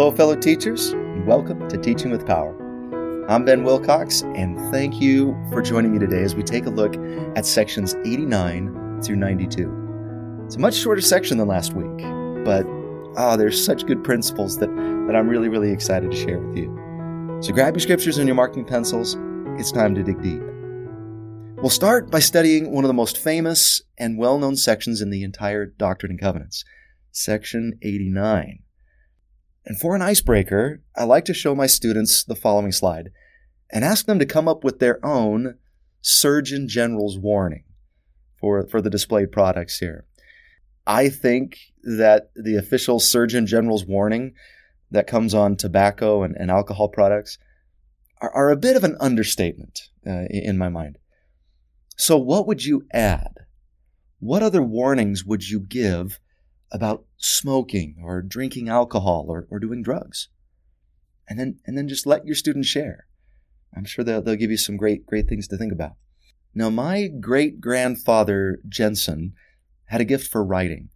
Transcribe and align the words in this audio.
Hello, 0.00 0.10
fellow 0.10 0.34
teachers, 0.34 0.92
and 0.92 1.26
welcome 1.26 1.68
to 1.68 1.76
Teaching 1.76 2.10
with 2.10 2.26
Power. 2.26 2.56
I'm 3.28 3.44
Ben 3.44 3.64
Wilcox, 3.64 4.22
and 4.34 4.58
thank 4.72 4.98
you 4.98 5.36
for 5.52 5.60
joining 5.60 5.92
me 5.92 5.98
today 5.98 6.22
as 6.22 6.34
we 6.34 6.42
take 6.42 6.64
a 6.64 6.70
look 6.70 6.96
at 7.36 7.44
sections 7.44 7.94
89 8.06 9.02
through 9.02 9.16
92. 9.16 10.40
It's 10.46 10.56
a 10.56 10.58
much 10.58 10.74
shorter 10.74 11.02
section 11.02 11.36
than 11.36 11.48
last 11.48 11.74
week, 11.74 11.98
but 12.46 12.64
ah, 13.18 13.34
oh, 13.34 13.36
there's 13.36 13.62
such 13.62 13.84
good 13.84 14.02
principles 14.02 14.56
that, 14.56 14.74
that 14.74 15.14
I'm 15.14 15.28
really, 15.28 15.50
really 15.50 15.70
excited 15.70 16.10
to 16.10 16.16
share 16.16 16.38
with 16.38 16.56
you. 16.56 17.38
So 17.42 17.52
grab 17.52 17.74
your 17.74 17.80
scriptures 17.80 18.16
and 18.16 18.26
your 18.26 18.36
marking 18.36 18.64
pencils. 18.64 19.18
It's 19.58 19.70
time 19.70 19.94
to 19.96 20.02
dig 20.02 20.22
deep. 20.22 20.40
We'll 21.60 21.68
start 21.68 22.10
by 22.10 22.20
studying 22.20 22.72
one 22.72 22.84
of 22.84 22.88
the 22.88 22.94
most 22.94 23.18
famous 23.18 23.82
and 23.98 24.16
well 24.16 24.38
known 24.38 24.56
sections 24.56 25.02
in 25.02 25.10
the 25.10 25.24
entire 25.24 25.66
Doctrine 25.66 26.12
and 26.12 26.18
Covenants, 26.18 26.64
section 27.12 27.78
89. 27.82 28.60
And 29.70 29.78
for 29.78 29.94
an 29.94 30.02
icebreaker, 30.02 30.82
I 30.96 31.04
like 31.04 31.24
to 31.26 31.32
show 31.32 31.54
my 31.54 31.68
students 31.68 32.24
the 32.24 32.34
following 32.34 32.72
slide 32.72 33.10
and 33.72 33.84
ask 33.84 34.04
them 34.04 34.18
to 34.18 34.26
come 34.26 34.48
up 34.48 34.64
with 34.64 34.80
their 34.80 34.98
own 35.06 35.58
Surgeon 36.02 36.66
General's 36.66 37.16
warning 37.16 37.62
for, 38.40 38.66
for 38.66 38.82
the 38.82 38.90
displayed 38.90 39.30
products 39.30 39.78
here. 39.78 40.06
I 40.88 41.08
think 41.08 41.56
that 41.84 42.32
the 42.34 42.56
official 42.56 42.98
Surgeon 42.98 43.46
General's 43.46 43.86
warning 43.86 44.32
that 44.90 45.06
comes 45.06 45.34
on 45.34 45.54
tobacco 45.54 46.24
and, 46.24 46.34
and 46.36 46.50
alcohol 46.50 46.88
products 46.88 47.38
are, 48.20 48.32
are, 48.34 48.50
a 48.50 48.56
bit 48.56 48.74
of 48.74 48.82
an 48.82 48.96
understatement 48.98 49.82
uh, 50.04 50.24
in 50.30 50.58
my 50.58 50.68
mind. 50.68 50.98
So, 51.96 52.16
what 52.16 52.48
would 52.48 52.64
you 52.64 52.88
add? 52.92 53.46
What 54.18 54.42
other 54.42 54.64
warnings 54.64 55.24
would 55.24 55.48
you 55.48 55.60
give 55.60 56.18
about 56.72 57.04
smoking 57.16 57.96
or 58.02 58.22
drinking 58.22 58.68
alcohol 58.68 59.26
or, 59.28 59.46
or 59.50 59.58
doing 59.58 59.82
drugs. 59.82 60.28
And 61.28 61.38
then, 61.38 61.58
and 61.66 61.76
then 61.76 61.88
just 61.88 62.06
let 62.06 62.26
your 62.26 62.34
students 62.34 62.68
share. 62.68 63.06
I'm 63.76 63.84
sure 63.84 64.04
they'll, 64.04 64.22
they'll 64.22 64.36
give 64.36 64.50
you 64.50 64.56
some 64.56 64.76
great, 64.76 65.06
great 65.06 65.28
things 65.28 65.46
to 65.48 65.56
think 65.56 65.72
about. 65.72 65.92
Now, 66.54 66.70
my 66.70 67.06
great 67.06 67.60
grandfather, 67.60 68.58
Jensen, 68.68 69.34
had 69.86 70.00
a 70.00 70.04
gift 70.04 70.30
for 70.30 70.44
writing 70.44 70.88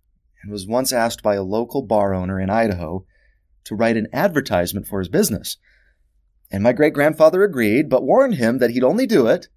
and 0.43 0.51
was 0.51 0.67
once 0.67 0.93
asked 0.93 1.23
by 1.23 1.37
a 1.37 1.43
local 1.43 1.83
bar 1.83 2.15
owner 2.15 2.41
in 2.41 2.51
Idaho 2.51 3.05
to 3.65 3.75
write 3.75 3.97
an 3.97 4.09
advertisement 4.13 4.87
for 4.87 4.99
his 4.99 5.09
business. 5.09 5.57
And 6.51 6.63
my 6.63 6.73
great 6.73 6.93
grandfather 6.93 7.43
agreed, 7.43 7.89
but 7.89 8.03
warned 8.03 8.35
him 8.35 8.59
that 8.59 8.71
he'd 8.71 8.85
only 8.85 9.07
do 9.07 9.27
it 9.27 9.49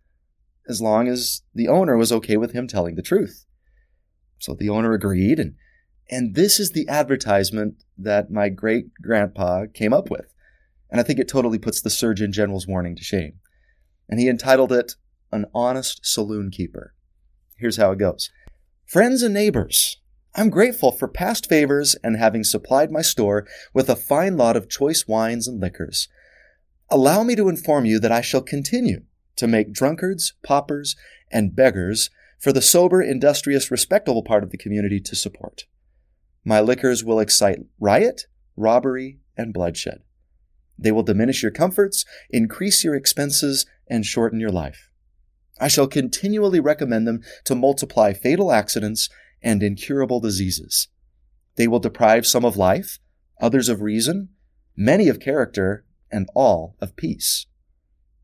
as 0.68 0.82
long 0.82 1.08
as 1.08 1.42
the 1.54 1.68
owner 1.68 1.98
was 1.98 2.12
okay 2.12 2.38
with 2.38 2.54
him 2.54 2.68
telling 2.68 2.96
the 2.96 3.02
truth. 3.02 3.46
So 4.40 4.54
the 4.54 4.70
owner 4.70 4.94
agreed, 4.94 5.40
and 5.40 5.56
and 6.10 6.36
this 6.36 6.60
is 6.60 6.72
the 6.72 6.88
advertisement 6.88 7.84
that 7.98 8.32
my 8.32 8.50
great 8.50 8.94
grandpa 9.02 9.66
came 9.74 9.94
up 9.94 10.10
with. 10.10 10.34
And 10.90 11.00
I 11.00 11.04
think 11.04 11.20
it 11.20 11.28
totally 11.28 11.60
puts 11.60 11.82
the 11.82 11.90
Surgeon 11.90 12.32
General's 12.32 12.68
warning 12.68 12.96
to 12.96 13.04
shame. 13.04 13.40
And 14.08 14.20
he 14.20 14.30
entitled 14.30 14.72
it 14.72 14.96
An 15.32 15.46
Honest 15.54 16.06
Saloon 16.06 16.50
Keeper. 16.50 16.94
Here's 17.58 17.78
how 17.78 17.92
it 17.92 18.00
goes 18.00 18.30
Friends 18.86 19.22
and 19.22 19.34
neighbors, 19.34 19.98
I'm 20.34 20.50
grateful 20.50 20.92
for 20.92 21.08
past 21.08 21.50
favors 21.50 21.96
and 22.04 22.16
having 22.16 22.44
supplied 22.44 22.92
my 22.92 23.02
store 23.02 23.46
with 23.74 23.90
a 23.90 23.96
fine 23.96 24.38
lot 24.38 24.56
of 24.56 24.70
choice 24.70 25.08
wines 25.08 25.48
and 25.48 25.60
liquors. 25.60 26.08
Allow 26.90 27.24
me 27.24 27.36
to 27.36 27.50
inform 27.50 27.86
you 27.86 28.00
that 28.00 28.12
I 28.14 28.22
shall 28.22 28.42
continue 28.42 29.02
to 29.36 29.48
make 29.48 29.74
drunkards, 29.74 30.34
paupers, 30.44 30.96
and 31.32 31.56
beggars 31.56 32.10
for 32.40 32.54
the 32.54 32.62
sober, 32.62 33.02
industrious, 33.02 33.72
respectable 33.72 34.24
part 34.24 34.44
of 34.44 34.52
the 34.52 34.58
community 34.58 35.02
to 35.02 35.16
support. 35.16 35.66
My 36.48 36.62
liquors 36.62 37.04
will 37.04 37.20
excite 37.20 37.60
riot, 37.78 38.22
robbery, 38.56 39.20
and 39.36 39.54
bloodshed. 39.54 40.04
They 40.80 40.94
will 40.94 41.04
diminish 41.04 41.44
your 41.44 41.52
comforts, 41.52 42.06
increase 42.30 42.86
your 42.86 42.96
expenses, 42.96 43.66
and 43.90 44.06
shorten 44.06 44.40
your 44.40 44.50
life. 44.50 44.90
I 45.60 45.68
shall 45.68 45.88
continually 45.88 46.62
recommend 46.62 47.06
them 47.06 47.22
to 47.44 47.54
multiply 47.54 48.14
fatal 48.14 48.54
accidents 48.54 49.10
and 49.42 49.62
incurable 49.62 50.22
diseases. 50.22 50.88
They 51.58 51.68
will 51.68 51.82
deprive 51.82 52.26
some 52.26 52.46
of 52.46 52.56
life, 52.56 53.00
others 53.42 53.68
of 53.68 53.82
reason, 53.82 54.30
many 54.74 55.10
of 55.10 55.20
character, 55.20 55.84
and 56.10 56.30
all 56.34 56.78
of 56.80 56.96
peace. 56.96 57.46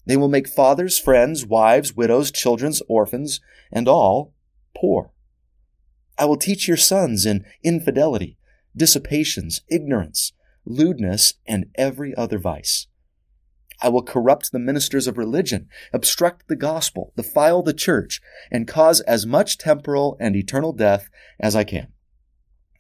They 0.06 0.16
will 0.16 0.30
make 0.30 0.48
fathers, 0.48 0.98
friends, 0.98 1.46
wives, 1.46 1.94
widows, 1.94 2.32
children, 2.32 2.72
orphans, 2.88 3.42
and 3.70 3.90
all 3.90 4.34
poor. 4.74 5.12
I 6.24 6.26
will 6.26 6.38
teach 6.38 6.70
your 6.70 6.78
sons 6.78 7.26
in 7.26 7.44
infidelity, 7.66 8.38
dissipations, 8.74 9.60
ignorance, 9.68 10.32
lewdness, 10.64 11.34
and 11.46 11.66
every 11.76 12.16
other 12.16 12.40
vice. 12.40 12.88
I 13.82 13.90
will 13.90 14.04
corrupt 14.04 14.54
the 14.54 14.58
ministers 14.58 15.06
of 15.06 15.18
religion, 15.18 15.68
obstruct 15.92 16.48
the 16.48 16.56
gospel, 16.56 17.12
defile 17.18 17.62
the 17.62 17.74
church, 17.74 18.22
and 18.50 18.70
cause 18.70 19.02
as 19.02 19.26
much 19.26 19.58
temporal 19.58 20.16
and 20.18 20.34
eternal 20.34 20.72
death 20.72 21.10
as 21.42 21.58
I 21.58 21.66
can. 21.66 21.92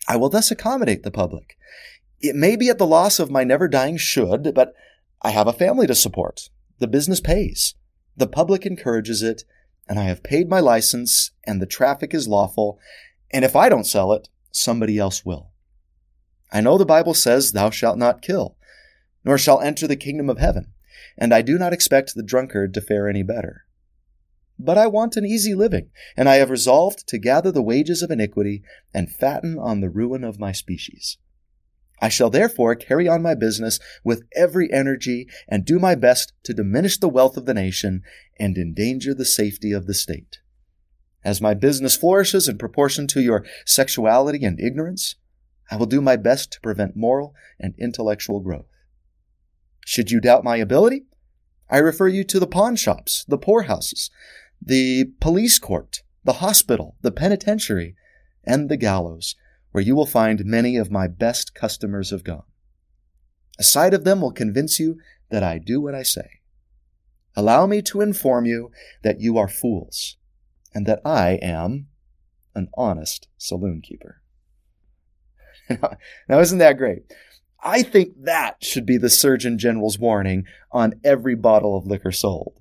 I 0.08 0.16
will 0.16 0.30
thus 0.30 0.50
accommodate 0.50 1.04
the 1.04 1.12
public. 1.12 1.58
It 2.22 2.38
may 2.38 2.56
be 2.56 2.70
at 2.70 2.78
the 2.78 2.88
loss 2.88 3.20
of 3.20 3.30
my 3.30 3.44
never 3.44 3.68
dying 3.68 3.98
should, 3.98 4.54
but 4.56 4.74
I 5.22 5.32
have 5.32 5.48
a 5.48 5.52
family 5.52 5.86
to 5.88 5.96
support. 5.96 6.48
The 6.80 6.88
business 6.88 7.20
pays. 7.20 7.76
The 8.16 8.26
public 8.26 8.66
encourages 8.66 9.22
it, 9.22 9.44
and 9.86 10.00
I 10.00 10.06
have 10.06 10.24
paid 10.24 10.48
my 10.48 10.62
license, 10.62 11.32
and 11.44 11.62
the 11.62 11.66
traffic 11.66 12.14
is 12.14 12.26
lawful, 12.26 12.80
and 13.34 13.44
if 13.44 13.56
I 13.56 13.68
don't 13.68 13.86
sell 13.86 14.14
it, 14.14 14.30
somebody 14.52 14.98
else 15.00 15.26
will. 15.26 15.50
I 16.52 16.62
know 16.62 16.78
the 16.78 16.86
Bible 16.86 17.16
says, 17.16 17.52
Thou 17.52 17.72
shalt 17.72 17.98
not 17.98 18.22
kill, 18.22 18.56
nor 19.26 19.40
shall 19.40 19.60
enter 19.60 19.88
the 19.88 19.96
kingdom 19.96 20.30
of 20.30 20.38
heaven, 20.38 20.72
and 21.18 21.34
I 21.34 21.42
do 21.42 21.58
not 21.58 21.74
expect 21.74 22.14
the 22.14 22.24
drunkard 22.24 22.74
to 22.76 22.82
fare 22.82 23.10
any 23.10 23.24
better. 23.24 23.66
But 24.60 24.78
I 24.78 24.86
want 24.86 25.18
an 25.18 25.26
easy 25.26 25.56
living, 25.56 25.90
and 26.16 26.30
I 26.30 26.36
have 26.36 26.52
resolved 26.52 27.08
to 27.08 27.18
gather 27.18 27.52
the 27.52 27.64
wages 27.64 28.04
of 28.04 28.12
iniquity 28.12 28.62
and 28.94 29.12
fatten 29.12 29.58
on 29.58 29.82
the 29.82 29.90
ruin 29.90 30.24
of 30.24 30.40
my 30.40 30.52
species. 30.52 31.18
I 32.00 32.10
shall 32.10 32.30
therefore 32.30 32.76
carry 32.76 33.08
on 33.08 33.24
my 33.24 33.34
business 33.34 33.80
with 34.04 34.24
every 34.36 34.72
energy 34.72 35.28
and 35.48 35.66
do 35.66 35.80
my 35.80 35.96
best 35.96 36.34
to 36.44 36.54
diminish 36.54 36.98
the 36.98 37.10
wealth 37.10 37.38
of 37.38 37.46
the 37.46 37.54
nation 37.54 38.04
and 38.38 38.58
endanger 38.58 39.14
the 39.14 39.26
safety 39.26 39.72
of 39.72 39.88
the 39.88 39.94
state. 39.94 40.40
As 41.24 41.40
my 41.40 41.54
business 41.54 41.96
flourishes 41.96 42.50
in 42.50 42.58
proportion 42.58 43.08
to 43.08 43.22
your 43.22 43.46
sexuality 43.66 44.44
and 44.44 44.60
ignorance, 44.60 45.16
I 45.72 45.78
will 45.78 45.86
do 45.86 46.02
my 46.02 46.18
best 46.18 46.52
to 46.52 46.62
prevent 46.62 46.98
moral 46.98 47.34
and 47.60 47.74
intellectual 47.78 48.42
growth. 48.42 48.68
Should 49.86 50.12
you 50.12 50.20
doubt 50.20 50.44
my 50.44 50.58
ability, 50.58 51.06
I 51.70 51.78
refer 51.78 52.08
you 52.08 52.24
to 52.26 52.40
the 52.40 52.48
pawn 52.48 52.76
shops, 52.76 53.26
the 53.28 53.38
poorhouses, 53.38 54.12
the 54.62 55.06
police 55.22 55.60
court, 55.60 56.04
the 56.24 56.34
hospital, 56.34 56.98
the 57.02 57.12
penitentiary, 57.12 57.96
and 58.44 58.70
the 58.70 58.78
gallows, 58.78 59.36
where 59.72 59.84
you 59.84 59.96
will 59.96 60.06
find 60.06 60.46
many 60.46 60.78
of 60.78 60.92
my 60.92 61.08
best 61.08 61.56
customers 61.56 62.12
have 62.12 62.24
gone. 62.24 62.44
A 63.58 63.64
sight 63.64 63.94
of 63.94 64.04
them 64.04 64.22
will 64.22 64.32
convince 64.32 64.80
you 64.80 64.98
that 65.30 65.44
I 65.44 65.58
do 65.58 65.80
what 65.80 65.96
I 65.96 66.04
say. 66.04 66.42
Allow 67.36 67.66
me 67.66 67.82
to 67.84 68.02
inform 68.02 68.46
you 68.46 68.72
that 69.04 69.20
you 69.20 69.38
are 69.38 69.48
fools 69.48 70.18
and 70.74 70.86
that 70.86 71.02
I 71.06 71.40
am 71.42 71.88
an 72.56 72.70
honest 72.76 73.28
saloon 73.38 73.82
keeper. 73.82 74.22
now, 75.70 76.40
isn't 76.40 76.58
that 76.60 76.78
great? 76.78 77.04
I 77.64 77.82
think 77.82 78.24
that 78.24 78.64
should 78.64 78.86
be 78.86 78.98
the 78.98 79.10
Surgeon 79.10 79.58
General's 79.58 79.98
warning 79.98 80.46
on 80.72 81.00
every 81.04 81.36
bottle 81.36 81.78
of 81.78 81.86
liquor 81.86 82.12
sold. 82.12 82.60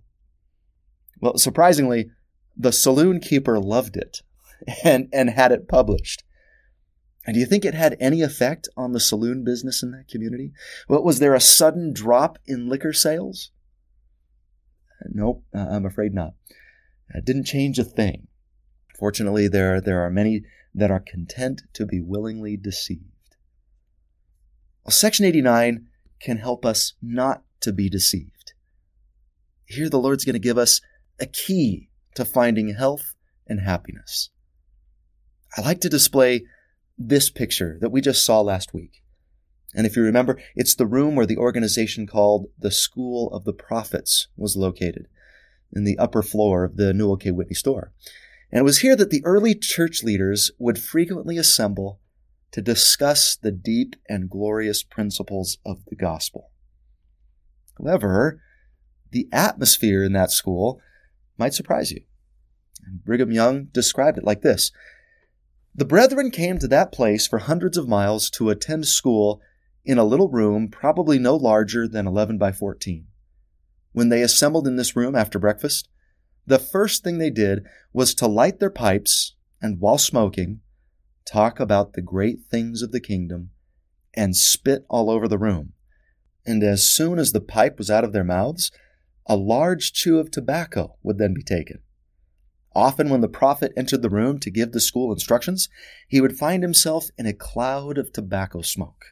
Well, 1.20 1.38
surprisingly, 1.38 2.10
the 2.56 2.72
saloon 2.72 3.20
keeper 3.20 3.58
loved 3.58 3.96
it 3.96 4.22
and, 4.84 5.08
and 5.12 5.30
had 5.30 5.52
it 5.52 5.68
published. 5.68 6.22
And 7.24 7.34
do 7.34 7.40
you 7.40 7.46
think 7.46 7.64
it 7.64 7.74
had 7.74 7.96
any 8.00 8.22
effect 8.22 8.68
on 8.76 8.92
the 8.92 9.00
saloon 9.00 9.44
business 9.44 9.82
in 9.82 9.92
that 9.92 10.08
community? 10.08 10.52
Well, 10.88 11.04
was 11.04 11.20
there 11.20 11.34
a 11.34 11.40
sudden 11.40 11.92
drop 11.92 12.38
in 12.46 12.68
liquor 12.68 12.92
sales? 12.92 13.52
Uh, 15.00 15.08
nope, 15.12 15.44
uh, 15.54 15.66
I'm 15.70 15.86
afraid 15.86 16.14
not. 16.14 16.34
It 17.14 17.24
didn't 17.24 17.44
change 17.44 17.78
a 17.78 17.84
thing. 17.84 18.28
Fortunately, 18.98 19.48
there, 19.48 19.80
there 19.80 20.00
are 20.02 20.10
many 20.10 20.42
that 20.74 20.90
are 20.90 21.00
content 21.00 21.62
to 21.74 21.86
be 21.86 22.00
willingly 22.00 22.56
deceived. 22.56 23.36
Well, 24.84 24.92
Section 24.92 25.24
89 25.24 25.86
can 26.20 26.38
help 26.38 26.64
us 26.64 26.94
not 27.02 27.42
to 27.60 27.72
be 27.72 27.88
deceived. 27.88 28.52
Here, 29.64 29.88
the 29.88 29.98
Lord's 29.98 30.24
going 30.24 30.34
to 30.34 30.38
give 30.38 30.58
us 30.58 30.80
a 31.20 31.26
key 31.26 31.90
to 32.14 32.24
finding 32.24 32.74
health 32.74 33.14
and 33.46 33.60
happiness. 33.60 34.30
I 35.56 35.60
like 35.60 35.80
to 35.82 35.88
display 35.88 36.46
this 36.98 37.30
picture 37.30 37.78
that 37.80 37.90
we 37.90 38.00
just 38.00 38.24
saw 38.24 38.40
last 38.40 38.72
week. 38.72 39.02
And 39.74 39.86
if 39.86 39.96
you 39.96 40.02
remember, 40.02 40.38
it's 40.54 40.74
the 40.74 40.86
room 40.86 41.14
where 41.16 41.26
the 41.26 41.38
organization 41.38 42.06
called 42.06 42.46
the 42.58 42.70
School 42.70 43.32
of 43.32 43.44
the 43.44 43.52
Prophets 43.52 44.28
was 44.36 44.56
located 44.56 45.08
in 45.72 45.84
the 45.84 45.98
upper 45.98 46.22
floor 46.22 46.64
of 46.64 46.76
the 46.76 46.92
Newel 46.92 47.16
K. 47.16 47.30
Whitney 47.30 47.54
store. 47.54 47.92
And 48.50 48.60
it 48.60 48.64
was 48.64 48.80
here 48.80 48.96
that 48.96 49.10
the 49.10 49.24
early 49.24 49.54
church 49.54 50.02
leaders 50.02 50.50
would 50.58 50.78
frequently 50.78 51.38
assemble 51.38 52.00
to 52.52 52.60
discuss 52.60 53.34
the 53.34 53.50
deep 53.50 53.96
and 54.08 54.28
glorious 54.28 54.82
principles 54.82 55.58
of 55.64 55.84
the 55.86 55.96
gospel. 55.96 56.50
However, 57.78 58.42
the 59.10 59.28
atmosphere 59.32 60.04
in 60.04 60.12
that 60.12 60.30
school 60.30 60.80
might 61.38 61.54
surprise 61.54 61.90
you. 61.90 62.02
And 62.84 63.04
Brigham 63.04 63.32
Young 63.32 63.64
described 63.72 64.18
it 64.18 64.24
like 64.24 64.42
this 64.42 64.70
The 65.74 65.86
brethren 65.86 66.30
came 66.30 66.58
to 66.58 66.68
that 66.68 66.92
place 66.92 67.26
for 67.26 67.38
hundreds 67.38 67.78
of 67.78 67.88
miles 67.88 68.28
to 68.30 68.50
attend 68.50 68.86
school 68.86 69.40
in 69.84 69.98
a 69.98 70.04
little 70.04 70.28
room, 70.28 70.68
probably 70.68 71.18
no 71.18 71.34
larger 71.34 71.88
than 71.88 72.06
11 72.06 72.38
by 72.38 72.52
14. 72.52 73.06
When 73.92 74.08
they 74.08 74.22
assembled 74.22 74.66
in 74.66 74.76
this 74.76 74.96
room 74.96 75.14
after 75.14 75.38
breakfast, 75.38 75.88
the 76.46 76.58
first 76.58 77.04
thing 77.04 77.18
they 77.18 77.30
did 77.30 77.64
was 77.92 78.14
to 78.16 78.26
light 78.26 78.58
their 78.58 78.70
pipes 78.70 79.34
and, 79.60 79.80
while 79.80 79.98
smoking, 79.98 80.60
talk 81.24 81.60
about 81.60 81.92
the 81.92 82.02
great 82.02 82.40
things 82.50 82.82
of 82.82 82.90
the 82.90 83.00
kingdom 83.00 83.50
and 84.14 84.36
spit 84.36 84.84
all 84.88 85.10
over 85.10 85.28
the 85.28 85.38
room. 85.38 85.72
And 86.44 86.62
as 86.64 86.88
soon 86.88 87.18
as 87.18 87.32
the 87.32 87.40
pipe 87.40 87.78
was 87.78 87.90
out 87.90 88.04
of 88.04 88.12
their 88.12 88.24
mouths, 88.24 88.72
a 89.26 89.36
large 89.36 89.92
chew 89.92 90.18
of 90.18 90.30
tobacco 90.30 90.96
would 91.02 91.18
then 91.18 91.34
be 91.34 91.42
taken. 91.42 91.78
Often, 92.74 93.10
when 93.10 93.20
the 93.20 93.28
prophet 93.28 93.72
entered 93.76 94.02
the 94.02 94.10
room 94.10 94.38
to 94.40 94.50
give 94.50 94.72
the 94.72 94.80
school 94.80 95.12
instructions, 95.12 95.68
he 96.08 96.20
would 96.20 96.38
find 96.38 96.62
himself 96.62 97.10
in 97.18 97.26
a 97.26 97.34
cloud 97.34 97.98
of 97.98 98.12
tobacco 98.12 98.62
smoke. 98.62 99.11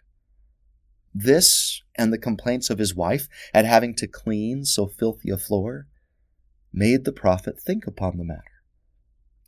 This 1.15 1.83
and 1.97 2.13
the 2.13 2.19
complaints 2.19 2.71
of 2.71 2.79
his 2.79 2.95
wife 2.95 3.29
at 3.53 3.65
having 3.65 3.95
to 3.97 4.07
clean 4.07 4.65
so 4.65 4.87
filthy 4.87 5.31
a 5.31 5.37
floor 5.37 5.87
made 6.73 7.05
the 7.05 7.13
prophet 7.13 7.61
think 7.61 7.87
upon 7.87 8.17
the 8.17 8.25
matter. 8.25 8.43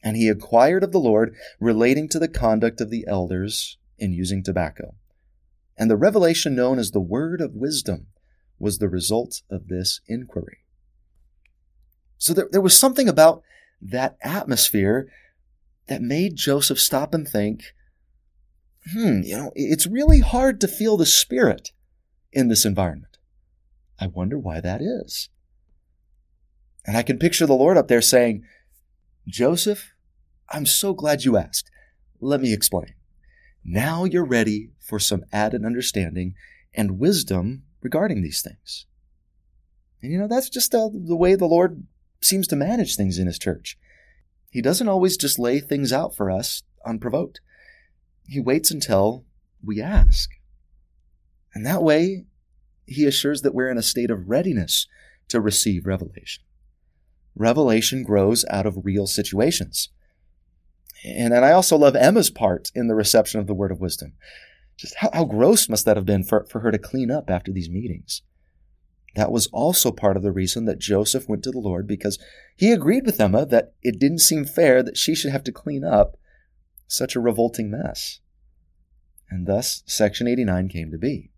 And 0.03 0.17
he 0.17 0.29
inquired 0.29 0.83
of 0.83 0.93
the 0.93 0.99
Lord 0.99 1.35
relating 1.61 2.09
to 2.09 2.19
the 2.19 2.29
conduct 2.29 2.81
of 2.81 2.91
the 2.91 3.05
elders 3.07 3.79
in 3.99 4.13
using 4.13 4.43
tobacco. 4.43 4.97
And 5.79 5.91
the 5.91 5.97
revelation 5.97 6.55
known 6.55 6.79
as 6.79 6.91
the 6.91 7.01
word 7.01 7.41
of 7.41 7.55
wisdom 7.55 8.09
was 8.59 8.79
the 8.79 8.89
result 8.89 9.43
of 9.49 9.69
this 9.69 10.01
inquiry. 10.07 10.59
So 12.19 12.33
there, 12.33 12.49
there 12.51 12.61
was 12.61 12.77
something 12.77 13.09
about 13.09 13.43
that 13.81 14.17
atmosphere 14.23 15.09
that 15.89 16.03
made 16.03 16.37
Joseph 16.37 16.79
stop 16.79 17.15
and 17.15 17.27
think, 17.27 17.75
hmm, 18.91 19.21
you 19.23 19.37
know, 19.37 19.53
it's 19.55 19.87
really 19.87 20.21
hard 20.21 20.61
to 20.61 20.69
feel 20.69 20.97
the 20.97 21.07
spirit 21.07 21.71
in 22.33 22.49
this 22.49 22.65
environment. 22.65 23.19
I 24.01 24.07
wonder 24.09 24.39
why 24.39 24.61
that 24.61 24.81
is. 24.81 25.29
And 26.85 26.97
I 26.97 27.03
can 27.03 27.19
picture 27.19 27.47
the 27.47 27.53
Lord 27.55 27.77
up 27.77 27.89
there 27.89 28.01
saying, 28.01 28.45
Joseph, 29.27 29.93
I'm 30.49 30.67
so 30.67 30.93
glad 30.95 31.25
you 31.25 31.37
asked. 31.37 31.71
Let 32.21 32.41
me 32.41 32.53
explain. 32.53 32.95
Now 33.65 34.05
you're 34.05 34.25
ready 34.25 34.71
for 34.81 34.99
some 34.99 35.25
added 35.33 35.65
understanding 35.65 36.35
and 36.75 36.99
wisdom 36.99 37.63
regarding 37.81 38.23
these 38.23 38.43
things. 38.43 38.87
And 40.01 40.11
you 40.11 40.19
know, 40.19 40.27
that's 40.27 40.49
just 40.49 40.73
the, 40.73 40.91
the 40.93 41.17
way 41.17 41.37
the 41.37 41.47
Lord 41.47 41.87
seems 42.21 42.49
to 42.49 42.57
manage 42.57 42.97
things 42.97 43.19
in 43.19 43.27
His 43.27 43.39
church. 43.39 43.79
He 44.51 44.61
doesn't 44.61 44.89
always 44.89 45.17
just 45.17 45.39
lay 45.39 45.61
things 45.61 45.93
out 45.93 46.15
for 46.15 46.31
us 46.31 46.63
unprovoked. 46.85 47.41
He 48.33 48.41
waits 48.41 48.71
until 48.71 49.27
we 49.63 49.83
ask. 49.83 50.31
And 51.55 51.67
that 51.67 51.83
way, 51.83 52.25
He 52.87 53.05
assures 53.05 53.43
that 53.43 53.55
we're 53.55 53.69
in 53.69 53.77
a 53.77 53.83
state 53.83 54.11
of 54.11 54.31
readiness 54.31 54.87
to 55.29 55.39
receive 55.39 55.87
revelation. 55.87 56.43
Revelation 57.37 58.03
grows 58.03 58.47
out 58.49 58.65
of 58.65 58.87
real 58.87 59.07
situations. 59.07 59.91
And, 61.05 61.35
I 61.35 61.53
also 61.53 61.77
love 61.77 61.95
Emma's 61.95 62.31
part 62.31 62.73
in 62.75 62.87
the 62.87 62.95
reception 62.95 63.39
of 63.39 63.47
the 63.47 63.55
word 63.55 63.71
of 63.71 63.81
wisdom. 63.81 64.15
Just 64.79 64.95
how, 64.97 65.11
how 65.13 65.25
gross 65.27 65.69
must 65.69 65.85
that 65.85 65.99
have 65.99 66.07
been 66.07 66.25
for, 66.25 66.47
for 66.47 66.61
her 66.61 66.71
to 66.71 66.79
clean 66.79 67.11
up 67.11 67.29
after 67.29 67.53
these 67.53 67.69
meetings? 67.69 68.23
That 69.15 69.31
was 69.31 69.49
also 69.49 69.93
part 69.93 70.17
of 70.17 70.23
the 70.23 70.33
reason 70.33 70.65
that 70.65 70.79
Joseph 70.79 71.29
went 71.29 71.43
to 71.43 71.51
the 71.51 71.59
Lord 71.59 71.87
because 71.87 72.19
he 72.57 72.73
agreed 72.73 73.05
with 73.05 73.21
Emma 73.21 73.45
that 73.45 73.75
it 73.83 73.99
didn't 73.99 74.21
seem 74.21 74.47
fair 74.47 74.83
that 74.83 74.97
she 74.97 75.15
should 75.15 75.33
have 75.33 75.45
to 75.45 75.53
clean 75.53 75.85
up 75.85 76.17
such 76.93 77.17
a 77.17 77.21
revolting 77.21 77.71
mess. 77.71 78.21
And 79.31 79.47
thus, 79.47 79.83
Section 79.87 80.29
89 80.29 80.69
came 80.69 80.91
to 80.91 80.99
be. 80.99 81.31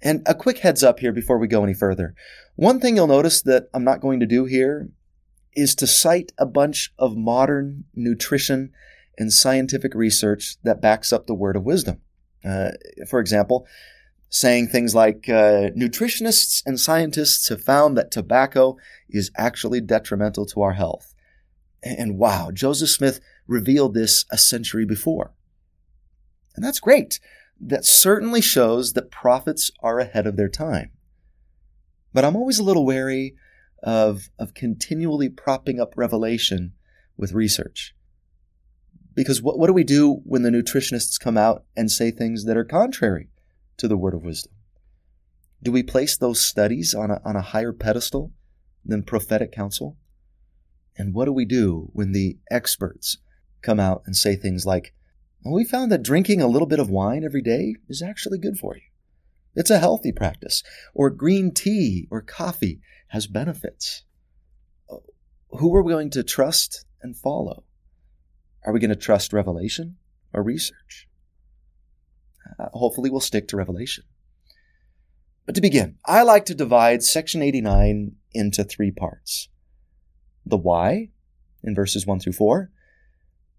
And 0.00 0.22
a 0.26 0.34
quick 0.34 0.58
heads 0.58 0.82
up 0.82 1.00
here 1.00 1.12
before 1.12 1.38
we 1.38 1.46
go 1.46 1.62
any 1.62 1.74
further. 1.74 2.14
One 2.56 2.80
thing 2.80 2.96
you'll 2.96 3.06
notice 3.06 3.42
that 3.42 3.68
I'm 3.74 3.84
not 3.84 4.00
going 4.00 4.20
to 4.20 4.26
do 4.26 4.44
here 4.44 4.88
is 5.54 5.74
to 5.76 5.86
cite 5.86 6.32
a 6.38 6.46
bunch 6.46 6.92
of 6.98 7.16
modern 7.16 7.84
nutrition 7.94 8.72
and 9.16 9.32
scientific 9.32 9.94
research 9.94 10.56
that 10.64 10.80
backs 10.80 11.12
up 11.12 11.26
the 11.26 11.34
word 11.34 11.56
of 11.56 11.64
wisdom. 11.64 12.00
Uh, 12.44 12.72
for 13.08 13.20
example, 13.20 13.66
saying 14.28 14.66
things 14.66 14.94
like 14.94 15.28
uh, 15.28 15.70
nutritionists 15.76 16.62
and 16.66 16.80
scientists 16.80 17.48
have 17.48 17.62
found 17.62 17.96
that 17.96 18.10
tobacco 18.10 18.76
is 19.08 19.30
actually 19.36 19.80
detrimental 19.80 20.44
to 20.44 20.60
our 20.60 20.72
health. 20.72 21.14
And 21.82 22.18
wow, 22.18 22.50
Joseph 22.52 22.88
Smith 22.88 23.20
revealed 23.46 23.94
this 23.94 24.24
a 24.30 24.38
century 24.38 24.84
before. 24.84 25.32
And 26.56 26.64
that's 26.64 26.80
great. 26.80 27.20
That 27.60 27.84
certainly 27.84 28.40
shows 28.40 28.92
that 28.92 29.10
prophets 29.10 29.70
are 29.80 29.98
ahead 29.98 30.26
of 30.26 30.36
their 30.36 30.48
time. 30.48 30.90
But 32.12 32.24
I'm 32.24 32.36
always 32.36 32.58
a 32.58 32.64
little 32.64 32.86
wary 32.86 33.34
of, 33.82 34.30
of 34.38 34.54
continually 34.54 35.28
propping 35.28 35.80
up 35.80 35.94
revelation 35.96 36.72
with 37.16 37.32
research. 37.32 37.94
Because 39.14 39.42
what, 39.42 39.58
what 39.58 39.68
do 39.68 39.72
we 39.72 39.84
do 39.84 40.20
when 40.24 40.42
the 40.42 40.50
nutritionists 40.50 41.20
come 41.20 41.36
out 41.36 41.64
and 41.76 41.90
say 41.90 42.10
things 42.10 42.44
that 42.44 42.56
are 42.56 42.64
contrary 42.64 43.28
to 43.76 43.86
the 43.86 43.96
word 43.96 44.14
of 44.14 44.24
wisdom? 44.24 44.52
Do 45.62 45.70
we 45.72 45.82
place 45.82 46.16
those 46.16 46.44
studies 46.44 46.94
on 46.94 47.10
a, 47.10 47.20
on 47.24 47.36
a 47.36 47.42
higher 47.42 47.72
pedestal 47.72 48.32
than 48.84 49.02
prophetic 49.02 49.52
counsel? 49.52 49.96
And 50.96 51.14
what 51.14 51.24
do 51.24 51.32
we 51.32 51.44
do 51.44 51.90
when 51.92 52.12
the 52.12 52.38
experts 52.50 53.18
come 53.64 53.80
out 53.80 54.02
and 54.06 54.14
say 54.14 54.36
things 54.36 54.64
like, 54.64 54.94
well, 55.42 55.54
we 55.54 55.64
found 55.64 55.90
that 55.90 56.02
drinking 56.02 56.40
a 56.40 56.46
little 56.46 56.68
bit 56.68 56.78
of 56.78 56.90
wine 56.90 57.24
every 57.24 57.42
day 57.42 57.76
is 57.88 58.02
actually 58.02 58.38
good 58.38 58.56
for 58.56 58.76
you. 58.76 58.82
It's 59.56 59.70
a 59.70 59.78
healthy 59.78 60.12
practice. 60.12 60.62
Or 60.94 61.10
green 61.10 61.52
tea 61.52 62.08
or 62.10 62.22
coffee 62.22 62.80
has 63.08 63.26
benefits. 63.26 64.02
Who 65.50 65.74
are 65.74 65.82
we 65.82 65.92
going 65.92 66.10
to 66.10 66.22
trust 66.22 66.84
and 67.02 67.16
follow? 67.16 67.64
Are 68.64 68.72
we 68.72 68.80
going 68.80 68.90
to 68.90 68.96
trust 68.96 69.32
revelation 69.32 69.96
or 70.32 70.42
research? 70.42 71.08
Uh, 72.58 72.68
hopefully, 72.72 73.10
we'll 73.10 73.20
stick 73.20 73.48
to 73.48 73.56
revelation. 73.56 74.04
But 75.46 75.54
to 75.54 75.60
begin, 75.60 75.96
I 76.04 76.22
like 76.22 76.46
to 76.46 76.54
divide 76.54 77.02
section 77.02 77.42
89 77.42 78.16
into 78.32 78.64
three 78.64 78.90
parts 78.90 79.48
the 80.46 80.56
why 80.56 81.08
in 81.62 81.74
verses 81.74 82.06
1 82.06 82.20
through 82.20 82.34
4, 82.34 82.70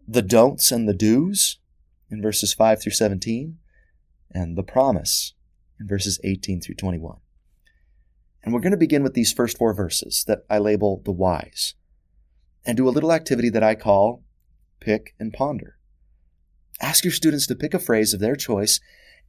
the 0.07 0.21
don'ts 0.21 0.71
and 0.71 0.87
the 0.87 0.93
do's 0.93 1.59
in 2.09 2.21
verses 2.21 2.53
5 2.53 2.81
through 2.81 2.91
17, 2.91 3.57
and 4.31 4.57
the 4.57 4.63
promise 4.63 5.33
in 5.79 5.87
verses 5.87 6.19
18 6.23 6.61
through 6.61 6.75
21. 6.75 7.17
And 8.43 8.53
we're 8.53 8.59
going 8.59 8.71
to 8.71 8.77
begin 8.77 9.01
with 9.01 9.15
these 9.15 9.33
first 9.33 9.57
four 9.57 9.73
verses 9.73 10.23
that 10.27 10.45
I 10.49 10.59
label 10.59 11.01
the 11.03 11.11
whys 11.11 11.73
and 12.65 12.77
do 12.77 12.87
a 12.87 12.91
little 12.91 13.11
activity 13.11 13.49
that 13.49 13.63
I 13.63 13.75
call 13.75 14.23
pick 14.79 15.15
and 15.19 15.33
ponder. 15.33 15.77
Ask 16.79 17.03
your 17.03 17.13
students 17.13 17.47
to 17.47 17.55
pick 17.55 17.73
a 17.73 17.79
phrase 17.79 18.13
of 18.13 18.19
their 18.19 18.35
choice 18.35 18.79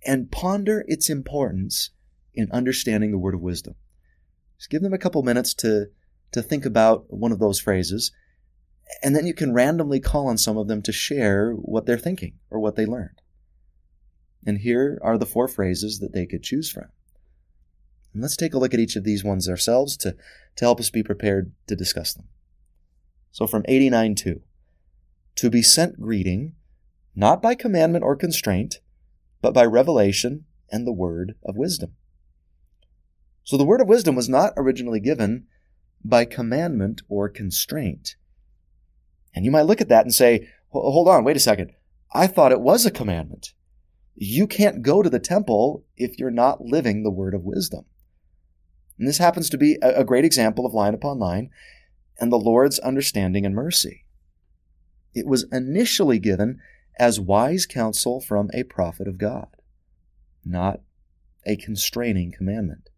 and 0.05 0.31
ponder 0.31 0.85
its 0.87 1.09
importance 1.09 1.91
in 2.35 2.51
understanding 2.53 3.11
the 3.11 3.19
word 3.19 3.35
of 3.35 3.41
wisdom. 3.41 3.75
Just 4.59 4.71
give 4.71 4.83
them 4.83 4.93
a 4.93 4.99
couple 4.99 5.23
minutes 5.23 5.55
to, 5.55 5.87
to 6.33 6.43
think 6.43 6.67
about 6.67 7.07
one 7.09 7.33
of 7.33 7.39
those 7.39 7.61
phrases, 7.61 8.13
and 9.03 9.15
then 9.15 9.27
you 9.27 9.35
can 9.35 9.53
randomly 9.53 10.01
call 10.01 10.29
on 10.29 10.39
some 10.39 10.57
of 10.57 10.69
them 10.69 10.83
to 10.83 10.93
share 10.93 11.53
what 11.53 11.87
they're 11.87 11.99
thinking 11.99 12.35
or 12.51 12.61
what 12.61 12.77
they 12.77 12.87
learned. 12.87 13.21
And 14.47 14.59
here 14.59 14.99
are 15.03 15.19
the 15.19 15.27
four 15.27 15.49
phrases 15.49 15.99
that 15.99 16.13
they 16.13 16.27
could 16.27 16.43
choose 16.43 16.71
from. 16.71 16.87
And 18.13 18.23
let's 18.23 18.37
take 18.37 18.55
a 18.55 18.59
look 18.59 18.73
at 18.73 18.81
each 18.81 18.97
of 18.97 19.05
these 19.05 19.25
ones 19.25 19.49
ourselves 19.49 19.97
to, 19.99 20.13
to 20.13 20.65
help 20.65 20.81
us 20.81 20.89
be 20.89 21.03
prepared 21.03 21.53
to 21.67 21.77
discuss 21.77 22.15
them. 22.15 22.29
So 23.33 23.47
from 23.47 23.65
89 23.69 24.15
2, 24.15 24.41
to 25.37 25.51
be 25.51 25.63
sent 25.63 26.01
greeting, 26.01 26.55
not 27.15 27.43
by 27.43 27.55
commandment 27.55 28.05
or 28.05 28.17
constraint, 28.17 28.81
but 29.43 29.53
by 29.53 29.65
revelation 29.65 30.47
and 30.71 30.87
the 30.87 30.93
word 30.93 31.35
of 31.45 31.57
wisdom. 31.57 31.93
So 33.45 33.57
the 33.57 33.65
word 33.65 33.81
of 33.81 33.89
wisdom 33.89 34.15
was 34.15 34.29
not 34.29 34.55
originally 34.57 35.01
given 35.01 35.47
by 36.05 36.25
commandment 36.25 37.03
or 37.09 37.29
constraint. 37.29 38.17
And 39.37 39.45
you 39.45 39.51
might 39.51 39.67
look 39.67 39.83
at 39.83 39.91
that 39.91 40.07
and 40.07 40.15
say, 40.15 40.49
hold 40.71 41.09
on, 41.09 41.23
wait 41.23 41.37
a 41.37 41.41
second. 41.41 41.73
I 42.13 42.27
thought 42.27 42.53
it 42.53 42.61
was 42.61 42.87
a 42.87 42.91
commandment. 42.91 43.53
You 44.15 44.47
can't 44.47 44.83
go 44.83 45.03
to 45.03 45.11
the 45.11 45.21
temple 45.21 45.85
if 45.97 46.19
you're 46.19 46.31
not 46.31 46.63
living 46.63 47.03
the 47.03 47.11
word 47.11 47.35
of 47.35 47.45
wisdom. 47.45 47.85
And 48.99 49.07
this 49.07 49.19
happens 49.19 49.51
to 49.51 49.59
be 49.59 49.77
a 49.83 50.05
great 50.05 50.25
example 50.25 50.65
of 50.65 50.73
line 50.73 50.95
upon 50.95 51.19
line 51.19 51.51
and 52.19 52.33
the 52.33 52.39
Lord's 52.39 52.79
understanding 52.79 53.45
and 53.45 53.55
mercy. 53.55 54.07
It 55.15 55.27
was 55.27 55.47
initially 55.53 56.19
given 56.19 56.61
as 56.99 57.21
wise 57.21 57.67
counsel 57.67 58.23
from 58.23 58.49
a 58.55 58.63
prophet 58.63 59.07
of 59.07 59.19
God, 59.19 59.49
not 60.47 60.81
a 61.45 61.57
constraining 61.57 62.33
commandment. 62.33 62.89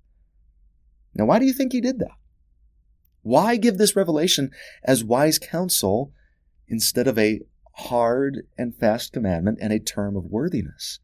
Now, 1.14 1.24
why 1.24 1.40
do 1.40 1.46
you 1.46 1.52
think 1.52 1.72
he 1.72 1.80
did 1.80 1.98
that? 1.98 2.16
Why 3.22 3.56
give 3.56 3.76
this 3.76 3.96
revelation 3.96 4.52
as 4.84 5.02
wise 5.02 5.40
counsel 5.40 6.12
instead 6.68 7.06
of 7.06 7.18
a 7.18 7.40
hard 7.74 8.46
and 8.56 8.74
fast 8.74 9.12
commandment 9.12 9.58
and 9.60 9.72
a 9.72 9.78
term 9.78 10.16
of 10.16 10.24
worthiness? 10.24 11.00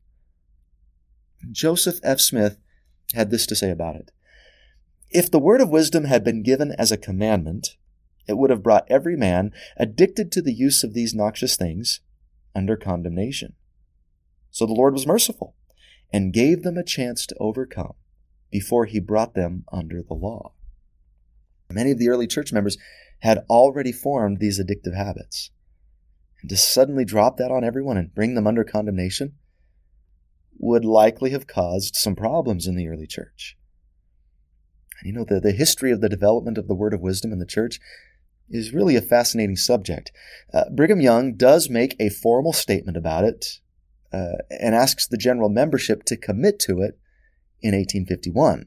Joseph 1.51 2.01
F. 2.03 2.21
Smith 2.21 2.59
had 3.15 3.31
this 3.31 3.47
to 3.47 3.57
say 3.57 3.71
about 3.71 3.97
it. 3.97 4.11
If 5.11 5.31
the 5.31 5.39
word 5.39 5.61
of 5.61 5.71
wisdom 5.71 6.05
had 6.05 6.25
been 6.25 6.43
given 6.43 6.73
as 6.79 6.91
a 6.91 6.97
commandment, 6.97 7.77
it 8.27 8.39
would 8.39 8.51
have 8.51 8.63
brought 8.63 8.87
every 8.91 9.17
man 9.17 9.53
addicted 9.77 10.33
to 10.33 10.43
the 10.43 10.55
use 10.55 10.83
of 10.83 10.95
these 10.95 11.15
noxious 11.15 11.57
things 11.57 12.01
under 12.55 12.77
condemnation. 12.77 13.55
So 14.51 14.67
the 14.67 14.73
Lord 14.73 14.95
was 14.95 15.07
merciful 15.07 15.55
and 16.13 16.33
gave 16.33 16.63
them 16.63 16.79
a 16.79 16.85
chance 16.85 17.27
to 17.27 17.37
overcome 17.39 17.95
before 18.51 18.87
he 18.87 19.01
brought 19.01 19.35
them 19.35 19.65
under 19.73 20.03
the 20.03 20.15
law. 20.15 20.53
Many 21.71 21.91
of 21.91 21.99
the 21.99 22.09
early 22.09 22.27
church 22.27 22.53
members 22.53 22.79
had 23.21 23.45
already 23.51 23.91
formed 23.91 24.39
these 24.39 24.61
addictive 24.61 24.95
habits. 24.95 25.51
And 26.45 26.51
to 26.51 26.59
suddenly 26.59 27.07
drop 27.07 27.39
that 27.39 27.51
on 27.51 27.65
everyone 27.65 27.97
and 27.97 28.15
bring 28.15 28.35
them 28.35 28.47
under 28.47 28.65
condemnation 28.65 29.37
would 30.59 30.85
likely 30.85 31.31
have 31.31 31.47
caused 31.47 31.97
some 31.97 32.15
problems 32.15 32.67
in 32.67 32.77
the 32.77 32.87
early 32.87 33.07
church. 33.07 33.57
And 35.01 35.09
you 35.09 35.15
know, 35.15 35.25
the, 35.25 35.41
the 35.41 35.53
history 35.53 35.91
of 35.91 36.03
the 36.03 36.09
development 36.11 36.59
of 36.59 36.69
the 36.69 36.75
word 36.75 36.93
of 36.93 37.01
wisdom 37.01 37.33
in 37.33 37.39
the 37.39 37.47
church 37.47 37.81
is 38.51 38.75
really 38.75 38.95
a 38.95 39.01
fascinating 39.01 39.57
subject. 39.57 40.13
Uh, 40.53 40.65
Brigham 40.69 41.01
Young 41.01 41.33
does 41.35 41.71
make 41.71 41.97
a 41.99 42.11
formal 42.11 42.53
statement 42.53 42.99
about 42.99 43.25
it 43.25 43.61
uh, 44.13 44.37
and 44.51 44.75
asks 44.75 45.07
the 45.07 45.17
general 45.17 45.49
membership 45.49 46.05
to 46.05 46.17
commit 46.19 46.59
to 46.59 46.83
it 46.83 46.99
in 47.63 47.75
1851. 47.75 48.67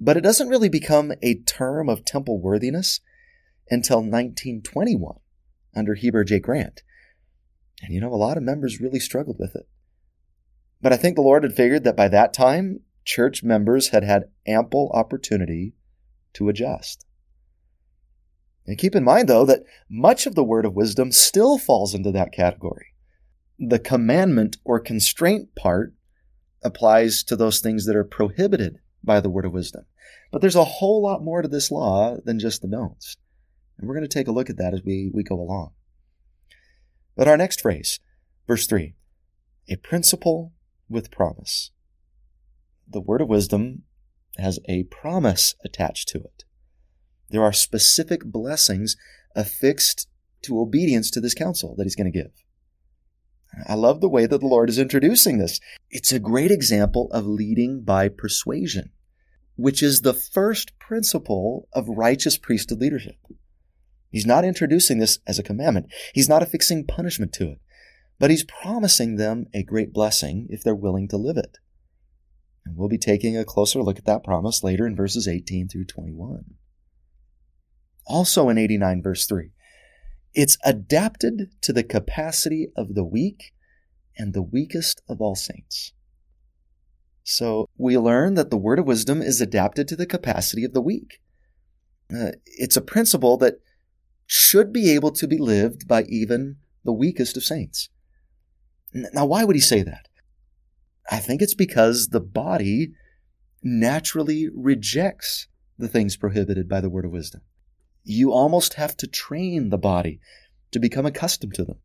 But 0.00 0.16
it 0.16 0.22
doesn't 0.22 0.48
really 0.48 0.68
become 0.68 1.12
a 1.22 1.40
term 1.44 1.88
of 1.88 2.04
temple 2.04 2.40
worthiness 2.40 2.98
until 3.70 3.98
1921 3.98 5.20
under 5.76 5.94
Heber 5.94 6.24
J. 6.24 6.40
Grant. 6.40 6.82
And 7.82 7.92
you 7.92 8.00
know, 8.00 8.12
a 8.12 8.16
lot 8.16 8.36
of 8.36 8.42
members 8.42 8.80
really 8.80 8.98
struggled 8.98 9.36
with 9.38 9.54
it. 9.54 9.68
But 10.80 10.92
I 10.92 10.96
think 10.96 11.16
the 11.16 11.22
Lord 11.22 11.42
had 11.42 11.54
figured 11.54 11.84
that 11.84 11.96
by 11.96 12.08
that 12.08 12.32
time, 12.32 12.80
church 13.04 13.42
members 13.42 13.88
had 13.88 14.02
had 14.02 14.30
ample 14.46 14.90
opportunity 14.94 15.74
to 16.34 16.48
adjust. 16.48 17.06
And 18.66 18.78
keep 18.78 18.96
in 18.96 19.04
mind, 19.04 19.28
though, 19.28 19.44
that 19.44 19.64
much 19.88 20.26
of 20.26 20.34
the 20.34 20.44
word 20.44 20.66
of 20.66 20.74
wisdom 20.74 21.12
still 21.12 21.56
falls 21.56 21.94
into 21.94 22.10
that 22.12 22.32
category. 22.32 22.86
The 23.58 23.78
commandment 23.78 24.56
or 24.64 24.80
constraint 24.80 25.54
part 25.54 25.94
applies 26.62 27.22
to 27.24 27.36
those 27.36 27.60
things 27.60 27.86
that 27.86 27.96
are 27.96 28.04
prohibited 28.04 28.80
by 29.04 29.20
the 29.20 29.30
word 29.30 29.44
of 29.44 29.52
wisdom. 29.52 29.86
But 30.32 30.40
there's 30.40 30.56
a 30.56 30.64
whole 30.64 31.00
lot 31.00 31.22
more 31.22 31.42
to 31.42 31.48
this 31.48 31.70
law 31.70 32.16
than 32.24 32.40
just 32.40 32.60
the 32.60 32.68
don'ts. 32.68 33.16
And 33.78 33.88
we're 33.88 33.94
going 33.94 34.08
to 34.08 34.18
take 34.18 34.28
a 34.28 34.32
look 34.32 34.50
at 34.50 34.56
that 34.56 34.74
as 34.74 34.82
we, 34.84 35.10
we 35.12 35.22
go 35.22 35.36
along. 35.36 35.72
But 37.16 37.28
our 37.28 37.36
next 37.36 37.60
phrase, 37.60 38.00
verse 38.46 38.66
3 38.66 38.94
a 39.68 39.76
principle 39.76 40.52
with 40.88 41.10
promise. 41.10 41.72
The 42.88 43.00
word 43.00 43.20
of 43.20 43.28
wisdom 43.28 43.82
has 44.38 44.60
a 44.68 44.84
promise 44.84 45.54
attached 45.64 46.08
to 46.10 46.18
it. 46.18 46.44
There 47.30 47.42
are 47.42 47.52
specific 47.52 48.24
blessings 48.24 48.96
affixed 49.34 50.08
to 50.42 50.60
obedience 50.60 51.10
to 51.10 51.20
this 51.20 51.34
counsel 51.34 51.74
that 51.76 51.82
he's 51.84 51.96
going 51.96 52.10
to 52.12 52.16
give. 52.16 52.30
I 53.66 53.74
love 53.74 54.00
the 54.00 54.08
way 54.08 54.26
that 54.26 54.38
the 54.38 54.46
Lord 54.46 54.68
is 54.68 54.78
introducing 54.78 55.38
this. 55.38 55.60
It's 55.90 56.12
a 56.12 56.20
great 56.20 56.50
example 56.50 57.08
of 57.10 57.26
leading 57.26 57.82
by 57.82 58.08
persuasion, 58.08 58.90
which 59.56 59.82
is 59.82 60.00
the 60.00 60.14
first 60.14 60.78
principle 60.78 61.68
of 61.72 61.88
righteous 61.88 62.36
priesthood 62.36 62.80
leadership. 62.80 63.16
He's 64.16 64.24
not 64.24 64.46
introducing 64.46 64.96
this 64.96 65.18
as 65.26 65.38
a 65.38 65.42
commandment. 65.42 65.92
He's 66.14 66.28
not 66.28 66.42
affixing 66.42 66.86
punishment 66.86 67.34
to 67.34 67.50
it, 67.50 67.60
but 68.18 68.30
he's 68.30 68.44
promising 68.44 69.16
them 69.16 69.44
a 69.52 69.62
great 69.62 69.92
blessing 69.92 70.46
if 70.48 70.62
they're 70.62 70.74
willing 70.74 71.06
to 71.08 71.18
live 71.18 71.36
it. 71.36 71.58
And 72.64 72.78
we'll 72.78 72.88
be 72.88 72.96
taking 72.96 73.36
a 73.36 73.44
closer 73.44 73.82
look 73.82 73.98
at 73.98 74.06
that 74.06 74.24
promise 74.24 74.64
later 74.64 74.86
in 74.86 74.96
verses 74.96 75.28
18 75.28 75.68
through 75.68 75.84
21 75.84 76.54
also 78.06 78.48
in 78.48 78.56
89 78.56 79.02
verse 79.02 79.26
3. 79.26 79.50
It's 80.32 80.56
adapted 80.64 81.50
to 81.60 81.72
the 81.74 81.84
capacity 81.84 82.68
of 82.74 82.94
the 82.94 83.04
weak 83.04 83.52
and 84.16 84.32
the 84.32 84.42
weakest 84.42 85.02
of 85.10 85.20
all 85.20 85.34
saints. 85.34 85.92
So 87.22 87.68
we 87.76 87.98
learn 87.98 88.32
that 88.34 88.50
the 88.50 88.56
word 88.56 88.78
of 88.78 88.86
wisdom 88.86 89.20
is 89.20 89.42
adapted 89.42 89.88
to 89.88 89.96
the 89.96 90.06
capacity 90.06 90.64
of 90.64 90.72
the 90.72 90.80
weak. 90.80 91.20
Uh, 92.10 92.32
it's 92.46 92.76
a 92.76 92.80
principle 92.80 93.36
that 93.38 93.58
should 94.26 94.72
be 94.72 94.90
able 94.90 95.12
to 95.12 95.26
be 95.26 95.38
lived 95.38 95.86
by 95.86 96.02
even 96.04 96.56
the 96.84 96.92
weakest 96.92 97.36
of 97.36 97.44
saints. 97.44 97.88
Now, 98.92 99.26
why 99.26 99.44
would 99.44 99.56
he 99.56 99.62
say 99.62 99.82
that? 99.82 100.08
I 101.10 101.18
think 101.18 101.40
it's 101.40 101.54
because 101.54 102.08
the 102.08 102.20
body 102.20 102.92
naturally 103.62 104.48
rejects 104.52 105.48
the 105.78 105.88
things 105.88 106.16
prohibited 106.16 106.68
by 106.68 106.80
the 106.80 106.90
word 106.90 107.04
of 107.04 107.10
wisdom 107.10 107.42
you 108.06 108.32
almost 108.32 108.74
have 108.74 108.96
to 108.96 109.06
train 109.06 109.68
the 109.68 109.78
body 109.78 110.20
to 110.70 110.78
become 110.78 111.04
accustomed 111.04 111.54
to 111.54 111.64
them. 111.64 111.78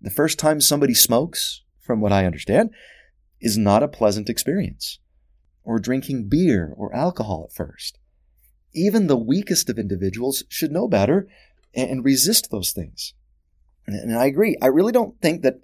The 0.00 0.10
first 0.10 0.38
time 0.38 0.60
somebody 0.60 0.94
smokes, 0.94 1.62
from 1.78 2.00
what 2.00 2.12
I 2.12 2.24
understand, 2.24 2.70
is 3.40 3.58
not 3.58 3.82
a 3.82 3.88
pleasant 3.88 4.30
experience. 4.30 4.98
Or 5.62 5.78
drinking 5.78 6.28
beer 6.28 6.72
or 6.76 6.94
alcohol 6.94 7.48
at 7.48 7.54
first. 7.54 7.98
Even 8.74 9.06
the 9.06 9.16
weakest 9.16 9.68
of 9.68 9.78
individuals 9.78 10.42
should 10.48 10.72
know 10.72 10.88
better 10.88 11.28
and 11.74 12.04
resist 12.04 12.50
those 12.50 12.72
things. 12.72 13.14
And 13.86 14.16
I 14.16 14.26
agree. 14.26 14.56
I 14.62 14.66
really 14.66 14.92
don't 14.92 15.20
think 15.20 15.42
that 15.42 15.60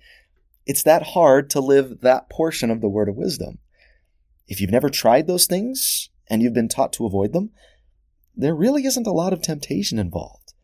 it's 0.67 0.83
that 0.83 1.03
hard 1.03 1.51
to 1.51 1.61
live 1.61 2.01
that 2.01 2.29
portion 2.29 2.71
of 2.71 2.81
the 2.81 2.89
word 2.89 3.09
of 3.09 3.17
wisdom. 3.17 3.59
If 4.47 4.61
you've 4.61 4.71
never 4.71 4.91
tried 4.91 5.27
those 5.27 5.47
things 5.47 6.11
and 6.29 6.43
you've 6.43 6.55
been 6.55 6.69
taught 6.69 6.93
to 6.95 7.07
avoid 7.07 7.33
them, 7.33 7.51
there 8.37 8.55
really 8.55 8.85
isn't 8.85 9.07
a 9.07 9.13
lot 9.13 9.33
of 9.33 9.43
temptation 9.43 9.99
involved. 9.99 10.55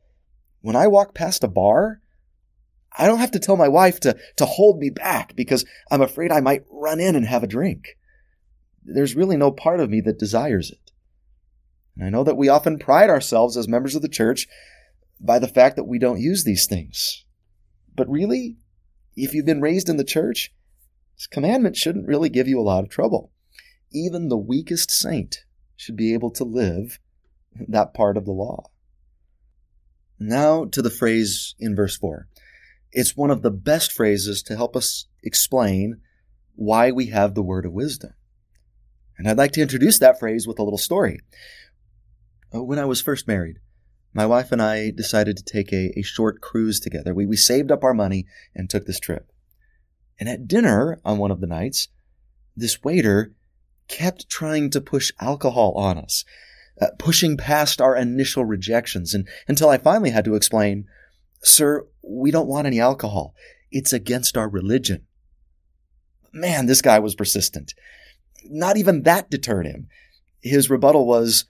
When 0.60 0.76
I 0.76 0.86
walk 0.86 1.14
past 1.14 1.44
a 1.44 1.48
bar, 1.48 2.00
I 2.96 3.06
don't 3.06 3.18
have 3.18 3.32
to 3.32 3.38
tell 3.38 3.56
my 3.56 3.68
wife 3.68 4.00
to, 4.00 4.16
to 4.36 4.46
hold 4.46 4.78
me 4.78 4.90
back 4.90 5.34
because 5.34 5.64
I'm 5.90 6.00
afraid 6.00 6.30
I 6.30 6.40
might 6.40 6.64
run 6.70 7.00
in 7.00 7.16
and 7.16 7.26
have 7.26 7.42
a 7.42 7.48
drink. 7.48 7.98
There's 8.84 9.16
really 9.16 9.36
no 9.36 9.50
part 9.50 9.80
of 9.80 9.90
me 9.90 10.00
that 10.02 10.18
desires 10.18 10.70
it. 10.70 10.92
And 11.96 12.06
I 12.06 12.10
know 12.10 12.24
that 12.24 12.36
we 12.36 12.48
often 12.48 12.78
pride 12.78 13.10
ourselves 13.10 13.56
as 13.56 13.68
members 13.68 13.94
of 13.94 14.02
the 14.02 14.08
church 14.08 14.46
by 15.24 15.38
the 15.38 15.48
fact 15.48 15.76
that 15.76 15.84
we 15.84 15.98
don't 15.98 16.20
use 16.20 16.44
these 16.44 16.66
things. 16.66 17.24
But 17.96 18.10
really, 18.10 18.58
if 19.16 19.32
you've 19.32 19.46
been 19.46 19.62
raised 19.62 19.88
in 19.88 19.96
the 19.96 20.04
church, 20.04 20.52
this 21.16 21.26
commandment 21.26 21.76
shouldn't 21.76 22.06
really 22.06 22.28
give 22.28 22.46
you 22.46 22.60
a 22.60 22.62
lot 22.62 22.84
of 22.84 22.90
trouble. 22.90 23.32
Even 23.90 24.28
the 24.28 24.36
weakest 24.36 24.90
saint 24.90 25.44
should 25.76 25.96
be 25.96 26.12
able 26.12 26.30
to 26.32 26.44
live 26.44 26.98
that 27.68 27.94
part 27.94 28.16
of 28.16 28.24
the 28.26 28.32
law. 28.32 28.70
Now 30.18 30.66
to 30.66 30.82
the 30.82 30.90
phrase 30.90 31.54
in 31.58 31.74
verse 31.74 31.96
4. 31.96 32.28
It's 32.92 33.16
one 33.16 33.30
of 33.30 33.42
the 33.42 33.50
best 33.50 33.92
phrases 33.92 34.42
to 34.44 34.56
help 34.56 34.76
us 34.76 35.06
explain 35.22 36.00
why 36.54 36.90
we 36.90 37.06
have 37.06 37.34
the 37.34 37.42
word 37.42 37.64
of 37.64 37.72
wisdom. 37.72 38.14
And 39.16 39.28
I'd 39.28 39.38
like 39.38 39.52
to 39.52 39.62
introduce 39.62 39.98
that 40.00 40.18
phrase 40.18 40.46
with 40.46 40.58
a 40.58 40.62
little 40.62 40.78
story. 40.78 41.20
Uh, 42.54 42.62
when 42.62 42.78
I 42.78 42.84
was 42.84 43.00
first 43.00 43.26
married, 43.26 43.58
my 44.14 44.24
wife 44.24 44.52
and 44.52 44.62
I 44.62 44.90
decided 44.90 45.36
to 45.36 45.44
take 45.44 45.72
a, 45.72 45.98
a 45.98 46.02
short 46.02 46.40
cruise 46.40 46.80
together. 46.80 47.12
We, 47.12 47.26
we 47.26 47.36
saved 47.36 47.70
up 47.70 47.84
our 47.84 47.94
money 47.94 48.26
and 48.54 48.70
took 48.70 48.86
this 48.86 49.00
trip. 49.00 49.30
And 50.18 50.28
at 50.28 50.48
dinner 50.48 51.00
on 51.04 51.18
one 51.18 51.30
of 51.30 51.40
the 51.40 51.46
nights, 51.46 51.88
this 52.56 52.82
waiter 52.82 53.34
kept 53.88 54.28
trying 54.30 54.70
to 54.70 54.80
push 54.80 55.10
alcohol 55.20 55.72
on 55.72 55.98
us 55.98 56.24
uh, 56.80 56.88
pushing 56.98 57.36
past 57.36 57.80
our 57.80 57.96
initial 57.96 58.44
rejections 58.44 59.14
and 59.14 59.28
until 59.48 59.68
I 59.68 59.78
finally 59.78 60.10
had 60.10 60.24
to 60.24 60.34
explain, 60.34 60.86
sir, 61.42 61.86
we 62.02 62.30
don't 62.30 62.48
want 62.48 62.66
any 62.66 62.80
alcohol. 62.80 63.34
It's 63.70 63.92
against 63.92 64.36
our 64.36 64.48
religion. 64.48 65.06
Man, 66.32 66.66
this 66.66 66.82
guy 66.82 66.98
was 66.98 67.14
persistent. 67.14 67.74
Not 68.44 68.76
even 68.76 69.02
that 69.02 69.30
deterred 69.30 69.66
him. 69.66 69.88
His 70.42 70.68
rebuttal 70.68 71.06
was, 71.06 71.44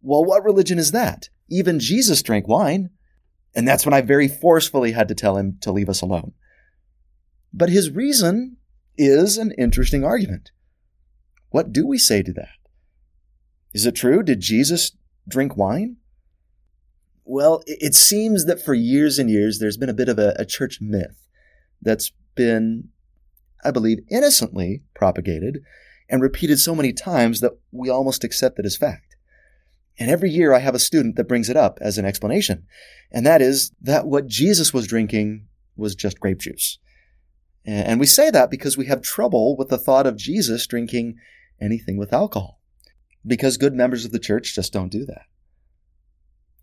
well, 0.00 0.24
what 0.24 0.44
religion 0.44 0.78
is 0.78 0.92
that? 0.92 1.28
Even 1.48 1.78
Jesus 1.78 2.22
drank 2.22 2.46
wine. 2.46 2.90
And 3.54 3.66
that's 3.66 3.84
when 3.84 3.94
I 3.94 4.02
very 4.02 4.28
forcefully 4.28 4.92
had 4.92 5.08
to 5.08 5.14
tell 5.14 5.36
him 5.36 5.58
to 5.62 5.72
leave 5.72 5.88
us 5.88 6.02
alone. 6.02 6.32
But 7.52 7.70
his 7.70 7.90
reason 7.90 8.58
is 8.96 9.38
an 9.38 9.52
interesting 9.52 10.04
argument. 10.04 10.50
What 11.50 11.72
do 11.72 11.86
we 11.86 11.98
say 11.98 12.22
to 12.22 12.32
that? 12.34 12.48
Is 13.72 13.86
it 13.86 13.96
true? 13.96 14.22
Did 14.22 14.40
Jesus 14.40 14.92
drink 15.26 15.56
wine? 15.56 15.96
Well, 17.24 17.62
it 17.66 17.94
seems 17.94 18.46
that 18.46 18.64
for 18.64 18.74
years 18.74 19.18
and 19.18 19.30
years 19.30 19.58
there's 19.58 19.76
been 19.76 19.90
a 19.90 19.94
bit 19.94 20.08
of 20.08 20.18
a, 20.18 20.34
a 20.38 20.46
church 20.46 20.78
myth 20.80 21.28
that's 21.80 22.10
been, 22.34 22.88
I 23.64 23.70
believe, 23.70 23.98
innocently 24.10 24.82
propagated 24.94 25.62
and 26.08 26.22
repeated 26.22 26.58
so 26.58 26.74
many 26.74 26.92
times 26.92 27.40
that 27.40 27.52
we 27.70 27.90
almost 27.90 28.24
accept 28.24 28.58
it 28.58 28.64
as 28.64 28.76
fact. 28.76 29.07
And 29.98 30.10
every 30.10 30.30
year 30.30 30.52
I 30.52 30.60
have 30.60 30.74
a 30.74 30.78
student 30.78 31.16
that 31.16 31.28
brings 31.28 31.48
it 31.48 31.56
up 31.56 31.78
as 31.80 31.98
an 31.98 32.04
explanation. 32.04 32.66
And 33.10 33.26
that 33.26 33.42
is 33.42 33.72
that 33.80 34.06
what 34.06 34.26
Jesus 34.26 34.72
was 34.72 34.86
drinking 34.86 35.46
was 35.76 35.94
just 35.94 36.20
grape 36.20 36.38
juice. 36.38 36.78
And 37.64 38.00
we 38.00 38.06
say 38.06 38.30
that 38.30 38.50
because 38.50 38.76
we 38.78 38.86
have 38.86 39.02
trouble 39.02 39.56
with 39.56 39.68
the 39.68 39.78
thought 39.78 40.06
of 40.06 40.16
Jesus 40.16 40.66
drinking 40.66 41.16
anything 41.60 41.96
with 41.96 42.12
alcohol. 42.12 42.60
Because 43.26 43.56
good 43.56 43.74
members 43.74 44.04
of 44.04 44.12
the 44.12 44.18
church 44.18 44.54
just 44.54 44.72
don't 44.72 44.92
do 44.92 45.04
that. 45.04 45.22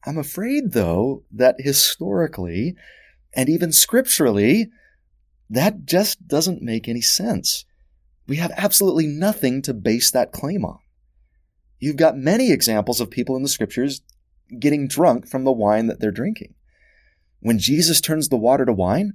I'm 0.05 0.17
afraid, 0.17 0.71
though, 0.71 1.23
that 1.31 1.55
historically 1.59 2.75
and 3.33 3.49
even 3.49 3.71
scripturally, 3.71 4.69
that 5.49 5.85
just 5.85 6.27
doesn't 6.27 6.61
make 6.61 6.87
any 6.87 7.01
sense. 7.01 7.65
We 8.27 8.37
have 8.37 8.51
absolutely 8.55 9.07
nothing 9.07 9.61
to 9.63 9.73
base 9.73 10.09
that 10.11 10.31
claim 10.31 10.63
on. 10.63 10.79
You've 11.85 11.97
got 11.97 12.17
many 12.17 12.51
examples 12.51 12.99
of 12.99 13.11
people 13.11 13.35
in 13.35 13.43
the 13.43 13.47
scriptures 13.47 14.01
getting 14.57 14.87
drunk 14.87 15.27
from 15.27 15.43
the 15.43 15.51
wine 15.51 15.85
that 15.85 15.99
they're 15.99 16.09
drinking. 16.09 16.55
When 17.41 17.59
Jesus 17.59 18.01
turns 18.01 18.27
the 18.27 18.37
water 18.37 18.65
to 18.65 18.73
wine, 18.73 19.13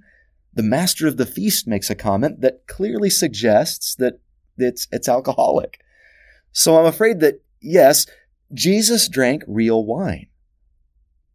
the 0.55 0.63
master 0.63 1.09
of 1.09 1.17
the 1.17 1.27
feast 1.27 1.67
makes 1.67 1.91
a 1.91 1.97
comment 1.97 2.43
that 2.43 2.69
clearly 2.69 3.11
suggests 3.11 3.97
that 3.97 4.21
it's, 4.57 4.87
it's 4.93 5.09
alcoholic. 5.09 5.81
So 6.53 6.79
I'm 6.79 6.87
afraid 6.87 7.19
that, 7.19 7.43
yes, 7.61 8.07
Jesus 8.55 9.09
drank 9.09 9.43
real 9.49 9.85
wine. 9.85 10.29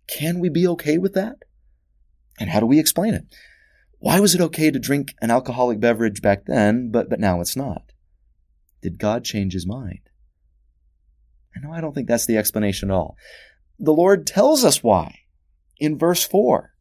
Can 0.07 0.39
we 0.39 0.47
be 0.47 0.65
okay 0.69 0.97
with 0.97 1.15
that? 1.15 1.35
And 2.39 2.49
how 2.49 2.61
do 2.61 2.65
we 2.65 2.79
explain 2.79 3.13
it? 3.13 3.25
Why 3.99 4.21
was 4.21 4.35
it 4.35 4.41
okay 4.41 4.71
to 4.71 4.79
drink 4.79 5.13
an 5.21 5.31
alcoholic 5.31 5.81
beverage 5.81 6.21
back 6.21 6.45
then, 6.45 6.91
but, 6.91 7.09
but 7.09 7.19
now 7.19 7.41
it's 7.41 7.57
not? 7.57 7.91
Did 8.81 8.99
God 8.99 9.25
change 9.25 9.51
his 9.51 9.67
mind? 9.67 9.99
No, 11.61 11.71
I 11.71 11.81
don't 11.81 11.93
think 11.93 12.07
that's 12.07 12.25
the 12.25 12.37
explanation 12.37 12.91
at 12.91 12.95
all. 12.95 13.15
The 13.79 13.93
Lord 13.93 14.27
tells 14.27 14.63
us 14.63 14.83
why 14.83 15.19
in 15.77 15.97
verse 15.97 16.23
4. 16.23 16.71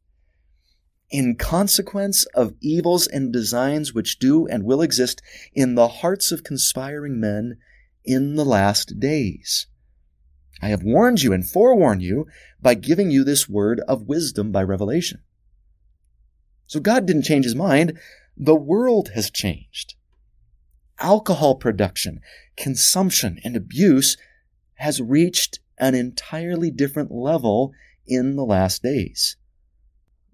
In 1.10 1.36
consequence 1.36 2.24
of 2.34 2.54
evils 2.60 3.06
and 3.06 3.32
designs 3.32 3.94
which 3.94 4.18
do 4.18 4.46
and 4.46 4.64
will 4.64 4.82
exist 4.82 5.22
in 5.52 5.74
the 5.74 5.88
hearts 5.88 6.32
of 6.32 6.42
conspiring 6.42 7.20
men 7.20 7.58
in 8.04 8.36
the 8.36 8.44
last 8.44 8.98
days. 8.98 9.66
I 10.60 10.68
have 10.68 10.82
warned 10.82 11.22
you 11.22 11.32
and 11.32 11.46
forewarned 11.48 12.02
you 12.02 12.26
by 12.60 12.74
giving 12.74 13.10
you 13.10 13.24
this 13.24 13.48
word 13.48 13.80
of 13.86 14.08
wisdom 14.08 14.50
by 14.50 14.62
revelation. 14.62 15.20
So 16.66 16.80
God 16.80 17.06
didn't 17.06 17.22
change 17.22 17.44
his 17.44 17.54
mind. 17.54 17.98
The 18.36 18.54
world 18.54 19.10
has 19.14 19.30
changed. 19.30 19.94
Alcohol 20.98 21.56
production, 21.56 22.20
consumption, 22.56 23.40
and 23.44 23.56
abuse 23.56 24.16
has 24.76 25.00
reached 25.00 25.60
an 25.78 25.94
entirely 25.94 26.70
different 26.70 27.10
level 27.10 27.72
in 28.06 28.36
the 28.36 28.44
last 28.44 28.82
days. 28.82 29.36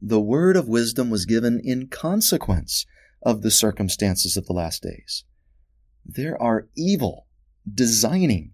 The 0.01 0.21
word 0.21 0.57
of 0.57 0.69
wisdom 0.69 1.11
was 1.11 1.27
given 1.27 1.61
in 1.63 1.89
consequence 1.89 2.87
of 3.23 3.43
the 3.43 3.51
circumstances 3.51 4.37
of 4.37 4.47
the 4.47 4.53
last 4.53 4.83
days. 4.83 5.25
There 6.07 6.41
are 6.41 6.69
evil, 6.77 7.27
designing, 7.73 8.53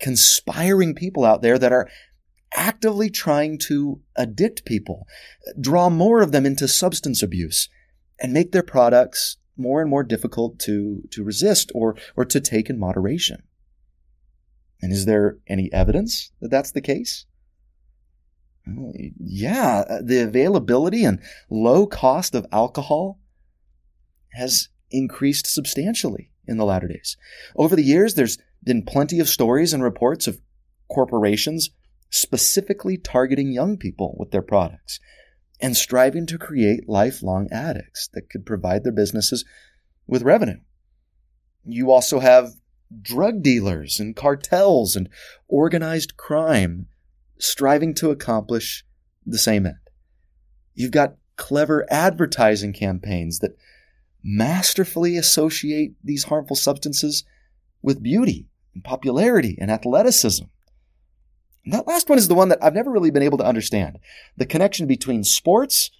conspiring 0.00 0.94
people 0.94 1.24
out 1.24 1.42
there 1.42 1.58
that 1.58 1.72
are 1.72 1.88
actively 2.54 3.08
trying 3.08 3.58
to 3.58 4.00
addict 4.16 4.64
people, 4.64 5.06
draw 5.58 5.88
more 5.88 6.20
of 6.20 6.32
them 6.32 6.44
into 6.44 6.68
substance 6.68 7.22
abuse, 7.22 7.68
and 8.20 8.32
make 8.32 8.52
their 8.52 8.62
products 8.62 9.38
more 9.56 9.80
and 9.80 9.88
more 9.88 10.02
difficult 10.02 10.58
to, 10.58 11.02
to 11.10 11.24
resist 11.24 11.70
or, 11.74 11.96
or 12.16 12.24
to 12.24 12.40
take 12.40 12.68
in 12.68 12.78
moderation. 12.78 13.42
And 14.82 14.92
is 14.92 15.06
there 15.06 15.38
any 15.46 15.72
evidence 15.72 16.32
that 16.40 16.50
that's 16.50 16.72
the 16.72 16.80
case? 16.80 17.24
Well, 18.66 18.92
yeah, 19.18 19.84
uh, 19.88 20.02
the 20.02 20.22
availability 20.22 21.04
and 21.04 21.20
low 21.48 21.86
cost 21.86 22.34
of 22.34 22.46
alcohol 22.52 23.20
has 24.32 24.68
increased 24.90 25.46
substantially 25.46 26.30
in 26.46 26.56
the 26.56 26.64
latter 26.64 26.88
days. 26.88 27.16
Over 27.56 27.76
the 27.76 27.82
years, 27.82 28.14
there's 28.14 28.38
been 28.64 28.84
plenty 28.84 29.20
of 29.20 29.28
stories 29.28 29.72
and 29.72 29.82
reports 29.82 30.26
of 30.26 30.40
corporations 30.88 31.70
specifically 32.10 32.98
targeting 32.98 33.52
young 33.52 33.76
people 33.78 34.14
with 34.18 34.30
their 34.30 34.42
products 34.42 35.00
and 35.60 35.76
striving 35.76 36.26
to 36.26 36.38
create 36.38 36.88
lifelong 36.88 37.48
addicts 37.50 38.08
that 38.12 38.28
could 38.28 38.44
provide 38.44 38.84
their 38.84 38.92
businesses 38.92 39.44
with 40.06 40.22
revenue. 40.22 40.58
You 41.64 41.90
also 41.90 42.18
have 42.18 42.50
drug 43.00 43.42
dealers 43.42 43.98
and 43.98 44.14
cartels 44.16 44.96
and 44.96 45.08
organized 45.48 46.16
crime 46.16 46.86
striving 47.38 47.94
to 47.94 48.10
accomplish 48.10 48.84
the 49.26 49.38
same 49.38 49.66
end. 49.66 49.76
You've 50.74 50.90
got 50.90 51.16
clever 51.36 51.86
advertising 51.90 52.72
campaigns 52.72 53.38
that 53.40 53.56
masterfully 54.22 55.16
associate 55.16 55.94
these 56.04 56.24
harmful 56.24 56.56
substances 56.56 57.24
with 57.82 58.02
beauty 58.02 58.46
and 58.74 58.84
popularity 58.84 59.58
and 59.60 59.70
athleticism. 59.70 60.44
And 61.64 61.74
that 61.74 61.86
last 61.86 62.08
one 62.08 62.18
is 62.18 62.28
the 62.28 62.34
one 62.34 62.48
that 62.48 62.62
I've 62.62 62.74
never 62.74 62.90
really 62.90 63.10
been 63.10 63.22
able 63.22 63.38
to 63.38 63.46
understand 63.46 63.98
the 64.36 64.46
connection 64.46 64.86
between 64.86 65.24
sports 65.24 65.90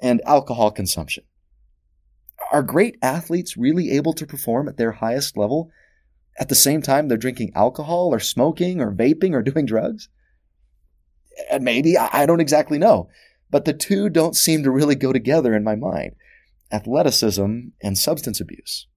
and 0.00 0.20
alcohol 0.26 0.70
consumption. 0.70 1.24
Are 2.52 2.62
great 2.62 2.96
athletes 3.00 3.56
really 3.56 3.92
able 3.92 4.12
to 4.14 4.26
perform 4.26 4.68
at 4.68 4.76
their 4.76 4.92
highest 4.92 5.36
level 5.36 5.70
at 6.38 6.48
the 6.48 6.54
same 6.54 6.82
time 6.82 7.08
they're 7.08 7.16
drinking 7.16 7.52
alcohol 7.54 8.12
or 8.12 8.20
smoking 8.20 8.80
or 8.80 8.92
vaping 8.92 9.32
or 9.32 9.42
doing 9.50 9.66
drugs? 9.66 10.08
And 11.50 11.64
maybe, 11.64 11.98
I 11.98 12.26
don't 12.26 12.40
exactly 12.40 12.78
know. 12.78 13.08
But 13.50 13.64
the 13.64 13.72
two 13.72 14.08
don't 14.08 14.36
seem 14.36 14.62
to 14.62 14.70
really 14.70 14.94
go 14.94 15.12
together 15.12 15.54
in 15.54 15.64
my 15.64 15.74
mind 15.74 16.14
athleticism 16.72 17.58
and 17.82 17.96
substance 17.98 18.40
abuse. 18.40 18.88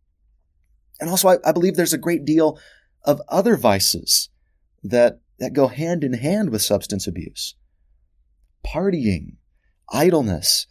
And 1.00 1.10
also, 1.10 1.28
I, 1.30 1.38
I 1.46 1.52
believe 1.52 1.76
there's 1.76 1.94
a 1.94 1.98
great 1.98 2.26
deal 2.26 2.60
of 3.04 3.22
other 3.28 3.56
vices 3.56 4.30
that, 4.84 5.20
that 5.40 5.54
go 5.54 5.68
hand 5.68 6.04
in 6.04 6.14
hand 6.14 6.50
with 6.50 6.62
substance 6.62 7.08
abuse 7.08 7.56
partying, 8.66 9.36
idleness, 9.94 10.68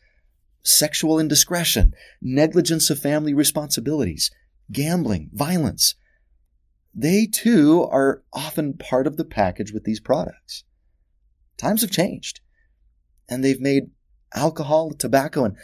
sexual 0.62 1.18
indiscretion, 1.18 1.94
negligence 2.20 2.90
of 2.90 2.98
family 2.98 3.33
responsibilities, 3.33 4.31
gambling, 4.70 5.31
violence 5.33 5.94
they 6.98 7.26
too 7.26 7.82
are 7.82 8.22
often 8.32 8.72
part 8.72 9.06
of 9.06 9.18
the 9.18 9.24
package 9.24 9.70
with 9.70 9.85
these 9.85 10.00
products. 10.00 10.64
Times 11.59 11.82
have 11.82 11.90
changed, 11.90 12.40
and 13.28 13.44
they've 13.44 13.61
made 13.61 13.90
alcohol, 14.35 14.92
tobacco, 14.92 15.44
and 15.44 15.56